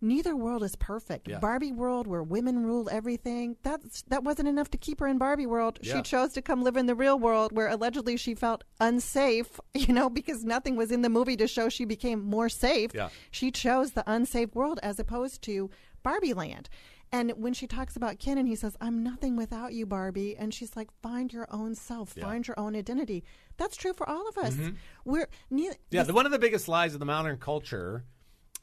Neither 0.00 0.36
world 0.36 0.62
is 0.62 0.76
perfect. 0.76 1.26
Yeah. 1.26 1.38
Barbie 1.38 1.72
world, 1.72 2.06
where 2.06 2.22
women 2.22 2.62
rule 2.62 2.88
everything, 2.92 3.56
that's 3.62 4.02
that 4.08 4.24
wasn't 4.24 4.48
enough 4.48 4.70
to 4.72 4.78
keep 4.78 5.00
her 5.00 5.06
in 5.06 5.16
Barbie 5.18 5.46
world. 5.46 5.78
Yeah. 5.82 5.96
She 5.96 6.02
chose 6.02 6.32
to 6.34 6.42
come 6.42 6.62
live 6.62 6.76
in 6.76 6.86
the 6.86 6.94
real 6.94 7.18
world, 7.18 7.52
where 7.52 7.68
allegedly 7.68 8.16
she 8.16 8.34
felt 8.34 8.62
unsafe. 8.80 9.58
You 9.86 9.94
know, 9.94 10.10
because 10.10 10.42
nothing 10.44 10.74
was 10.76 10.90
in 10.90 11.02
the 11.02 11.08
movie 11.08 11.36
to 11.36 11.46
show 11.46 11.68
she 11.68 11.84
became 11.84 12.20
more 12.24 12.48
safe. 12.48 12.90
Yeah. 12.94 13.08
She 13.30 13.50
chose 13.50 13.92
the 13.92 14.02
unsafe 14.10 14.54
world 14.54 14.80
as 14.82 14.98
opposed 14.98 15.42
to 15.42 15.70
Barbie 16.02 16.34
land. 16.34 16.68
And 17.12 17.30
when 17.36 17.52
she 17.54 17.66
talks 17.68 17.94
about 17.94 18.18
Ken 18.18 18.36
and 18.36 18.48
he 18.48 18.56
says, 18.56 18.76
I'm 18.80 19.04
nothing 19.04 19.36
without 19.36 19.72
you, 19.74 19.86
Barbie, 19.86 20.34
and 20.36 20.52
she's 20.52 20.74
like, 20.74 20.88
find 21.02 21.32
your 21.32 21.46
own 21.52 21.76
self, 21.76 22.10
find 22.14 22.44
your 22.48 22.58
own 22.58 22.74
identity. 22.74 23.22
That's 23.58 23.76
true 23.76 23.92
for 23.92 24.08
all 24.08 24.26
of 24.28 24.36
us. 24.38 24.56
We're 25.04 25.28
ne- 25.50 25.68
Mm-hmm. 25.68 25.72
Yeah, 25.92 26.02
the, 26.02 26.12
one 26.14 26.26
of 26.26 26.32
the 26.32 26.38
biggest 26.40 26.66
lies 26.66 26.94
of 26.94 26.98
the 27.00 27.06
modern 27.06 27.36
culture, 27.38 28.04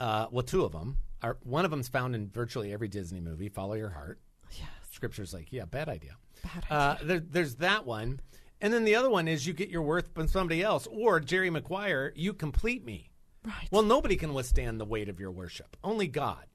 uh, 0.01 0.27
well, 0.29 0.43
two 0.43 0.65
of 0.65 0.73
them 0.73 0.97
are. 1.23 1.37
One 1.43 1.65
of 1.65 1.71
them's 1.71 1.87
found 1.87 2.15
in 2.15 2.29
virtually 2.29 2.73
every 2.73 2.87
Disney 2.87 3.19
movie. 3.19 3.49
Follow 3.49 3.73
your 3.73 3.89
heart. 3.89 4.19
Yes. 4.51 4.69
Scripture's 4.91 5.33
like, 5.33 5.51
yeah, 5.51 5.65
bad 5.65 5.89
idea. 5.89 6.17
Bad 6.43 6.65
Uh, 6.69 6.97
there, 7.01 7.19
there's 7.19 7.55
that 7.55 7.85
one, 7.85 8.19
and 8.61 8.71
then 8.71 8.83
the 8.83 8.95
other 8.95 9.09
one 9.09 9.27
is 9.27 9.47
you 9.47 9.53
get 9.53 9.69
your 9.69 9.81
worth 9.81 10.13
from 10.13 10.27
somebody 10.27 10.61
else, 10.61 10.87
or 10.91 11.19
Jerry 11.19 11.49
Maguire, 11.49 12.13
you 12.15 12.33
complete 12.33 12.85
me. 12.85 13.09
Right. 13.45 13.67
Well, 13.71 13.83
nobody 13.83 14.15
can 14.15 14.33
withstand 14.33 14.79
the 14.79 14.85
weight 14.85 15.09
of 15.09 15.19
your 15.19 15.31
worship. 15.31 15.75
Only 15.83 16.07
God. 16.07 16.45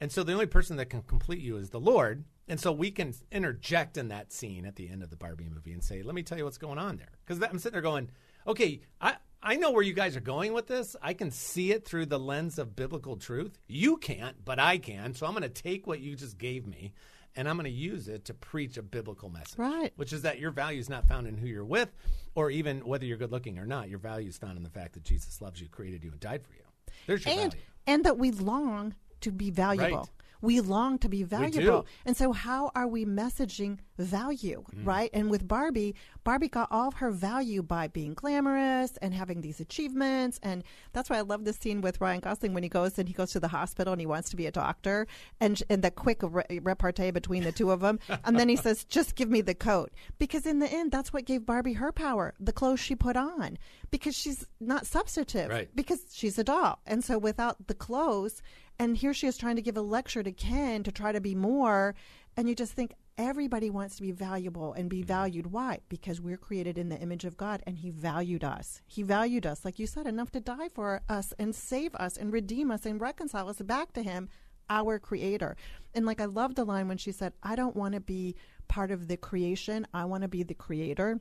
And 0.00 0.12
so 0.12 0.22
the 0.22 0.32
only 0.32 0.46
person 0.46 0.76
that 0.76 0.90
can 0.90 1.02
complete 1.02 1.40
you 1.40 1.56
is 1.56 1.70
the 1.70 1.80
Lord. 1.80 2.24
And 2.48 2.60
so 2.60 2.70
we 2.70 2.92
can 2.92 3.12
interject 3.32 3.96
in 3.96 4.08
that 4.08 4.32
scene 4.32 4.64
at 4.64 4.76
the 4.76 4.88
end 4.88 5.02
of 5.02 5.10
the 5.10 5.16
Barbie 5.16 5.48
movie 5.52 5.72
and 5.72 5.82
say, 5.82 6.02
let 6.02 6.14
me 6.14 6.22
tell 6.22 6.38
you 6.38 6.44
what's 6.44 6.58
going 6.58 6.78
on 6.78 6.96
there. 6.98 7.18
Because 7.24 7.42
I'm 7.42 7.58
sitting 7.58 7.72
there 7.72 7.82
going, 7.82 8.10
okay, 8.46 8.82
I, 9.00 9.16
I 9.46 9.54
know 9.54 9.70
where 9.70 9.82
you 9.82 9.92
guys 9.92 10.16
are 10.16 10.20
going 10.20 10.52
with 10.52 10.66
this. 10.66 10.96
I 11.00 11.14
can 11.14 11.30
see 11.30 11.70
it 11.70 11.84
through 11.84 12.06
the 12.06 12.18
lens 12.18 12.58
of 12.58 12.74
biblical 12.74 13.16
truth. 13.16 13.56
You 13.68 13.96
can't, 13.96 14.44
but 14.44 14.58
I 14.58 14.76
can. 14.76 15.14
So 15.14 15.24
I'm 15.24 15.34
going 15.34 15.44
to 15.44 15.48
take 15.48 15.86
what 15.86 16.00
you 16.00 16.16
just 16.16 16.36
gave 16.36 16.66
me 16.66 16.92
and 17.36 17.48
I'm 17.48 17.56
going 17.56 17.64
to 17.64 17.70
use 17.70 18.08
it 18.08 18.24
to 18.24 18.34
preach 18.34 18.76
a 18.76 18.82
biblical 18.82 19.28
message. 19.28 19.56
Right. 19.56 19.92
Which 19.94 20.12
is 20.12 20.22
that 20.22 20.40
your 20.40 20.50
value 20.50 20.80
is 20.80 20.88
not 20.88 21.06
found 21.06 21.28
in 21.28 21.36
who 21.36 21.46
you're 21.46 21.64
with, 21.64 21.90
or 22.34 22.50
even 22.50 22.80
whether 22.80 23.04
you're 23.04 23.18
good 23.18 23.30
looking 23.30 23.58
or 23.58 23.66
not. 23.66 23.88
Your 23.88 23.98
value 23.98 24.28
is 24.28 24.36
found 24.36 24.56
in 24.56 24.64
the 24.64 24.70
fact 24.70 24.94
that 24.94 25.04
Jesus 25.04 25.40
loves 25.40 25.60
you, 25.60 25.68
created 25.68 26.02
you, 26.02 26.10
and 26.10 26.18
died 26.18 26.42
for 26.42 26.54
you. 26.54 26.64
There's 27.06 27.24
your 27.24 27.34
and 27.34 27.52
value. 27.52 27.66
and 27.86 28.04
that 28.04 28.18
we 28.18 28.30
long 28.32 28.94
to 29.20 29.30
be 29.30 29.50
valuable. 29.50 29.98
Right. 29.98 30.08
We 30.40 30.60
long 30.60 30.98
to 30.98 31.08
be 31.08 31.22
valuable. 31.22 31.86
And 32.04 32.16
so 32.16 32.32
how 32.32 32.70
are 32.74 32.86
we 32.86 33.04
messaging 33.04 33.78
value, 33.98 34.62
mm. 34.74 34.86
right? 34.86 35.10
And 35.12 35.30
with 35.30 35.48
Barbie, 35.48 35.94
Barbie 36.24 36.48
got 36.48 36.68
all 36.70 36.88
of 36.88 36.94
her 36.94 37.10
value 37.10 37.62
by 37.62 37.88
being 37.88 38.14
glamorous 38.14 38.96
and 38.98 39.14
having 39.14 39.40
these 39.40 39.60
achievements 39.60 40.38
and 40.42 40.62
that's 40.92 41.08
why 41.08 41.18
I 41.18 41.22
love 41.22 41.44
this 41.44 41.56
scene 41.56 41.80
with 41.80 42.00
Ryan 42.00 42.20
Gosling 42.20 42.52
when 42.52 42.62
he 42.62 42.68
goes 42.68 42.98
and 42.98 43.08
he 43.08 43.14
goes 43.14 43.30
to 43.32 43.40
the 43.40 43.48
hospital 43.48 43.92
and 43.92 44.00
he 44.00 44.06
wants 44.06 44.28
to 44.30 44.36
be 44.36 44.46
a 44.46 44.50
doctor 44.50 45.06
and 45.40 45.62
and 45.70 45.82
the 45.82 45.90
quick 45.90 46.20
re- 46.22 46.60
repartee 46.62 47.10
between 47.10 47.42
the 47.42 47.52
two 47.52 47.70
of 47.70 47.80
them 47.80 47.98
and 48.24 48.38
then 48.38 48.48
he 48.48 48.56
says 48.64 48.84
just 48.84 49.14
give 49.14 49.30
me 49.30 49.40
the 49.40 49.54
coat 49.54 49.92
because 50.18 50.46
in 50.46 50.58
the 50.58 50.70
end 50.70 50.90
that's 50.92 51.12
what 51.12 51.24
gave 51.24 51.46
Barbie 51.46 51.74
her 51.74 51.92
power, 51.92 52.34
the 52.38 52.52
clothes 52.52 52.80
she 52.80 52.94
put 52.94 53.16
on 53.16 53.56
because 53.90 54.14
she's 54.16 54.46
not 54.60 54.86
substantive 54.86 55.48
Right. 55.50 55.68
because 55.74 56.00
she's 56.12 56.38
a 56.38 56.44
doll. 56.44 56.80
And 56.86 57.04
so 57.04 57.18
without 57.18 57.66
the 57.68 57.74
clothes, 57.74 58.42
and 58.78 58.96
here 58.96 59.14
she 59.14 59.26
is 59.26 59.38
trying 59.38 59.56
to 59.56 59.62
give 59.62 59.76
a 59.76 59.82
lecture 59.82 60.22
to 60.22 60.32
Ken 60.32 60.82
to 60.82 60.92
try 60.92 61.12
to 61.12 61.20
be 61.20 61.34
more, 61.34 61.94
and 62.36 62.48
you 62.48 62.54
just 62.54 62.72
think 62.72 62.94
everybody 63.18 63.70
wants 63.70 63.96
to 63.96 64.02
be 64.02 64.12
valuable 64.12 64.72
and 64.74 64.90
be 64.90 64.98
mm-hmm. 64.98 65.06
valued. 65.06 65.46
Why? 65.52 65.80
Because 65.88 66.20
we're 66.20 66.36
created 66.36 66.76
in 66.78 66.88
the 66.88 66.98
image 66.98 67.24
of 67.24 67.36
God 67.36 67.62
and 67.66 67.78
He 67.78 67.90
valued 67.90 68.44
us. 68.44 68.82
He 68.86 69.02
valued 69.02 69.46
us, 69.46 69.64
like 69.64 69.78
you 69.78 69.86
said, 69.86 70.06
enough 70.06 70.30
to 70.32 70.40
die 70.40 70.68
for 70.68 71.00
us 71.08 71.32
and 71.38 71.54
save 71.54 71.94
us 71.94 72.16
and 72.16 72.32
redeem 72.32 72.70
us 72.70 72.84
and 72.86 73.00
reconcile 73.00 73.48
us 73.48 73.58
back 73.58 73.92
to 73.94 74.02
Him, 74.02 74.28
our 74.68 74.98
Creator. 74.98 75.56
And 75.94 76.04
like 76.04 76.20
I 76.20 76.26
love 76.26 76.54
the 76.54 76.64
line 76.64 76.88
when 76.88 76.98
she 76.98 77.12
said, 77.12 77.32
I 77.42 77.56
don't 77.56 77.76
want 77.76 77.94
to 77.94 78.00
be 78.00 78.36
part 78.68 78.90
of 78.90 79.08
the 79.08 79.16
creation, 79.16 79.86
I 79.94 80.04
want 80.04 80.22
to 80.22 80.28
be 80.28 80.42
the 80.42 80.54
Creator. 80.54 81.20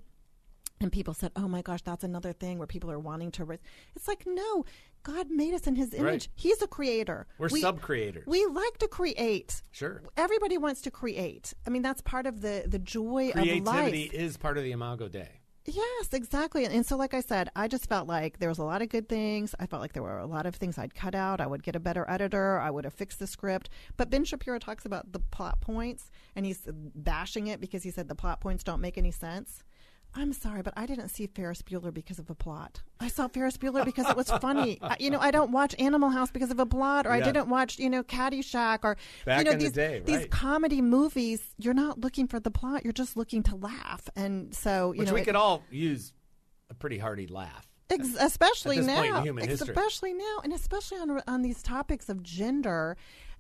And 0.82 0.92
people 0.92 1.14
said, 1.14 1.32
"Oh 1.38 1.48
my 1.48 1.62
gosh, 1.62 1.82
that's 1.84 2.04
another 2.04 2.34
thing 2.34 2.58
where 2.58 2.68
people 2.68 2.92
are 2.92 3.00
wanting 3.00 3.32
to." 3.32 3.46
Re-. 3.46 3.60
It's 3.96 4.10
like, 4.10 4.26
no, 4.28 4.66
God 5.06 5.30
made 5.30 5.54
us 5.54 5.68
in 5.68 5.76
His 5.76 5.94
image. 5.94 6.04
Right. 6.04 6.28
He's 6.36 6.62
a 6.62 6.68
creator. 6.68 7.28
We're 7.38 7.50
We- 7.50 7.62
sub-creators. 7.62 8.26
We 8.28 8.46
like 8.48 8.78
to 8.80 8.88
create. 8.88 9.62
Sure. 9.72 10.02
Everybody 10.18 10.58
wants 10.58 10.82
to 10.82 10.92
create. 10.92 11.54
I 11.66 11.70
mean, 11.70 11.84
that's 11.84 12.02
part 12.02 12.26
of 12.26 12.42
the 12.42 12.66
the 12.68 12.80
joy 12.80 13.30
of 13.30 13.36
life. 13.38 13.64
Creativity 13.66 14.04
is 14.14 14.36
part 14.38 14.58
of 14.58 14.64
the 14.64 14.72
Imago 14.72 15.08
Dei. 15.08 15.30
Yes, 15.68 16.10
exactly. 16.14 16.66
And 16.66 16.86
so, 16.86 16.96
like 16.96 17.16
I 17.16 17.22
said, 17.22 17.50
I 17.56 17.68
just 17.68 17.90
felt 17.90 18.08
like 18.08 18.38
there 18.38 18.50
was 18.50 18.60
a 18.60 18.64
lot 18.64 18.84
of 18.84 18.90
good 18.90 19.10
things. 19.10 19.56
I 19.60 19.66
felt 19.66 19.82
like 19.82 19.94
there 19.94 20.04
were 20.04 20.20
a 20.20 20.28
lot 20.28 20.46
of 20.46 20.54
things 20.56 20.78
I'd 20.78 20.94
cut 20.94 21.16
out. 21.16 21.42
I 21.42 21.48
would 21.48 21.64
get 21.64 21.76
a 21.76 21.80
better 21.80 22.06
editor. 22.08 22.60
I 22.60 22.70
would 22.70 22.84
have 22.84 22.94
fixed 22.94 23.18
the 23.18 23.26
script. 23.26 23.70
But 23.98 24.12
Ben 24.12 24.26
Shapiro 24.26 24.60
talks 24.60 24.86
about 24.86 25.12
the 25.12 25.20
plot 25.20 25.62
points, 25.62 26.12
and 26.36 26.46
he's 26.46 26.62
bashing 26.94 27.48
it 27.48 27.60
because 27.60 27.82
he 27.82 27.90
said 27.90 28.08
the 28.08 28.14
plot 28.16 28.42
points 28.42 28.64
don't 28.64 28.80
make 28.80 28.96
any 28.98 29.10
sense. 29.10 29.64
I'm 30.18 30.32
sorry, 30.32 30.62
but 30.62 30.74
I 30.78 30.86
didn't 30.86 31.10
see 31.10 31.28
Ferris 31.28 31.62
Bueller 31.62 31.94
because 31.94 32.20
of 32.20 32.30
a 32.30 32.36
plot. 32.36 32.82
I 33.02 33.10
saw 33.10 33.28
Ferris 33.28 33.58
Bueller 33.58 33.84
because 33.84 34.10
it 34.10 34.16
was 34.16 34.30
funny. 34.32 34.80
I, 34.82 34.96
you 35.00 35.10
know, 35.10 35.20
I 35.20 35.30
don't 35.30 35.52
watch 35.52 35.76
Animal 35.78 36.10
House 36.10 36.32
because 36.32 36.52
of 36.52 36.60
a 36.60 36.66
plot, 36.66 37.06
or 37.06 37.12
I 37.12 37.20
didn't 37.20 37.50
watch, 37.50 37.78
you 37.80 37.90
know, 37.90 38.02
Caddyshack, 38.02 38.80
or 38.84 38.96
Back 39.26 39.40
you 39.40 39.44
know 39.44 39.52
in 39.52 39.58
the 39.58 39.64
these 39.66 39.74
day, 39.74 40.02
these 40.06 40.26
comedy 40.32 40.82
movies. 40.82 41.42
You're 41.58 41.74
not 41.74 42.00
looking 42.00 42.28
for 42.28 42.40
the 42.40 42.50
plot; 42.52 42.84
you're 42.86 42.94
just 42.94 43.18
looking 43.18 43.44
to 43.44 43.56
laugh. 43.56 44.10
And 44.16 44.56
so, 44.56 44.94
you 44.94 45.00
Which 45.00 45.10
know, 45.10 45.16
we 45.16 45.22
it- 45.22 45.26
could 45.26 45.36
all 45.36 45.64
use 45.70 46.14
a 46.70 46.74
pretty 46.74 46.98
hearty 46.98 47.28
laugh. 47.28 47.68
Ex- 47.90 48.16
especially 48.20 48.80
now, 48.80 49.22
human 49.22 49.48
history. 49.48 49.70
especially 49.74 50.14
now, 50.14 50.38
and 50.44 50.54
especially 50.54 50.98
on 50.98 51.22
on 51.28 51.42
these 51.42 51.62
topics 51.62 52.10
of 52.10 52.24
gender. 52.24 52.98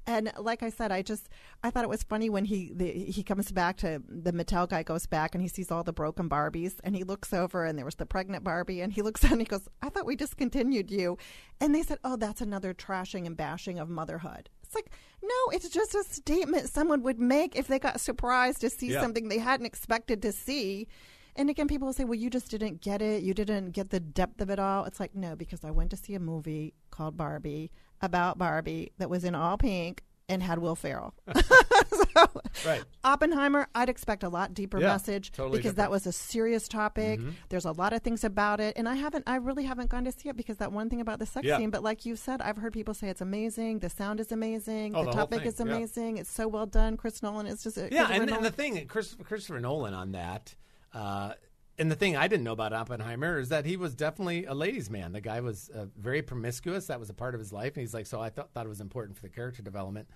And 0.07 0.31
like 0.39 0.61
I 0.61 0.69
said, 0.69 0.91
I 0.91 1.01
just 1.01 1.29
I 1.63 1.71
thought 1.71 1.83
it 1.83 1.89
was 1.89 2.03
funny 2.03 2.29
when 2.29 2.45
he 2.45 2.71
the, 2.73 2.91
he 2.91 3.23
comes 3.23 3.51
back 3.51 3.77
to 3.77 4.01
the 4.07 4.31
Mattel 4.31 4.69
guy 4.69 4.83
goes 4.83 5.07
back 5.07 5.33
and 5.33 5.41
he 5.41 5.47
sees 5.47 5.71
all 5.71 5.83
the 5.83 5.93
broken 5.93 6.29
Barbies 6.29 6.75
and 6.83 6.95
he 6.95 7.03
looks 7.03 7.33
over 7.33 7.65
and 7.65 7.77
there 7.77 7.85
was 7.85 7.95
the 7.95 8.05
pregnant 8.05 8.43
Barbie 8.43 8.81
and 8.81 8.93
he 8.93 9.01
looks 9.01 9.23
and 9.31 9.41
he 9.41 9.45
goes, 9.45 9.67
I 9.81 9.89
thought 9.89 10.05
we 10.05 10.15
discontinued 10.15 10.91
you, 10.91 11.17
and 11.59 11.73
they 11.73 11.81
said, 11.81 11.97
oh, 12.03 12.17
that's 12.17 12.41
another 12.41 12.73
trashing 12.73 13.25
and 13.25 13.35
bashing 13.35 13.79
of 13.79 13.89
motherhood. 13.89 14.49
It's 14.63 14.75
like 14.75 14.91
no, 15.23 15.51
it's 15.51 15.69
just 15.69 15.95
a 15.95 16.03
statement 16.03 16.69
someone 16.69 17.01
would 17.01 17.19
make 17.19 17.55
if 17.55 17.67
they 17.67 17.79
got 17.79 17.99
surprised 17.99 18.61
to 18.61 18.69
see 18.69 18.91
Yeah. 18.91 19.01
something 19.01 19.27
they 19.27 19.39
hadn't 19.39 19.65
expected 19.65 20.21
to 20.21 20.31
see. 20.31 20.87
And 21.35 21.49
again, 21.49 21.67
people 21.67 21.87
will 21.87 21.93
say, 21.93 22.05
well, 22.05 22.15
you 22.15 22.29
just 22.29 22.49
didn't 22.49 22.79
get 22.79 23.01
it. 23.01 23.21
You 23.23 23.33
didn't 23.33 23.71
get 23.71 23.89
the 23.89 23.99
depth 23.99 24.39
of 24.39 24.49
it 24.49 24.57
all. 24.57 24.85
It's 24.85 25.01
like, 25.01 25.13
no, 25.15 25.35
because 25.35 25.65
I 25.65 25.71
went 25.71 25.89
to 25.89 25.97
see 25.97 26.13
a 26.15 26.19
movie 26.19 26.73
called 26.91 27.17
Barbie 27.17 27.71
about 28.01 28.37
Barbie 28.37 28.91
that 28.97 29.09
was 29.09 29.23
in 29.23 29.35
all 29.35 29.57
pink 29.57 30.03
and 30.27 30.41
had 30.41 30.57
Will 30.59 30.75
Ferrell. 30.75 31.13
so, 31.35 32.27
Right. 32.65 32.83
Oppenheimer, 33.03 33.67
I'd 33.75 33.89
expect 33.89 34.23
a 34.23 34.29
lot 34.29 34.53
deeper 34.55 34.79
Yeah, 34.79 34.87
message 34.87 35.31
totally 35.31 35.57
because 35.59 35.75
that 35.75 35.83
different. 35.83 35.85
Mm-hmm. 35.85 35.91
was 35.91 36.07
a 36.07 36.11
serious 36.13 36.67
topic. 36.67 37.19
There's 37.49 37.65
a 37.65 37.71
lot 37.73 37.93
of 37.93 38.01
things 38.01 38.23
about 38.23 38.59
it, 38.59 38.75
and 38.75 38.89
I 38.89 38.95
haven't, 38.95 39.25
I 39.27 39.35
really 39.35 39.65
haven't 39.65 39.89
gone 39.91 40.03
to 40.05 40.11
see 40.11 40.29
it 40.29 40.35
because 40.37 40.57
that 40.57 40.71
one 40.71 40.89
thing 40.89 40.99
about 41.01 41.19
the 41.19 41.25
sex 41.27 41.45
Yeah. 41.45 41.57
scene. 41.57 41.69
But 41.69 41.83
like 41.83 42.05
you 42.05 42.15
said, 42.15 42.41
I've 42.41 42.57
heard 42.57 42.73
people 42.73 42.93
say 42.95 43.09
it's 43.09 43.21
amazing. 43.21 43.79
The 43.79 43.89
sound 43.89 44.19
is 44.19 44.31
amazing. 44.31 44.95
Oh, 44.95 45.03
the, 45.03 45.11
the 45.11 45.15
topic 45.15 45.45
is 45.45 45.59
yeah. 45.59 45.65
amazing. 45.65 46.17
It's 46.17 46.31
so 46.31 46.47
well 46.47 46.65
done. 46.65 46.97
Chris 46.97 47.21
Nolan 47.21 47.45
is 47.45 47.61
just 47.61 47.77
Yeah, 47.91 48.07
and, 48.11 48.29
and 48.31 48.43
the 48.43 48.51
thing, 48.51 48.83
Chris, 48.87 49.15
Christopher 49.23 49.59
Nolan 49.59 49.93
on 49.93 50.13
that, 50.13 50.55
uh, 50.93 51.33
and 51.77 51.91
the 51.91 51.95
thing 51.95 52.15
I 52.15 52.27
didn't 52.27 52.43
know 52.43 52.51
about 52.53 52.73
Oppenheimer 52.73 53.37
is 53.39 53.49
that 53.49 53.65
he 53.65 53.75
was 53.77 53.95
definitely 53.95 54.45
a 54.45 54.53
ladies' 54.53 54.89
man. 54.89 55.11
The 55.11 55.21
guy 55.21 55.41
was 55.41 55.69
uh, 55.69 55.85
very 55.97 56.21
promiscuous. 56.21 56.87
That 56.87 56.99
was 56.99 57.09
a 57.09 57.13
part 57.13 57.33
of 57.35 57.39
his 57.39 57.51
life. 57.51 57.73
And 57.75 57.81
he's 57.81 57.93
like, 57.93 58.05
so 58.07 58.21
I 58.21 58.29
thought 58.29 58.51
thought 58.53 58.65
it 58.65 58.69
was 58.69 58.81
important 58.81 59.15
for 59.17 59.21
the 59.23 59.29
character 59.29 59.61
development. 59.61 60.07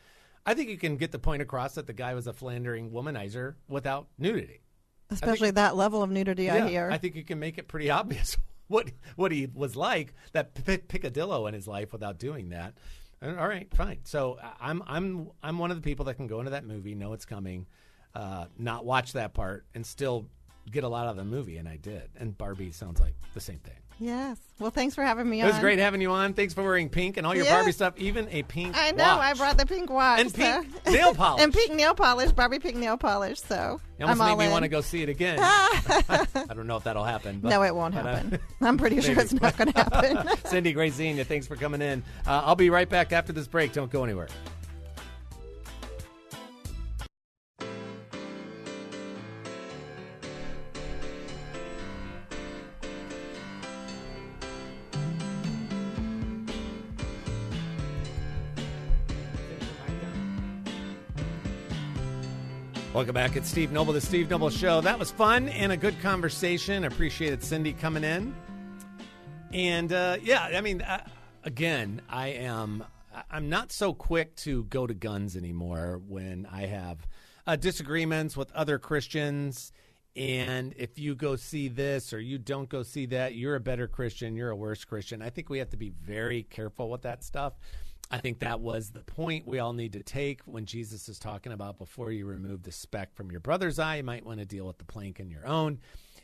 I 0.45 0.54
think 0.54 0.69
you 0.69 0.78
can 0.78 0.95
get 0.98 1.12
the 1.12 1.19
point 1.19 1.41
across 1.41 1.76
that 1.76 1.86
the 1.86 1.93
guy 1.93 2.13
was 2.13 2.28
a 2.28 2.34
philandering 2.34 2.91
womanizer 2.91 3.56
without 3.67 4.08
nudity. 4.17 4.62
especially 5.12 5.52
that 5.52 5.76
level 5.76 6.02
of 6.02 6.10
nudity. 6.10 6.50
I 6.50 6.67
hear. 6.67 6.89
I 6.91 6.98
think 6.98 7.15
you 7.15 7.24
can 7.24 7.39
make 7.39 7.58
it 7.58 7.67
pretty 7.67 7.89
obvious 8.00 8.38
what 8.67 8.89
what 9.15 9.32
he 9.32 9.48
was 9.54 9.76
like 9.76 10.13
that 10.34 10.54
p- 10.54 10.78
peccadillo 10.78 11.48
in 11.48 11.54
his 11.54 11.67
life 11.67 11.91
without 11.91 12.19
doing 12.19 12.50
that. 12.50 12.76
And, 13.22 13.38
all 13.38 13.48
right, 13.50 13.67
fine. 13.76 14.00
So 14.06 14.38
I- 14.41 14.69
I'm 14.69 14.82
I'm 14.88 15.32
I'm 15.43 15.58
one 15.60 15.72
of 15.72 15.78
the 15.78 15.84
people 15.84 16.06
that 16.06 16.13
can 16.15 16.28
go 16.28 16.39
into 16.39 16.52
that 16.52 16.65
movie, 16.65 16.95
know 16.95 17.12
it's 17.13 17.26
coming, 17.26 17.65
uh, 18.15 18.45
not 18.58 18.86
watch 18.86 19.13
that 19.13 19.34
part, 19.34 19.65
and 19.76 19.86
still 19.86 20.28
get 20.71 20.84
a 20.84 20.88
lot 20.88 21.05
out 21.05 21.12
of 21.12 21.17
the 21.17 21.23
movie, 21.23 21.58
and 21.58 21.67
I 21.67 21.77
did. 21.77 22.03
And 22.17 22.38
Barbie 22.38 22.71
sounds 22.71 22.99
like 22.99 23.13
the 23.34 23.41
same 23.41 23.58
thing. 23.60 23.73
yes. 23.99 24.38
Well, 24.60 24.71
thanks 24.71 24.93
for 24.95 25.03
having 25.03 25.29
me 25.29 25.39
It 25.39 25.43
on. 25.43 25.49
was 25.51 25.60
great 25.60 25.79
having 25.79 26.01
you 26.01 26.12
on. 26.12 26.34
Thanks 26.34 26.53
for 26.53 26.62
wearing 26.63 26.89
pink 26.89 27.15
and 27.17 27.25
all 27.25 27.34
your 27.34 27.45
Yes. 27.45 27.53
Barbie 27.53 27.71
stuff, 27.71 27.93
even 27.97 28.27
a 28.29 28.43
pink. 28.43 28.75
I 28.77 28.91
know. 28.91 29.03
I 29.05 29.34
brought 29.34 29.58
the 29.58 29.65
pink 29.65 29.89
watch 29.89 30.19
and 30.19 30.29
so- 30.32 30.38
pink 30.38 30.86
nail 30.88 31.13
polish. 31.13 31.41
and 31.43 31.53
pink 31.53 31.73
nail 31.73 31.93
polish, 31.95 32.32
Barbie 32.34 32.60
pink 32.60 32.75
nail 32.75 32.97
polish. 32.97 33.39
So 33.39 33.79
You 33.97 34.05
almost 34.05 34.19
I'm 34.21 34.25
made 34.27 34.32
all 34.32 34.38
me 34.38 34.45
in. 34.45 34.51
want 34.51 34.63
to 34.63 34.69
go 34.69 34.82
see 34.82 35.01
it 35.01 35.08
again. 35.10 35.39
I 35.41 36.25
don't 36.53 36.67
know 36.67 36.75
if 36.77 36.84
that'll 36.84 37.03
happen. 37.05 37.39
But, 37.39 37.49
no, 37.49 37.63
it 37.63 37.73
won't 37.73 37.95
uh, 37.95 38.03
happen. 38.03 38.39
I'm 38.62 38.77
pretty 38.77 38.99
sure 39.01 39.17
it's 39.19 39.34
not 39.34 39.55
going 39.58 39.71
to 39.71 39.77
happen. 39.79 40.27
Cindy, 40.45 40.73
great 40.73 40.93
seeing 40.93 41.17
you. 41.17 41.23
Thanks 41.23 41.47
for 41.47 41.55
coming 41.55 41.82
in. 41.82 42.03
Uh, 42.27 42.41
I'll 42.45 42.55
be 42.55 42.69
right 42.69 42.89
back 42.89 43.13
after 43.13 43.32
this 43.32 43.47
break. 43.47 43.71
Don't 43.73 43.91
go 43.91 44.03
anywhere. 44.03 44.27
Welcome 62.99 63.13
back. 63.13 63.38
It's 63.38 63.49
Steve 63.49 63.71
Noble, 63.71 63.93
the 63.93 64.01
Steve 64.01 64.29
Noble 64.29 64.49
Show. 64.49 64.81
That 64.81 64.99
was 64.99 65.09
fun 65.09 65.47
and 65.47 65.71
a 65.71 65.77
good 65.77 65.97
conversation. 66.01 66.83
Appreciated 66.83 67.41
Cindy 67.41 67.71
coming 67.71 68.03
in. 68.03 68.35
And 69.53 69.93
uh, 69.93 70.17
yeah, 70.21 70.49
I 70.53 70.59
mean, 70.59 70.81
uh, 70.81 71.05
again, 71.45 72.01
I 72.09 72.27
am 72.27 72.83
I'm 73.31 73.47
not 73.47 73.71
so 73.71 73.93
quick 73.93 74.35
to 74.38 74.65
go 74.65 74.85
to 74.85 74.93
guns 74.93 75.38
anymore 75.38 76.01
when 76.09 76.45
I 76.51 76.65
have 76.65 77.07
uh, 77.47 77.55
disagreements 77.55 78.35
with 78.35 78.51
other 78.51 78.77
Christians. 78.77 79.71
And 80.17 80.73
if 80.75 80.99
you 80.99 81.15
go 81.15 81.38
see 81.38 81.69
this 81.69 82.12
or 82.12 82.19
you 82.19 82.38
don't 82.38 82.67
go 82.67 82.83
see 82.83 83.05
that, 83.05 83.33
you're 83.33 83.55
a 83.55 83.62
better 83.62 83.88
Christian, 83.88 84.35
you're 84.35 84.49
a 84.49 84.57
worse 84.57 84.83
Christian. 84.83 85.21
I 85.21 85.29
think 85.29 85.49
we 85.49 85.59
have 85.59 85.69
to 85.69 85.77
be 85.77 85.93
very 86.03 86.43
careful 86.43 86.89
with 86.89 87.03
that 87.03 87.23
stuff. 87.23 87.53
I 88.12 88.17
think 88.17 88.39
that 88.39 88.60
was 88.60 88.89
the 88.89 89.02
point 89.02 89.48
we 89.48 89.60
all 89.60 89.74
need 89.74 89.93
to 89.93 90.02
take 90.02 90.41
when 90.45 90.65
Jesus 90.65 91.08
is 91.10 91.19
talking 91.19 91.52
about 91.52 91.78
before 91.78 92.12
you 92.12 92.26
remove 92.26 92.63
the 92.63 92.72
speck 92.72 93.13
from 93.13 93.30
your 93.30 93.39
brother's 93.39 93.78
eye, 93.78 93.98
you 93.98 94.04
might 94.04 94.26
want 94.26 94.39
to 94.39 94.45
deal 94.45 94.65
with 94.65 94.80
the 94.80 94.86
plank 94.86 95.19
in 95.19 95.30
your 95.30 95.45
own. 95.45 95.80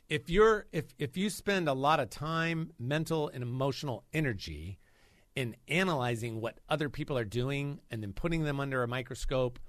If 0.10 0.30
you're 0.30 0.66
if 0.72 0.86
if 0.98 1.16
you 1.16 1.30
spend 1.30 1.68
a 1.68 1.74
lot 1.74 2.00
of 2.00 2.10
time 2.10 2.72
mental 2.80 3.30
and 3.30 3.44
emotional 3.44 4.04
energy 4.14 4.80
in 5.36 5.56
analyzing 5.68 6.42
what 6.42 6.60
other 6.70 6.90
people 6.90 7.18
are 7.18 7.26
doing 7.26 7.80
and 7.92 8.02
then 8.02 8.14
putting 8.14 8.44
them 8.44 8.60
under 8.60 8.82
a 8.82 8.88
microscope 8.88 9.60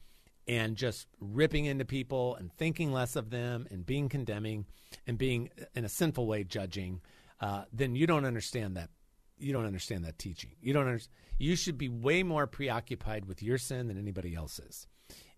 and 0.49 0.77
just 0.77 1.09
ripping 1.21 1.67
into 1.67 1.85
people 1.85 2.37
and 2.37 2.53
thinking 2.53 2.93
less 2.93 3.17
of 3.17 3.31
them 3.31 3.67
and 3.71 3.85
being 3.85 4.09
condemning 4.09 4.65
and 5.07 5.19
being 5.19 5.51
in 5.75 5.85
a 5.85 5.89
sinful 5.89 6.27
way 6.27 6.45
judging 6.45 7.01
uh, 7.41 7.65
then 7.73 7.95
you 7.95 8.07
don't 8.07 8.25
understand 8.25 8.77
that 8.77 8.91
you 9.39 9.53
don't 9.53 9.67
understand 9.67 10.05
that 10.05 10.19
teaching 10.19 10.51
you 10.61 10.73
don't 10.73 10.87
understand 10.87 11.15
you 11.39 11.55
should 11.57 11.77
be 11.77 11.89
way 11.89 12.23
more 12.23 12.47
preoccupied 12.47 13.27
with 13.27 13.43
your 13.43 13.59
sin 13.59 13.89
than 13.89 13.99
anybody 13.99 14.35
else's 14.35 14.87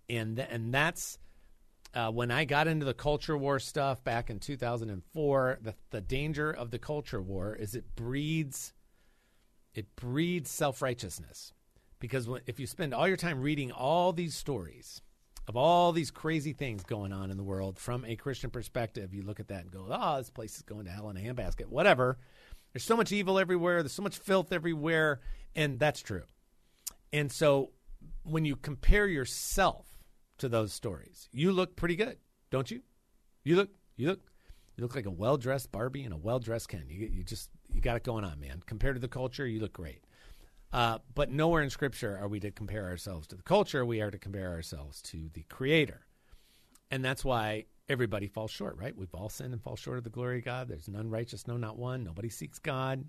and 0.08 0.36
th- 0.36 0.48
and 0.50 0.72
that's 0.72 1.18
uh, 1.94 2.10
when 2.10 2.30
I 2.30 2.44
got 2.44 2.68
into 2.68 2.84
the 2.84 2.94
culture 2.94 3.36
war 3.36 3.58
stuff 3.58 4.04
back 4.04 4.30
in 4.30 4.38
2004. 4.38 5.58
The 5.62 5.74
the 5.90 6.00
danger 6.00 6.50
of 6.50 6.70
the 6.70 6.78
culture 6.78 7.20
war 7.22 7.54
is 7.54 7.74
it 7.74 7.96
breeds 7.96 8.72
it 9.74 9.94
breeds 9.96 10.50
self 10.50 10.82
righteousness 10.82 11.52
because 11.98 12.28
when, 12.28 12.42
if 12.46 12.60
you 12.60 12.66
spend 12.66 12.94
all 12.94 13.08
your 13.08 13.16
time 13.16 13.40
reading 13.40 13.72
all 13.72 14.12
these 14.12 14.34
stories 14.34 15.02
of 15.46 15.56
all 15.56 15.92
these 15.92 16.10
crazy 16.10 16.52
things 16.52 16.82
going 16.82 17.10
on 17.12 17.30
in 17.30 17.38
the 17.38 17.42
world 17.42 17.78
from 17.78 18.04
a 18.04 18.16
Christian 18.16 18.50
perspective, 18.50 19.14
you 19.14 19.22
look 19.22 19.40
at 19.40 19.48
that 19.48 19.62
and 19.62 19.70
go, 19.70 19.86
"Oh, 19.90 20.18
this 20.18 20.30
place 20.30 20.56
is 20.56 20.62
going 20.62 20.84
to 20.84 20.90
hell 20.90 21.08
in 21.10 21.16
a 21.16 21.20
handbasket." 21.20 21.66
Whatever. 21.66 22.18
There's 22.78 22.86
so 22.86 22.96
much 22.96 23.10
evil 23.10 23.40
everywhere. 23.40 23.82
There's 23.82 23.92
so 23.92 24.04
much 24.04 24.18
filth 24.18 24.52
everywhere, 24.52 25.18
and 25.56 25.80
that's 25.80 26.00
true. 26.00 26.22
And 27.12 27.32
so, 27.32 27.72
when 28.22 28.44
you 28.44 28.54
compare 28.54 29.08
yourself 29.08 29.98
to 30.38 30.48
those 30.48 30.72
stories, 30.72 31.28
you 31.32 31.50
look 31.50 31.74
pretty 31.74 31.96
good, 31.96 32.18
don't 32.52 32.70
you? 32.70 32.82
You 33.42 33.56
look, 33.56 33.70
you 33.96 34.06
look, 34.06 34.20
you 34.76 34.82
look 34.82 34.94
like 34.94 35.06
a 35.06 35.10
well 35.10 35.36
dressed 35.36 35.72
Barbie 35.72 36.04
and 36.04 36.14
a 36.14 36.16
well 36.16 36.38
dressed 36.38 36.68
Ken. 36.68 36.84
You, 36.88 37.08
you 37.08 37.24
just, 37.24 37.50
you 37.74 37.80
got 37.80 37.96
it 37.96 38.04
going 38.04 38.24
on, 38.24 38.38
man. 38.38 38.62
Compared 38.64 38.94
to 38.94 39.00
the 39.00 39.08
culture, 39.08 39.44
you 39.44 39.58
look 39.58 39.72
great. 39.72 40.04
Uh, 40.72 40.98
but 41.16 41.32
nowhere 41.32 41.64
in 41.64 41.70
Scripture 41.70 42.16
are 42.16 42.28
we 42.28 42.38
to 42.38 42.52
compare 42.52 42.84
ourselves 42.84 43.26
to 43.26 43.34
the 43.34 43.42
culture. 43.42 43.84
We 43.84 44.00
are 44.02 44.12
to 44.12 44.18
compare 44.18 44.52
ourselves 44.52 45.02
to 45.02 45.30
the 45.34 45.42
Creator. 45.48 46.06
And 46.90 47.04
that's 47.04 47.24
why 47.24 47.66
everybody 47.88 48.26
falls 48.26 48.50
short, 48.50 48.76
right? 48.78 48.96
We've 48.96 49.14
all 49.14 49.28
sinned 49.28 49.52
and 49.52 49.62
fall 49.62 49.76
short 49.76 49.98
of 49.98 50.04
the 50.04 50.10
glory 50.10 50.38
of 50.38 50.44
God. 50.44 50.68
There's 50.68 50.88
none 50.88 51.10
righteous, 51.10 51.46
no, 51.46 51.56
not 51.56 51.78
one. 51.78 52.04
Nobody 52.04 52.28
seeks 52.28 52.58
God. 52.58 53.04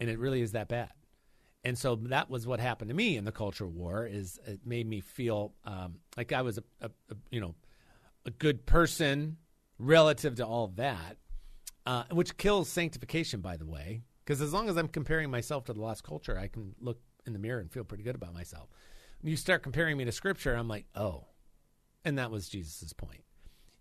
And 0.00 0.10
it 0.10 0.18
really 0.18 0.42
is 0.42 0.52
that 0.52 0.68
bad. 0.68 0.90
And 1.64 1.78
so 1.78 1.96
that 1.96 2.28
was 2.28 2.46
what 2.46 2.60
happened 2.60 2.90
to 2.90 2.94
me 2.94 3.16
in 3.16 3.24
the 3.24 3.32
culture 3.32 3.66
war 3.66 4.06
is 4.06 4.38
it 4.46 4.60
made 4.66 4.86
me 4.86 5.00
feel 5.00 5.54
um, 5.64 5.96
like 6.16 6.32
I 6.32 6.42
was 6.42 6.58
a, 6.58 6.64
a, 6.82 6.90
a, 7.10 7.16
you 7.30 7.40
know, 7.40 7.54
a 8.26 8.30
good 8.30 8.66
person 8.66 9.38
relative 9.78 10.36
to 10.36 10.46
all 10.46 10.68
that, 10.76 11.16
uh, 11.86 12.04
which 12.10 12.36
kills 12.36 12.68
sanctification, 12.68 13.40
by 13.40 13.56
the 13.56 13.66
way, 13.66 14.02
because 14.24 14.42
as 14.42 14.52
long 14.52 14.68
as 14.68 14.76
I'm 14.76 14.88
comparing 14.88 15.30
myself 15.30 15.64
to 15.64 15.72
the 15.72 15.80
lost 15.80 16.04
culture, 16.04 16.38
I 16.38 16.48
can 16.48 16.74
look 16.80 16.98
in 17.26 17.32
the 17.32 17.38
mirror 17.38 17.60
and 17.60 17.70
feel 17.70 17.84
pretty 17.84 18.04
good 18.04 18.14
about 18.14 18.34
myself. 18.34 18.68
When 19.22 19.30
you 19.30 19.36
start 19.36 19.62
comparing 19.62 19.96
me 19.96 20.04
to 20.04 20.12
Scripture, 20.12 20.54
I'm 20.54 20.68
like, 20.68 20.84
oh, 20.94 21.28
and 22.04 22.18
that 22.18 22.30
was 22.30 22.48
Jesus' 22.48 22.92
point. 22.92 23.24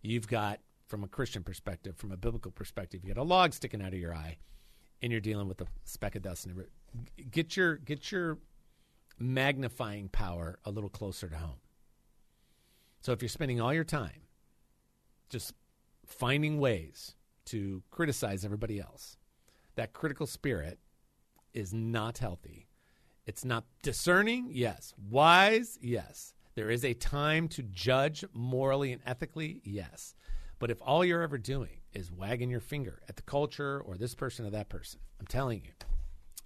You've 0.02 0.28
got, 0.28 0.60
from 0.88 1.04
a 1.04 1.08
Christian 1.08 1.44
perspective, 1.44 1.98
from 1.98 2.12
a 2.12 2.18
biblical 2.18 2.52
perspective, 2.52 3.02
you 3.04 3.14
got 3.14 3.22
a 3.22 3.24
log 3.24 3.54
sticking 3.54 3.82
out 3.82 3.94
of 3.94 4.00
your 4.00 4.14
eye, 4.14 4.38
and 5.02 5.12
you're 5.12 5.22
dealing 5.22 5.48
with 5.48 5.62
a 5.62 5.68
speck 5.84 6.16
of 6.16 6.22
dust. 6.22 6.46
And 6.46 6.64
get 7.32 7.58
your 7.58 7.76
get 7.78 8.12
your 8.12 8.38
magnifying 9.20 10.10
power 10.10 10.60
a 10.66 10.72
little 10.72 10.90
closer 10.90 11.30
to 11.30 11.36
home. 11.36 11.60
So 13.02 13.12
if 13.12 13.22
you're 13.22 13.30
spending 13.30 13.60
all 13.60 13.74
your 13.74 13.84
time 13.84 14.22
just 15.30 15.54
finding 16.06 16.60
ways 16.60 17.16
to 17.46 17.84
criticize 17.92 18.46
everybody 18.46 18.80
else, 18.80 19.18
that 19.76 19.94
critical 19.94 20.28
spirit 20.28 20.80
is 21.54 21.74
not 21.74 22.20
healthy. 22.20 22.68
It's 23.26 23.46
not 23.46 23.66
discerning, 23.82 24.50
yes. 24.52 24.94
Wise, 25.10 25.80
yes. 25.82 26.34
There 26.56 26.70
is 26.70 26.86
a 26.86 26.94
time 26.94 27.48
to 27.50 27.64
judge 27.64 28.24
morally 28.34 28.92
and 28.92 29.02
ethically, 29.06 29.62
yes. 29.64 30.16
But 30.60 30.70
if 30.70 30.82
all 30.82 31.04
you're 31.04 31.24
ever 31.24 31.38
doing 31.38 31.82
is 31.94 32.12
wagging 32.12 32.50
your 32.50 32.60
finger 32.60 33.02
at 33.10 33.16
the 33.16 33.24
culture 33.24 33.82
or 33.82 33.98
this 33.98 34.16
person 34.16 34.46
or 34.46 34.52
that 34.52 34.70
person, 34.70 35.00
I'm 35.20 35.28
telling 35.28 35.64
you, 35.64 35.72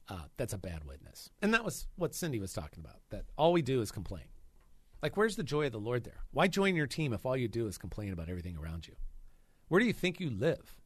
uh, 0.10 0.24
that's 0.38 0.54
a 0.54 0.58
bad 0.58 0.86
witness. 0.86 1.30
And 1.42 1.54
that 1.54 1.66
was 1.66 1.88
what 1.98 2.16
Cindy 2.16 2.40
was 2.40 2.54
talking 2.54 2.80
about, 2.80 3.02
that 3.10 3.26
all 3.38 3.52
we 3.52 3.62
do 3.62 3.82
is 3.82 3.92
complain. 3.92 4.24
Like, 5.04 5.18
where's 5.18 5.36
the 5.36 5.44
joy 5.44 5.66
of 5.66 5.74
the 5.74 5.80
Lord 5.80 6.06
there? 6.06 6.24
Why 6.32 6.48
join 6.48 6.76
your 6.76 6.88
team 6.88 7.14
if 7.14 7.26
all 7.26 7.38
you 7.38 7.48
do 7.48 7.68
is 7.68 7.78
complain 7.78 8.14
about 8.14 8.30
everything 8.30 8.58
around 8.58 8.88
you? 8.88 8.96
Where 9.68 9.80
do 9.80 9.86
you 9.86 9.94
think 9.94 10.20
you 10.20 10.30
live? 10.30 10.80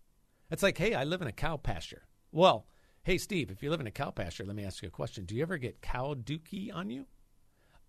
It's 0.49 0.63
like, 0.63 0.77
hey, 0.77 0.95
I 0.95 1.03
live 1.03 1.21
in 1.21 1.27
a 1.27 1.31
cow 1.31 1.57
pasture. 1.57 2.07
Well, 2.31 2.65
hey, 3.03 3.17
Steve, 3.17 3.51
if 3.51 3.63
you 3.63 3.69
live 3.69 3.79
in 3.79 3.87
a 3.87 3.91
cow 3.91 4.09
pasture, 4.09 4.43
let 4.43 4.55
me 4.55 4.65
ask 4.65 4.81
you 4.81 4.87
a 4.87 4.91
question. 4.91 5.25
Do 5.25 5.35
you 5.35 5.43
ever 5.43 5.57
get 5.57 5.81
cow 5.81 6.15
dookie 6.15 6.73
on 6.73 6.89
you? 6.89 7.05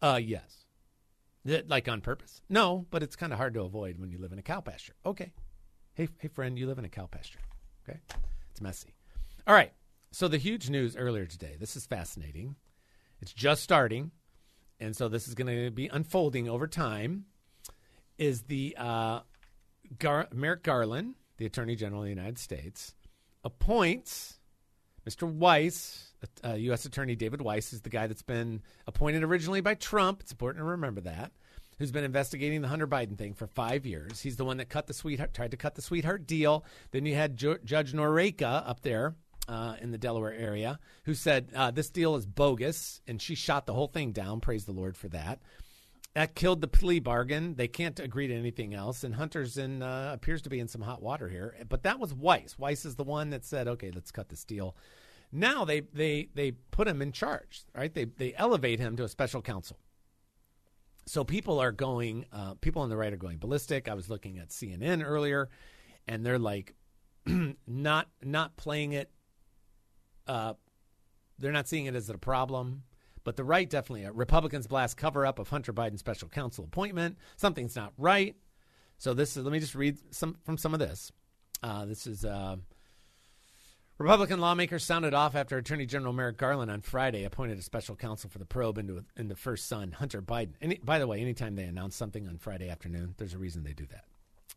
Uh, 0.01 0.21
yes. 0.23 0.67
Like 1.45 1.89
on 1.89 2.01
purpose? 2.01 2.41
No, 2.49 2.87
but 2.91 3.03
it's 3.03 3.17
kind 3.17 3.33
of 3.33 3.39
hard 3.39 3.55
to 3.55 3.63
avoid 3.63 3.99
when 3.99 4.11
you 4.11 4.19
live 4.19 4.33
in 4.33 4.39
a 4.39 4.43
cow 4.43 4.61
pasture. 4.61 4.95
Okay. 5.05 5.33
Hey, 5.95 6.09
hey, 6.19 6.29
friend, 6.29 6.59
you 6.59 6.67
live 6.67 6.79
in 6.79 6.85
a 6.85 6.89
cow 6.89 7.07
pasture. 7.07 7.41
Okay. 7.89 7.99
It's 8.51 8.61
messy. 8.61 8.95
All 9.47 9.55
right. 9.55 9.73
So 10.13 10.29
the 10.29 10.39
huge 10.39 10.71
news 10.71 10.97
earlier 10.97 11.27
today. 11.27 11.57
This 11.59 11.75
is 11.75 11.87
fascinating. 11.87 12.57
It's 13.21 13.33
just 13.33 13.63
starting, 13.63 14.11
and 14.81 14.95
so 14.97 15.09
this 15.09 15.29
is 15.29 15.35
going 15.35 15.47
to 15.47 15.71
be 15.71 15.89
unfolding 15.89 16.49
over 16.49 16.67
time. 16.67 17.27
Is 18.19 18.43
the 18.43 18.77
uh, 18.79 19.21
Gar- 19.99 20.29
Merrick 20.33 20.63
Garland, 20.63 21.15
the 21.39 21.47
Attorney 21.47 21.77
General 21.77 22.03
of 22.03 22.05
the 22.05 22.11
United 22.11 22.39
States, 22.39 22.95
appoints 23.43 24.39
Mr. 25.09 25.29
Weiss, 25.31 26.12
uh, 26.45 26.55
U.S. 26.55 26.85
Attorney 26.85 27.17
David 27.17 27.43
Weiss, 27.43 27.73
is 27.73 27.81
the 27.81 27.91
guy 27.91 28.07
that's 28.07 28.23
been 28.23 28.63
appointed 28.87 29.23
originally 29.23 29.61
by 29.61 29.75
Trump. 29.75 30.21
It's 30.21 30.33
important 30.33 30.61
to 30.61 30.65
remember 30.65 31.01
that. 31.03 31.33
Who's 31.79 31.91
been 31.91 32.05
investigating 32.05 32.63
the 32.63 32.69
Hunter 32.69 32.87
Biden 32.87 33.19
thing 33.19 33.35
for 33.35 33.47
five 33.47 33.87
years? 33.87 34.21
He's 34.21 34.37
the 34.37 34.45
one 34.45 34.59
that 34.59 34.69
cut 34.69 34.87
the 34.87 34.95
sweetheart, 34.95 35.35
tried 35.35 35.51
to 35.53 35.57
cut 35.57 35.75
the 35.75 35.83
sweetheart 35.83 36.27
deal. 36.27 36.65
Then 36.91 37.07
you 37.07 37.15
had 37.15 37.37
Ju- 37.37 37.59
Judge 37.65 37.93
Noreika 37.93 38.69
up 38.69 38.83
there 38.83 39.17
uh, 39.49 39.77
in 39.81 39.91
the 39.91 39.99
Delaware 39.99 40.33
area 40.33 40.79
who 41.05 41.15
said 41.15 41.49
uh, 41.55 41.71
this 41.71 41.91
deal 41.91 42.15
is 42.15 42.27
bogus, 42.27 43.01
and 43.07 43.21
she 43.21 43.35
shot 43.35 43.67
the 43.67 43.75
whole 43.75 43.89
thing 43.89 44.13
down. 44.13 44.41
Praise 44.41 44.65
the 44.65 44.73
Lord 44.73 44.97
for 44.97 45.09
that. 45.09 45.41
That 46.15 46.35
killed 46.35 46.61
the 46.61 46.69
plea 46.69 47.01
bargain. 47.01 47.55
They 47.55 47.69
can't 47.69 47.99
agree 47.99 48.27
to 48.27 48.35
anything 48.35 48.75
else, 48.75 49.03
and 49.03 49.15
Hunter's 49.15 49.57
in 49.57 49.83
uh, 49.83 50.11
appears 50.13 50.43
to 50.43 50.51
be 50.51 50.61
in 50.61 50.69
some 50.69 50.83
hot 50.83 51.03
water 51.03 51.29
here. 51.29 51.57
But 51.69 51.85
that 51.85 51.99
was 51.99 52.13
Weiss. 52.13 52.59
Weiss 52.59 52.85
is 52.85 52.97
the 52.97 53.05
one 53.05 53.31
that 53.31 53.47
said, 53.47 53.67
"Okay, 53.67 53.91
let's 53.91 54.11
cut 54.11 54.29
this 54.29 54.45
deal." 54.45 54.77
Now 55.33 55.65
they 55.65 55.81
they 55.81 56.29
they 56.35 56.53
put 56.53 56.87
him 56.87 57.01
in 57.01 57.11
charge, 57.13 57.63
right? 57.75 57.93
They 57.93 58.05
they 58.05 58.35
elevate 58.35 58.79
him 58.79 58.97
to 58.97 59.05
a 59.05 59.09
special 59.09 59.41
counsel. 59.41 59.79
So 61.07 61.25
people 61.25 61.59
are 61.59 61.73
going, 61.73 62.27
uh, 62.33 62.55
people 62.61 62.83
on 62.83 62.89
the 62.89 62.97
right 62.97 63.13
are 63.13 63.17
going 63.17 63.39
ballistic. 63.39 63.89
I 63.89 63.95
was 63.95 64.09
looking 64.09 64.39
at 64.39 64.51
CNN 64.51 65.03
earlier, 65.05 65.49
and 66.07 66.25
they're 66.25 66.39
like, 66.39 66.75
not 67.67 68.09
not 68.23 68.57
playing 68.57 68.93
it. 68.93 69.11
Uh, 70.27 70.55
they're 71.39 71.51
not 71.51 71.67
seeing 71.67 71.87
it 71.87 71.95
as 71.95 72.09
a 72.09 72.19
problem. 72.19 72.85
But 73.25 73.37
the 73.37 73.45
right 73.45 73.69
definitely, 73.69 74.05
uh, 74.05 74.13
Republicans 74.13 74.67
blast 74.67 74.97
cover 74.97 75.25
up 75.25 75.39
of 75.39 75.49
Hunter 75.49 75.73
Biden 75.73 75.99
special 75.99 76.29
counsel 76.29 76.65
appointment. 76.65 77.19
Something's 77.37 77.77
not 77.77 77.93
right. 77.97 78.37
So 78.99 79.15
this 79.15 79.37
is. 79.37 79.45
Let 79.45 79.53
me 79.53 79.61
just 79.61 79.75
read 79.75 79.99
some 80.11 80.37
from 80.45 80.59
some 80.59 80.75
of 80.75 80.81
this. 80.81 81.11
Uh, 81.63 81.85
this 81.85 82.07
is. 82.07 82.25
Uh, 82.25 82.57
Republican 84.03 84.41
lawmakers 84.41 84.85
sounded 84.85 85.15
off 85.15 85.37
after 85.37 85.57
Attorney 85.57 85.87
General 85.87 86.13
Merrick 86.13 86.37
Garland 86.37 86.73
on 86.73 86.81
Friday 86.81 87.23
appointed 87.23 87.57
a 87.57 87.63
special 87.63 87.95
counsel 87.95 88.29
for 88.29 88.41
the 88.41 88.45
probe 88.45 88.77
into 88.77 89.05
into 89.17 89.37
first 89.37 89.69
son 89.69 89.93
Hunter 89.93 90.21
Biden. 90.21 90.55
Any, 90.61 90.81
by 90.83 90.99
the 90.99 91.07
way, 91.07 91.21
anytime 91.21 91.55
they 91.55 91.63
announce 91.63 91.95
something 91.95 92.27
on 92.27 92.37
Friday 92.39 92.69
afternoon, 92.69 93.15
there's 93.17 93.35
a 93.35 93.39
reason 93.39 93.63
they 93.63 93.75
do 93.75 93.87
that. 93.87 94.05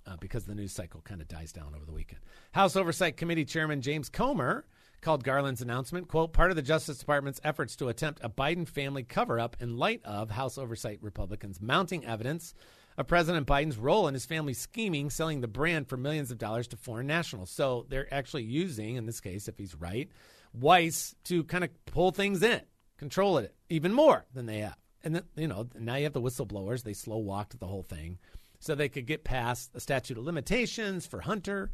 Uh, 0.07 0.17
because 0.19 0.45
the 0.45 0.55
news 0.55 0.71
cycle 0.71 0.99
kind 1.01 1.21
of 1.21 1.27
dies 1.27 1.51
down 1.51 1.73
over 1.75 1.85
the 1.85 1.91
weekend. 1.91 2.21
House 2.53 2.75
Oversight 2.75 3.17
Committee 3.17 3.45
Chairman 3.45 3.81
James 3.81 4.09
Comer 4.09 4.65
called 5.01 5.23
Garland's 5.23 5.61
announcement, 5.61 6.07
quote, 6.07 6.33
part 6.33 6.49
of 6.49 6.55
the 6.55 6.63
Justice 6.63 6.97
Department's 6.97 7.41
efforts 7.43 7.75
to 7.75 7.89
attempt 7.89 8.23
a 8.23 8.29
Biden 8.29 8.67
family 8.67 9.03
cover 9.03 9.39
up 9.39 9.55
in 9.59 9.77
light 9.77 10.01
of 10.03 10.31
House 10.31 10.57
Oversight 10.57 10.97
Republicans 11.01 11.61
mounting 11.61 12.03
evidence 12.03 12.55
of 12.97 13.07
President 13.07 13.47
Biden's 13.47 13.77
role 13.77 14.07
in 14.07 14.13
his 14.13 14.25
family's 14.25 14.59
scheming, 14.59 15.09
selling 15.09 15.41
the 15.41 15.47
brand 15.47 15.87
for 15.87 15.97
millions 15.97 16.31
of 16.31 16.37
dollars 16.37 16.67
to 16.69 16.77
foreign 16.77 17.07
nationals. 17.07 17.51
So 17.51 17.85
they're 17.89 18.13
actually 18.13 18.43
using, 18.43 18.95
in 18.95 19.05
this 19.05 19.19
case, 19.19 19.47
if 19.47 19.57
he's 19.57 19.75
right, 19.75 20.09
Weiss 20.53 21.15
to 21.25 21.43
kind 21.43 21.63
of 21.63 21.69
pull 21.85 22.11
things 22.11 22.41
in, 22.41 22.61
control 22.97 23.37
it 23.37 23.53
even 23.69 23.93
more 23.93 24.25
than 24.33 24.45
they 24.45 24.59
have. 24.59 24.77
And 25.03 25.15
then, 25.15 25.23
you 25.35 25.47
know, 25.47 25.67
now 25.77 25.95
you 25.95 26.05
have 26.05 26.13
the 26.13 26.21
whistleblowers. 26.21 26.83
They 26.83 26.93
slow 26.93 27.17
walked 27.17 27.59
the 27.59 27.67
whole 27.67 27.83
thing 27.83 28.17
so 28.59 28.73
they 28.73 28.89
could 28.89 29.05
get 29.05 29.23
past 29.23 29.73
the 29.73 29.79
statute 29.79 30.17
of 30.17 30.23
limitations 30.23 31.05
for 31.05 31.21
Hunter 31.21 31.71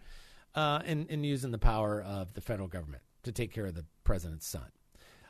uh, 0.56 0.82
and, 0.86 1.08
and 1.10 1.26
using 1.26 1.52
the 1.52 1.58
power 1.58 2.02
of 2.02 2.34
the 2.34 2.42
federal 2.42 2.68
government 2.68 3.04
to 3.24 3.32
take 3.32 3.54
care 3.54 3.68
of 3.68 3.76
the 3.76 3.86
president's 4.04 4.48
son. 4.48 4.66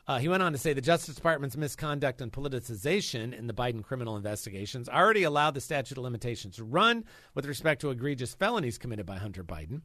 Uh, 0.08 0.18
he 0.18 0.28
went 0.28 0.42
on 0.42 0.50
to 0.52 0.58
say 0.58 0.72
the 0.72 0.80
Justice 0.80 1.14
Department's 1.14 1.56
misconduct 1.56 2.20
and 2.20 2.32
politicization 2.32 3.36
in 3.36 3.46
the 3.46 3.54
Biden 3.54 3.84
criminal 3.84 4.16
investigations 4.16 4.88
already 4.88 5.22
allowed 5.22 5.54
the 5.54 5.60
statute 5.60 5.96
of 5.96 6.02
limitations 6.02 6.56
to 6.56 6.64
run 6.64 7.04
with 7.34 7.46
respect 7.46 7.80
to 7.80 7.90
egregious 7.90 8.34
felonies 8.34 8.78
committed 8.78 9.06
by 9.06 9.18
Hunter 9.18 9.44
Biden. 9.44 9.82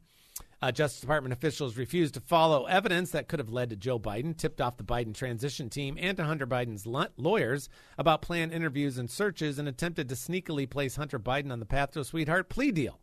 Uh, 0.60 0.72
Justice 0.72 1.00
Department 1.00 1.32
officials 1.32 1.76
refused 1.76 2.14
to 2.14 2.20
follow 2.20 2.66
evidence 2.66 3.12
that 3.12 3.28
could 3.28 3.38
have 3.38 3.52
led 3.52 3.70
to 3.70 3.76
Joe 3.76 3.98
Biden, 3.98 4.36
tipped 4.36 4.60
off 4.60 4.76
the 4.76 4.82
Biden 4.82 5.14
transition 5.14 5.70
team 5.70 5.96
and 6.00 6.16
to 6.16 6.24
Hunter 6.24 6.48
Biden's 6.48 6.84
lawyers 6.84 7.68
about 7.96 8.22
planned 8.22 8.52
interviews 8.52 8.98
and 8.98 9.08
searches, 9.08 9.58
and 9.58 9.68
attempted 9.68 10.08
to 10.08 10.16
sneakily 10.16 10.68
place 10.68 10.96
Hunter 10.96 11.20
Biden 11.20 11.52
on 11.52 11.60
the 11.60 11.66
path 11.66 11.92
to 11.92 12.00
a 12.00 12.04
sweetheart 12.04 12.48
plea 12.48 12.72
deal. 12.72 12.98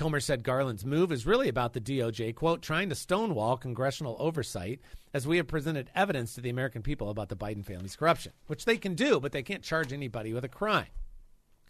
Comer 0.00 0.20
said 0.20 0.42
Garland's 0.42 0.86
move 0.86 1.12
is 1.12 1.26
really 1.26 1.50
about 1.50 1.74
the 1.74 1.80
DOJ, 1.80 2.34
quote, 2.34 2.62
trying 2.62 2.88
to 2.88 2.94
stonewall 2.94 3.58
congressional 3.58 4.16
oversight 4.18 4.80
as 5.12 5.26
we 5.26 5.36
have 5.36 5.46
presented 5.46 5.90
evidence 5.94 6.34
to 6.34 6.40
the 6.40 6.48
American 6.48 6.80
people 6.80 7.10
about 7.10 7.28
the 7.28 7.36
Biden 7.36 7.62
family's 7.62 7.96
corruption, 7.96 8.32
which 8.46 8.64
they 8.64 8.78
can 8.78 8.94
do, 8.94 9.20
but 9.20 9.32
they 9.32 9.42
can't 9.42 9.62
charge 9.62 9.92
anybody 9.92 10.32
with 10.32 10.42
a 10.42 10.48
crime. 10.48 10.86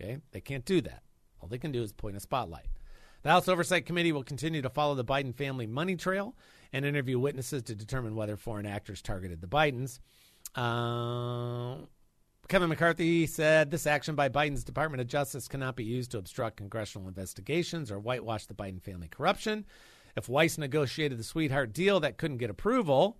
Okay, 0.01 0.19
they 0.31 0.41
can't 0.41 0.65
do 0.65 0.81
that. 0.81 1.03
All 1.41 1.49
they 1.49 1.59
can 1.59 1.73
do 1.73 1.83
is 1.83 1.93
point 1.93 2.17
a 2.17 2.21
spotlight. 2.21 2.69
The 3.25 3.31
House 3.31 3.49
Oversight 3.49 3.85
Committee 3.85 4.13
will 4.13 4.23
continue 4.23 4.63
to 4.63 4.71
follow 4.71 4.95
the 4.95 5.05
Biden 5.05 5.35
family 5.35 5.67
money 5.67 5.97
trail 5.97 6.37
and 6.73 6.85
interview 6.85 7.19
witnesses 7.19 7.65
to 7.65 7.75
determine 7.75 8.15
whether 8.15 8.37
foreign 8.37 8.65
actors 8.65 9.03
targeted 9.03 9.41
the 9.41 9.49
Bidens. 9.49 9.99
Uh, 10.55 11.85
Kevin 12.51 12.69
McCarthy 12.69 13.29
said 13.29 13.71
this 13.71 13.87
action 13.87 14.17
by 14.17 14.29
Biden's 14.29 14.65
Department 14.65 15.01
of 15.01 15.07
Justice 15.07 15.47
cannot 15.47 15.77
be 15.77 15.85
used 15.85 16.11
to 16.11 16.19
obstruct 16.19 16.57
congressional 16.57 17.07
investigations 17.07 17.93
or 17.93 18.01
whitewash 18.01 18.47
the 18.47 18.55
Biden 18.55 18.83
family 18.83 19.07
corruption. 19.07 19.65
If 20.17 20.29
Weiss 20.29 20.59
negotiated 20.59 21.17
the 21.17 21.23
sweetheart 21.23 21.73
deal 21.73 22.01
that 22.01 22.19
couldn't 22.19 22.39
get 22.39 22.51
approval, 22.51 23.19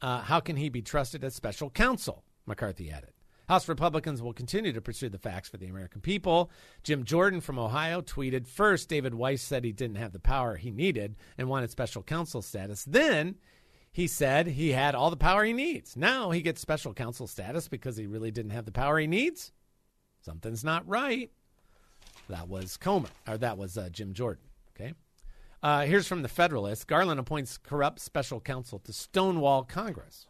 uh, 0.00 0.22
how 0.22 0.40
can 0.40 0.56
he 0.56 0.68
be 0.68 0.82
trusted 0.82 1.22
as 1.22 1.32
special 1.32 1.70
counsel? 1.70 2.24
McCarthy 2.44 2.90
added. 2.90 3.12
House 3.48 3.68
Republicans 3.68 4.20
will 4.20 4.32
continue 4.32 4.72
to 4.72 4.80
pursue 4.80 5.08
the 5.08 5.16
facts 5.16 5.48
for 5.48 5.58
the 5.58 5.68
American 5.68 6.00
people. 6.00 6.50
Jim 6.82 7.04
Jordan 7.04 7.40
from 7.40 7.60
Ohio 7.60 8.00
tweeted 8.00 8.48
First, 8.48 8.88
David 8.88 9.14
Weiss 9.14 9.42
said 9.42 9.62
he 9.62 9.70
didn't 9.70 9.98
have 9.98 10.12
the 10.12 10.18
power 10.18 10.56
he 10.56 10.72
needed 10.72 11.14
and 11.38 11.48
wanted 11.48 11.70
special 11.70 12.02
counsel 12.02 12.42
status. 12.42 12.84
Then 12.84 13.36
he 13.92 14.06
said 14.06 14.46
he 14.46 14.72
had 14.72 14.94
all 14.94 15.10
the 15.10 15.16
power 15.16 15.44
he 15.44 15.52
needs. 15.52 15.96
Now 15.96 16.30
he 16.30 16.40
gets 16.40 16.60
special 16.60 16.94
counsel 16.94 17.26
status 17.26 17.68
because 17.68 17.96
he 17.96 18.06
really 18.06 18.30
didn't 18.30 18.52
have 18.52 18.64
the 18.64 18.72
power 18.72 18.98
he 18.98 19.06
needs. 19.06 19.52
Something's 20.22 20.64
not 20.64 20.88
right. 20.88 21.30
That 22.28 22.48
was 22.48 22.76
Comer, 22.76 23.08
or 23.28 23.36
that 23.38 23.58
was 23.58 23.76
uh, 23.76 23.90
Jim 23.90 24.14
Jordan. 24.14 24.44
Okay. 24.74 24.94
Uh, 25.62 25.82
here's 25.82 26.08
from 26.08 26.22
the 26.22 26.28
Federalist. 26.28 26.86
Garland 26.86 27.20
appoints 27.20 27.58
corrupt 27.58 28.00
special 28.00 28.40
counsel 28.40 28.78
to 28.80 28.92
stonewall 28.92 29.62
Congress. 29.62 30.26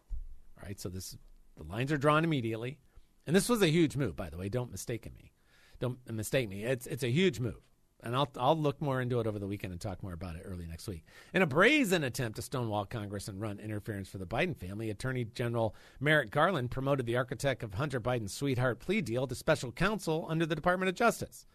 All 0.57 0.67
right, 0.67 0.79
so 0.79 0.89
this 0.89 1.17
the 1.55 1.63
lines 1.63 1.91
are 1.91 1.97
drawn 1.97 2.23
immediately, 2.23 2.79
and 3.25 3.35
this 3.35 3.47
was 3.47 3.61
a 3.61 3.67
huge 3.67 3.95
move, 3.95 4.15
by 4.15 4.29
the 4.29 4.37
way. 4.37 4.49
Don't 4.49 4.71
mistake 4.71 5.05
me. 5.15 5.31
Don't 5.79 5.97
mistake 6.11 6.49
me. 6.49 6.63
It's 6.63 6.87
it's 6.87 7.03
a 7.03 7.09
huge 7.09 7.39
move, 7.39 7.61
and 8.03 8.15
I'll 8.15 8.29
I'll 8.37 8.57
look 8.57 8.81
more 8.81 9.01
into 9.01 9.19
it 9.19 9.27
over 9.27 9.39
the 9.39 9.47
weekend 9.47 9.71
and 9.71 9.81
talk 9.81 10.03
more 10.03 10.13
about 10.13 10.35
it 10.35 10.43
early 10.45 10.65
next 10.67 10.87
week. 10.87 11.05
In 11.33 11.41
a 11.41 11.47
brazen 11.47 12.03
attempt 12.03 12.35
to 12.35 12.41
stonewall 12.41 12.85
Congress 12.85 13.27
and 13.27 13.41
run 13.41 13.59
interference 13.59 14.09
for 14.09 14.17
the 14.17 14.25
Biden 14.25 14.55
family, 14.55 14.89
Attorney 14.89 15.25
General 15.25 15.75
Merrick 15.99 16.29
Garland 16.29 16.71
promoted 16.71 17.05
the 17.05 17.17
architect 17.17 17.63
of 17.63 17.75
Hunter 17.75 17.99
Biden's 17.99 18.33
sweetheart 18.33 18.79
plea 18.79 19.01
deal 19.01 19.25
to 19.27 19.35
special 19.35 19.71
counsel 19.71 20.25
under 20.29 20.45
the 20.45 20.55
Department 20.55 20.89
of 20.89 20.95
Justice. 20.95 21.45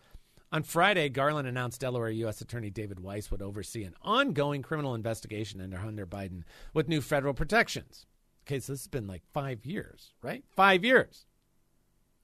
On 0.51 0.63
Friday, 0.63 1.11
Garland 1.11 1.47
announced 1.47 1.83
Delaware 1.83 2.09
U.S. 2.09 2.41
Attorney 2.41 2.71
David 2.71 3.01
Weiss 3.01 3.31
would 3.31 3.43
oversee 3.43 3.85
an 3.85 3.95
ongoing 4.01 4.63
criminal 4.63 4.95
investigation 4.95 5.61
into 5.61 5.77
Hunter 5.77 6.07
Biden 6.07 6.45
with 6.73 6.89
new 6.89 7.03
federal 7.03 7.35
protections. 7.35 8.07
Okay, 8.47 8.59
so 8.59 8.73
this 8.73 8.81
has 8.81 8.89
been 8.89 9.07
like 9.07 9.23
five 9.35 9.67
years, 9.67 10.15
right? 10.23 10.43
Five 10.57 10.87
years. 10.87 11.27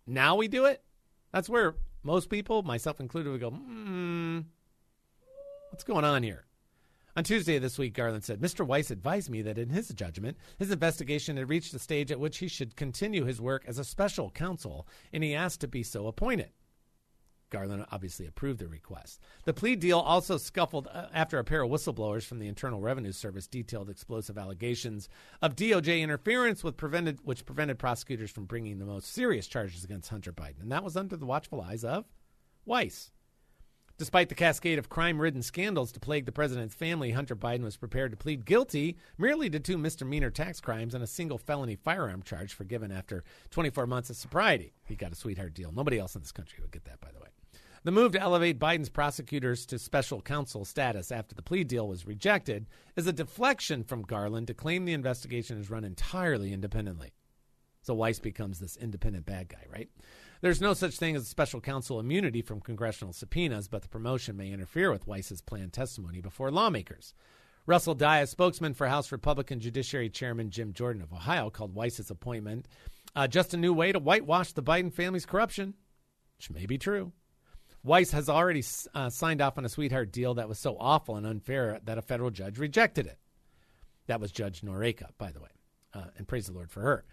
Now 0.06 0.36
we 0.36 0.48
do 0.48 0.64
it? 0.64 0.82
That's 1.32 1.50
where 1.50 1.74
most 2.04 2.28
people, 2.28 2.62
myself 2.62 3.00
included, 3.00 3.30
would 3.30 3.40
go, 3.40 3.50
hmm, 3.50 4.40
what's 5.70 5.84
going 5.84 6.04
on 6.04 6.22
here? 6.22 6.44
On 7.16 7.22
Tuesday 7.22 7.56
of 7.56 7.62
this 7.62 7.78
week, 7.78 7.94
Garland 7.94 8.24
said, 8.24 8.40
Mr. 8.40 8.66
Weiss 8.66 8.90
advised 8.90 9.30
me 9.30 9.40
that 9.42 9.58
in 9.58 9.68
his 9.68 9.88
judgment, 9.90 10.36
his 10.58 10.70
investigation 10.70 11.36
had 11.36 11.48
reached 11.48 11.72
the 11.72 11.78
stage 11.78 12.10
at 12.10 12.18
which 12.18 12.38
he 12.38 12.48
should 12.48 12.74
continue 12.74 13.24
his 13.24 13.40
work 13.40 13.64
as 13.66 13.78
a 13.78 13.84
special 13.84 14.30
counsel, 14.30 14.86
and 15.12 15.22
he 15.22 15.34
asked 15.34 15.60
to 15.60 15.68
be 15.68 15.84
so 15.84 16.08
appointed. 16.08 16.50
Garland 17.54 17.86
obviously 17.92 18.26
approved 18.26 18.58
the 18.58 18.66
request. 18.66 19.20
The 19.44 19.54
plea 19.54 19.76
deal 19.76 20.00
also 20.00 20.38
scuffled 20.38 20.88
uh, 20.92 21.06
after 21.14 21.38
a 21.38 21.44
pair 21.44 21.62
of 21.62 21.70
whistleblowers 21.70 22.24
from 22.24 22.40
the 22.40 22.48
Internal 22.48 22.80
Revenue 22.80 23.12
Service 23.12 23.46
detailed 23.46 23.88
explosive 23.88 24.36
allegations 24.36 25.08
of 25.40 25.54
DOJ 25.54 26.00
interference 26.00 26.64
with 26.64 26.76
prevented, 26.76 27.20
which 27.22 27.46
prevented 27.46 27.78
prosecutors 27.78 28.32
from 28.32 28.46
bringing 28.46 28.80
the 28.80 28.84
most 28.84 29.12
serious 29.12 29.46
charges 29.46 29.84
against 29.84 30.10
Hunter 30.10 30.32
Biden. 30.32 30.62
And 30.62 30.72
that 30.72 30.82
was 30.82 30.96
under 30.96 31.16
the 31.16 31.26
watchful 31.26 31.60
eyes 31.60 31.84
of 31.84 32.06
Weiss. 32.64 33.12
Despite 33.98 34.30
the 34.30 34.34
cascade 34.34 34.80
of 34.80 34.88
crime 34.88 35.20
ridden 35.20 35.42
scandals 35.42 35.92
to 35.92 36.00
plague 36.00 36.26
the 36.26 36.32
president's 36.32 36.74
family, 36.74 37.12
Hunter 37.12 37.36
Biden 37.36 37.62
was 37.62 37.76
prepared 37.76 38.10
to 38.10 38.16
plead 38.16 38.44
guilty 38.44 38.96
merely 39.16 39.48
to 39.50 39.60
two 39.60 39.78
misdemeanor 39.78 40.30
tax 40.30 40.60
crimes 40.60 40.92
and 40.92 41.04
a 41.04 41.06
single 41.06 41.38
felony 41.38 41.76
firearm 41.76 42.24
charge 42.24 42.52
forgiven 42.52 42.90
after 42.90 43.22
24 43.50 43.86
months 43.86 44.10
of 44.10 44.16
sobriety. 44.16 44.72
He 44.84 44.96
got 44.96 45.12
a 45.12 45.14
sweetheart 45.14 45.54
deal. 45.54 45.70
Nobody 45.70 46.00
else 46.00 46.16
in 46.16 46.22
this 46.22 46.32
country 46.32 46.58
would 46.60 46.72
get 46.72 46.84
that, 46.86 47.00
by 47.00 47.12
the 47.12 47.20
way. 47.20 47.28
The 47.84 47.92
move 47.92 48.12
to 48.12 48.20
elevate 48.20 48.58
Biden's 48.58 48.88
prosecutors 48.88 49.66
to 49.66 49.78
special 49.78 50.22
counsel 50.22 50.64
status 50.64 51.12
after 51.12 51.34
the 51.34 51.42
plea 51.42 51.64
deal 51.64 51.86
was 51.86 52.06
rejected 52.06 52.66
is 52.96 53.06
a 53.06 53.12
deflection 53.12 53.84
from 53.84 54.00
Garland 54.00 54.46
to 54.46 54.54
claim 54.54 54.86
the 54.86 54.94
investigation 54.94 55.58
is 55.58 55.68
run 55.68 55.84
entirely 55.84 56.54
independently. 56.54 57.12
So 57.82 57.92
Weiss 57.92 58.18
becomes 58.18 58.58
this 58.58 58.78
independent 58.78 59.26
bad 59.26 59.50
guy, 59.50 59.66
right? 59.70 59.90
There's 60.40 60.62
no 60.62 60.72
such 60.72 60.96
thing 60.96 61.14
as 61.14 61.28
special 61.28 61.60
counsel 61.60 62.00
immunity 62.00 62.40
from 62.40 62.62
congressional 62.62 63.12
subpoenas, 63.12 63.68
but 63.68 63.82
the 63.82 63.88
promotion 63.88 64.34
may 64.34 64.50
interfere 64.50 64.90
with 64.90 65.06
Weiss's 65.06 65.42
planned 65.42 65.74
testimony 65.74 66.22
before 66.22 66.50
lawmakers. 66.50 67.12
Russell 67.66 67.98
a 68.02 68.26
spokesman 68.26 68.72
for 68.72 68.86
House 68.86 69.12
Republican 69.12 69.60
Judiciary 69.60 70.08
Chairman 70.08 70.48
Jim 70.48 70.72
Jordan 70.72 71.02
of 71.02 71.12
Ohio, 71.12 71.50
called 71.50 71.74
Weiss's 71.74 72.10
appointment 72.10 72.66
uh, 73.14 73.26
just 73.26 73.52
a 73.52 73.58
new 73.58 73.74
way 73.74 73.92
to 73.92 73.98
whitewash 73.98 74.54
the 74.54 74.62
Biden 74.62 74.90
family's 74.90 75.26
corruption, 75.26 75.74
which 76.38 76.50
may 76.50 76.64
be 76.64 76.78
true. 76.78 77.12
Weiss 77.84 78.10
has 78.12 78.30
already 78.30 78.64
uh, 78.94 79.10
signed 79.10 79.42
off 79.42 79.58
on 79.58 79.64
a 79.64 79.68
sweetheart 79.68 80.10
deal 80.10 80.34
that 80.34 80.48
was 80.48 80.58
so 80.58 80.76
awful 80.80 81.16
and 81.16 81.26
unfair 81.26 81.80
that 81.84 81.98
a 81.98 82.02
federal 82.02 82.30
judge 82.30 82.58
rejected 82.58 83.06
it. 83.06 83.18
That 84.06 84.20
was 84.20 84.32
Judge 84.32 84.62
Noreika, 84.62 85.08
by 85.18 85.30
the 85.30 85.40
way, 85.40 85.50
uh, 85.92 86.06
and 86.16 86.26
praise 86.26 86.46
the 86.46 86.52
Lord 86.52 86.70
for 86.70 86.80
her. 86.80 87.04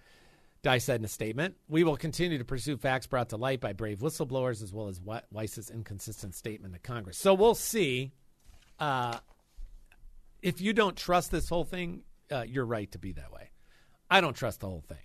Dye 0.63 0.78
said 0.78 1.01
in 1.01 1.05
a 1.05 1.09
statement, 1.09 1.55
We 1.67 1.84
will 1.84 1.97
continue 1.97 2.38
to 2.38 2.45
pursue 2.45 2.78
facts 2.78 3.07
brought 3.07 3.30
to 3.30 3.38
light 3.38 3.59
by 3.59 3.74
brave 3.74 3.99
whistleblowers 3.99 4.63
as 4.63 4.72
well 4.72 4.88
as 4.88 5.01
Weiss's 5.32 5.69
inconsistent 5.69 6.36
statement 6.36 6.74
to 6.74 6.80
Congress. 6.80 7.17
So 7.17 7.34
we'll 7.34 7.55
see. 7.55 8.13
Uh, 8.80 9.17
if 10.41 10.61
you 10.61 10.74
don't 10.74 10.95
trust 10.95 11.32
this 11.32 11.49
whole 11.49 11.63
thing, 11.63 12.03
uh, 12.32 12.43
you're 12.47 12.65
right 12.65 12.91
to 12.91 12.97
be 12.97 13.11
that 13.13 13.32
way. 13.32 13.51
I 14.09 14.22
don't 14.22 14.36
trust 14.36 14.61
the 14.61 14.67
whole 14.67 14.84
thing. 14.88 14.97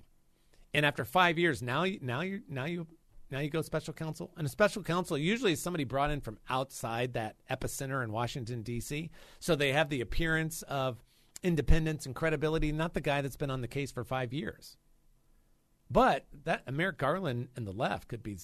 And 0.74 0.84
after 0.84 1.04
five 1.04 1.38
years, 1.38 1.62
now, 1.62 1.86
now 2.00 2.20
you, 2.20 2.42
now 2.48 2.66
you 2.66 2.86
now 3.30 3.40
you 3.40 3.50
go 3.50 3.62
special 3.62 3.92
counsel. 3.92 4.32
And 4.36 4.46
a 4.46 4.50
special 4.50 4.82
counsel 4.82 5.18
usually 5.18 5.52
is 5.52 5.62
somebody 5.62 5.84
brought 5.84 6.10
in 6.10 6.20
from 6.20 6.38
outside 6.48 7.14
that 7.14 7.36
epicenter 7.50 8.02
in 8.04 8.12
Washington, 8.12 8.62
D.C. 8.62 9.10
So 9.40 9.56
they 9.56 9.72
have 9.72 9.88
the 9.88 10.00
appearance 10.00 10.62
of 10.62 11.02
independence 11.42 12.06
and 12.06 12.14
credibility, 12.14 12.70
not 12.72 12.94
the 12.94 13.00
guy 13.00 13.20
that's 13.22 13.36
been 13.36 13.50
on 13.50 13.62
the 13.62 13.68
case 13.68 13.90
for 13.90 14.04
five 14.04 14.32
years. 14.32 14.76
But 15.90 16.26
that 16.44 16.72
Merrick 16.72 16.98
Garland 16.98 17.48
and 17.56 17.66
the 17.66 17.72
left 17.72 18.08
could 18.08 18.22
be, 18.22 18.38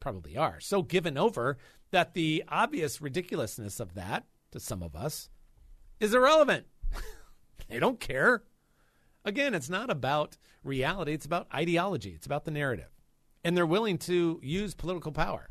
probably 0.00 0.36
are, 0.36 0.60
so 0.60 0.82
given 0.82 1.16
over 1.16 1.58
that 1.90 2.14
the 2.14 2.44
obvious 2.48 3.00
ridiculousness 3.00 3.80
of 3.80 3.94
that, 3.94 4.26
to 4.52 4.60
some 4.60 4.82
of 4.82 4.94
us, 4.94 5.28
is 6.00 6.14
irrelevant. 6.14 6.66
they 7.68 7.78
don't 7.78 8.00
care. 8.00 8.42
Again, 9.24 9.54
it's 9.54 9.70
not 9.70 9.90
about 9.90 10.36
reality, 10.64 11.12
it's 11.12 11.26
about 11.26 11.48
ideology, 11.52 12.10
it's 12.10 12.26
about 12.26 12.44
the 12.44 12.50
narrative 12.50 12.92
and 13.44 13.56
they're 13.56 13.66
willing 13.66 13.98
to 13.98 14.40
use 14.42 14.74
political 14.74 15.12
power. 15.12 15.48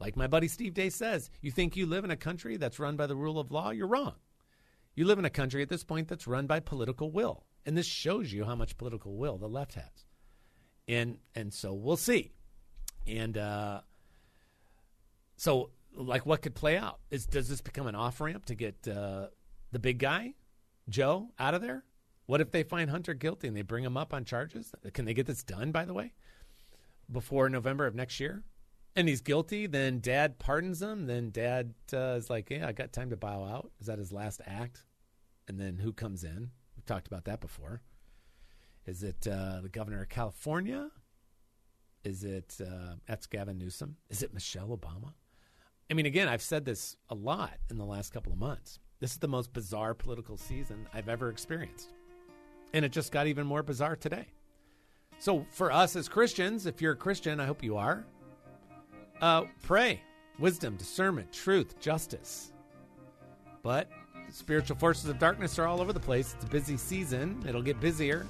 Like 0.00 0.16
my 0.16 0.26
buddy 0.26 0.48
Steve 0.48 0.74
Day 0.74 0.90
says, 0.90 1.30
you 1.40 1.50
think 1.50 1.76
you 1.76 1.86
live 1.86 2.04
in 2.04 2.10
a 2.10 2.16
country 2.16 2.56
that's 2.56 2.78
run 2.78 2.96
by 2.96 3.06
the 3.06 3.16
rule 3.16 3.38
of 3.38 3.50
law? 3.50 3.70
You're 3.70 3.88
wrong. 3.88 4.14
You 4.94 5.04
live 5.04 5.18
in 5.18 5.24
a 5.24 5.30
country 5.30 5.62
at 5.62 5.68
this 5.68 5.84
point 5.84 6.08
that's 6.08 6.26
run 6.26 6.46
by 6.46 6.60
political 6.60 7.10
will. 7.10 7.44
And 7.66 7.76
this 7.76 7.86
shows 7.86 8.32
you 8.32 8.44
how 8.44 8.54
much 8.54 8.76
political 8.76 9.16
will 9.16 9.38
the 9.38 9.48
left 9.48 9.74
has. 9.74 10.06
And 10.86 11.18
and 11.34 11.52
so 11.52 11.74
we'll 11.74 11.96
see. 11.96 12.32
And 13.06 13.36
uh, 13.36 13.82
so 15.36 15.70
like 15.94 16.26
what 16.26 16.42
could 16.42 16.54
play 16.54 16.76
out? 16.76 17.00
Is 17.10 17.26
does 17.26 17.48
this 17.48 17.60
become 17.60 17.86
an 17.86 17.94
off 17.94 18.20
ramp 18.20 18.46
to 18.46 18.54
get 18.54 18.88
uh, 18.88 19.28
the 19.72 19.78
big 19.78 19.98
guy, 19.98 20.34
Joe, 20.88 21.30
out 21.38 21.54
of 21.54 21.62
there? 21.62 21.84
What 22.26 22.40
if 22.40 22.50
they 22.50 22.62
find 22.62 22.90
Hunter 22.90 23.14
guilty 23.14 23.48
and 23.48 23.56
they 23.56 23.62
bring 23.62 23.84
him 23.84 23.96
up 23.96 24.12
on 24.12 24.24
charges? 24.24 24.72
Can 24.92 25.04
they 25.04 25.14
get 25.14 25.26
this 25.26 25.42
done, 25.42 25.72
by 25.72 25.84
the 25.84 25.94
way? 25.94 26.12
Before 27.10 27.48
November 27.48 27.86
of 27.86 27.94
next 27.94 28.20
year, 28.20 28.42
and 28.96 29.08
he's 29.08 29.20
guilty, 29.20 29.66
then 29.66 30.00
dad 30.00 30.38
pardons 30.38 30.82
him. 30.82 31.06
Then 31.06 31.30
dad 31.30 31.74
uh, 31.92 32.16
is 32.16 32.30
like, 32.30 32.50
"Yeah, 32.50 32.66
I 32.66 32.72
got 32.72 32.92
time 32.92 33.10
to 33.10 33.16
bow 33.16 33.44
out." 33.44 33.70
Is 33.80 33.86
that 33.86 33.98
his 33.98 34.12
last 34.12 34.40
act? 34.46 34.84
And 35.46 35.58
then 35.58 35.78
who 35.78 35.92
comes 35.92 36.24
in? 36.24 36.50
We've 36.76 36.84
talked 36.84 37.06
about 37.06 37.24
that 37.24 37.40
before. 37.40 37.82
Is 38.86 39.02
it 39.02 39.26
uh, 39.26 39.60
the 39.62 39.68
governor 39.68 40.02
of 40.02 40.08
California? 40.08 40.90
Is 42.04 42.24
it 42.24 42.58
uh, 42.60 42.94
that's 43.06 43.26
Gavin 43.26 43.58
Newsom? 43.58 43.96
Is 44.08 44.22
it 44.22 44.32
Michelle 44.32 44.68
Obama? 44.68 45.12
I 45.90 45.94
mean, 45.94 46.06
again, 46.06 46.28
I've 46.28 46.42
said 46.42 46.64
this 46.64 46.96
a 47.08 47.14
lot 47.14 47.54
in 47.70 47.78
the 47.78 47.84
last 47.84 48.12
couple 48.12 48.32
of 48.32 48.38
months. 48.38 48.78
This 49.00 49.12
is 49.12 49.18
the 49.18 49.28
most 49.28 49.52
bizarre 49.52 49.94
political 49.94 50.36
season 50.36 50.86
I've 50.92 51.08
ever 51.08 51.30
experienced. 51.30 51.90
And 52.74 52.84
it 52.84 52.92
just 52.92 53.12
got 53.12 53.26
even 53.26 53.46
more 53.46 53.62
bizarre 53.62 53.96
today. 53.96 54.26
So, 55.18 55.44
for 55.50 55.72
us 55.72 55.96
as 55.96 56.08
Christians, 56.08 56.66
if 56.66 56.80
you're 56.80 56.92
a 56.92 56.96
Christian, 56.96 57.40
I 57.40 57.46
hope 57.46 57.62
you 57.62 57.76
are, 57.76 58.04
uh, 59.20 59.44
pray 59.62 60.00
wisdom, 60.38 60.76
discernment, 60.76 61.32
truth, 61.32 61.80
justice. 61.80 62.52
But 63.62 63.90
spiritual 64.30 64.76
forces 64.76 65.08
of 65.08 65.18
darkness 65.18 65.58
are 65.58 65.66
all 65.66 65.80
over 65.80 65.92
the 65.92 66.00
place. 66.00 66.34
It's 66.34 66.44
a 66.44 66.48
busy 66.48 66.76
season, 66.76 67.42
it'll 67.48 67.62
get 67.62 67.80
busier. 67.80 68.26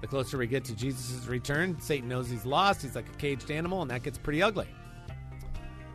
The 0.00 0.06
closer 0.06 0.36
we 0.36 0.46
get 0.46 0.64
to 0.66 0.74
Jesus' 0.74 1.26
return, 1.26 1.80
Satan 1.80 2.08
knows 2.08 2.28
he's 2.28 2.44
lost. 2.44 2.82
He's 2.82 2.94
like 2.94 3.08
a 3.08 3.16
caged 3.16 3.50
animal, 3.50 3.80
and 3.80 3.90
that 3.90 4.02
gets 4.02 4.18
pretty 4.18 4.42
ugly. 4.42 4.68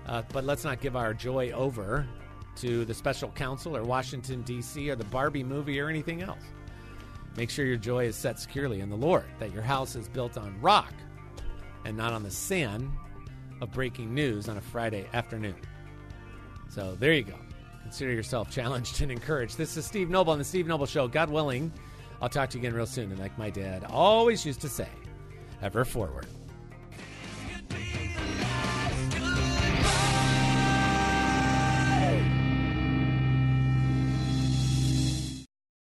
Uh, 0.07 0.23
but 0.33 0.43
let's 0.43 0.63
not 0.63 0.81
give 0.81 0.95
our 0.95 1.13
joy 1.13 1.51
over 1.51 2.07
to 2.55 2.85
the 2.85 2.93
special 2.93 3.29
counsel 3.29 3.77
or 3.77 3.83
Washington, 3.83 4.41
D.C., 4.41 4.89
or 4.89 4.95
the 4.95 5.03
Barbie 5.05 5.43
movie 5.43 5.79
or 5.79 5.89
anything 5.89 6.23
else. 6.23 6.41
Make 7.37 7.49
sure 7.49 7.65
your 7.65 7.77
joy 7.77 8.05
is 8.05 8.15
set 8.15 8.39
securely 8.39 8.81
in 8.81 8.89
the 8.89 8.95
Lord, 8.95 9.25
that 9.39 9.53
your 9.53 9.61
house 9.61 9.95
is 9.95 10.07
built 10.09 10.37
on 10.37 10.59
rock 10.61 10.93
and 11.85 11.95
not 11.95 12.13
on 12.13 12.23
the 12.23 12.31
sand 12.31 12.91
of 13.61 13.71
breaking 13.71 14.13
news 14.13 14.49
on 14.49 14.57
a 14.57 14.61
Friday 14.61 15.07
afternoon. 15.13 15.55
So 16.69 16.95
there 16.99 17.13
you 17.13 17.23
go. 17.23 17.37
Consider 17.83 18.11
yourself 18.11 18.49
challenged 18.51 19.01
and 19.01 19.11
encouraged. 19.11 19.57
This 19.57 19.77
is 19.77 19.85
Steve 19.85 20.09
Noble 20.09 20.33
on 20.33 20.39
the 20.39 20.45
Steve 20.45 20.67
Noble 20.67 20.85
Show. 20.85 21.07
God 21.07 21.29
willing, 21.29 21.71
I'll 22.21 22.29
talk 22.29 22.49
to 22.51 22.57
you 22.57 22.61
again 22.61 22.73
real 22.73 22.85
soon. 22.85 23.11
And 23.11 23.19
like 23.19 23.37
my 23.37 23.49
dad 23.49 23.85
always 23.89 24.45
used 24.45 24.61
to 24.61 24.69
say, 24.69 24.89
ever 25.61 25.85
forward. 25.85 26.27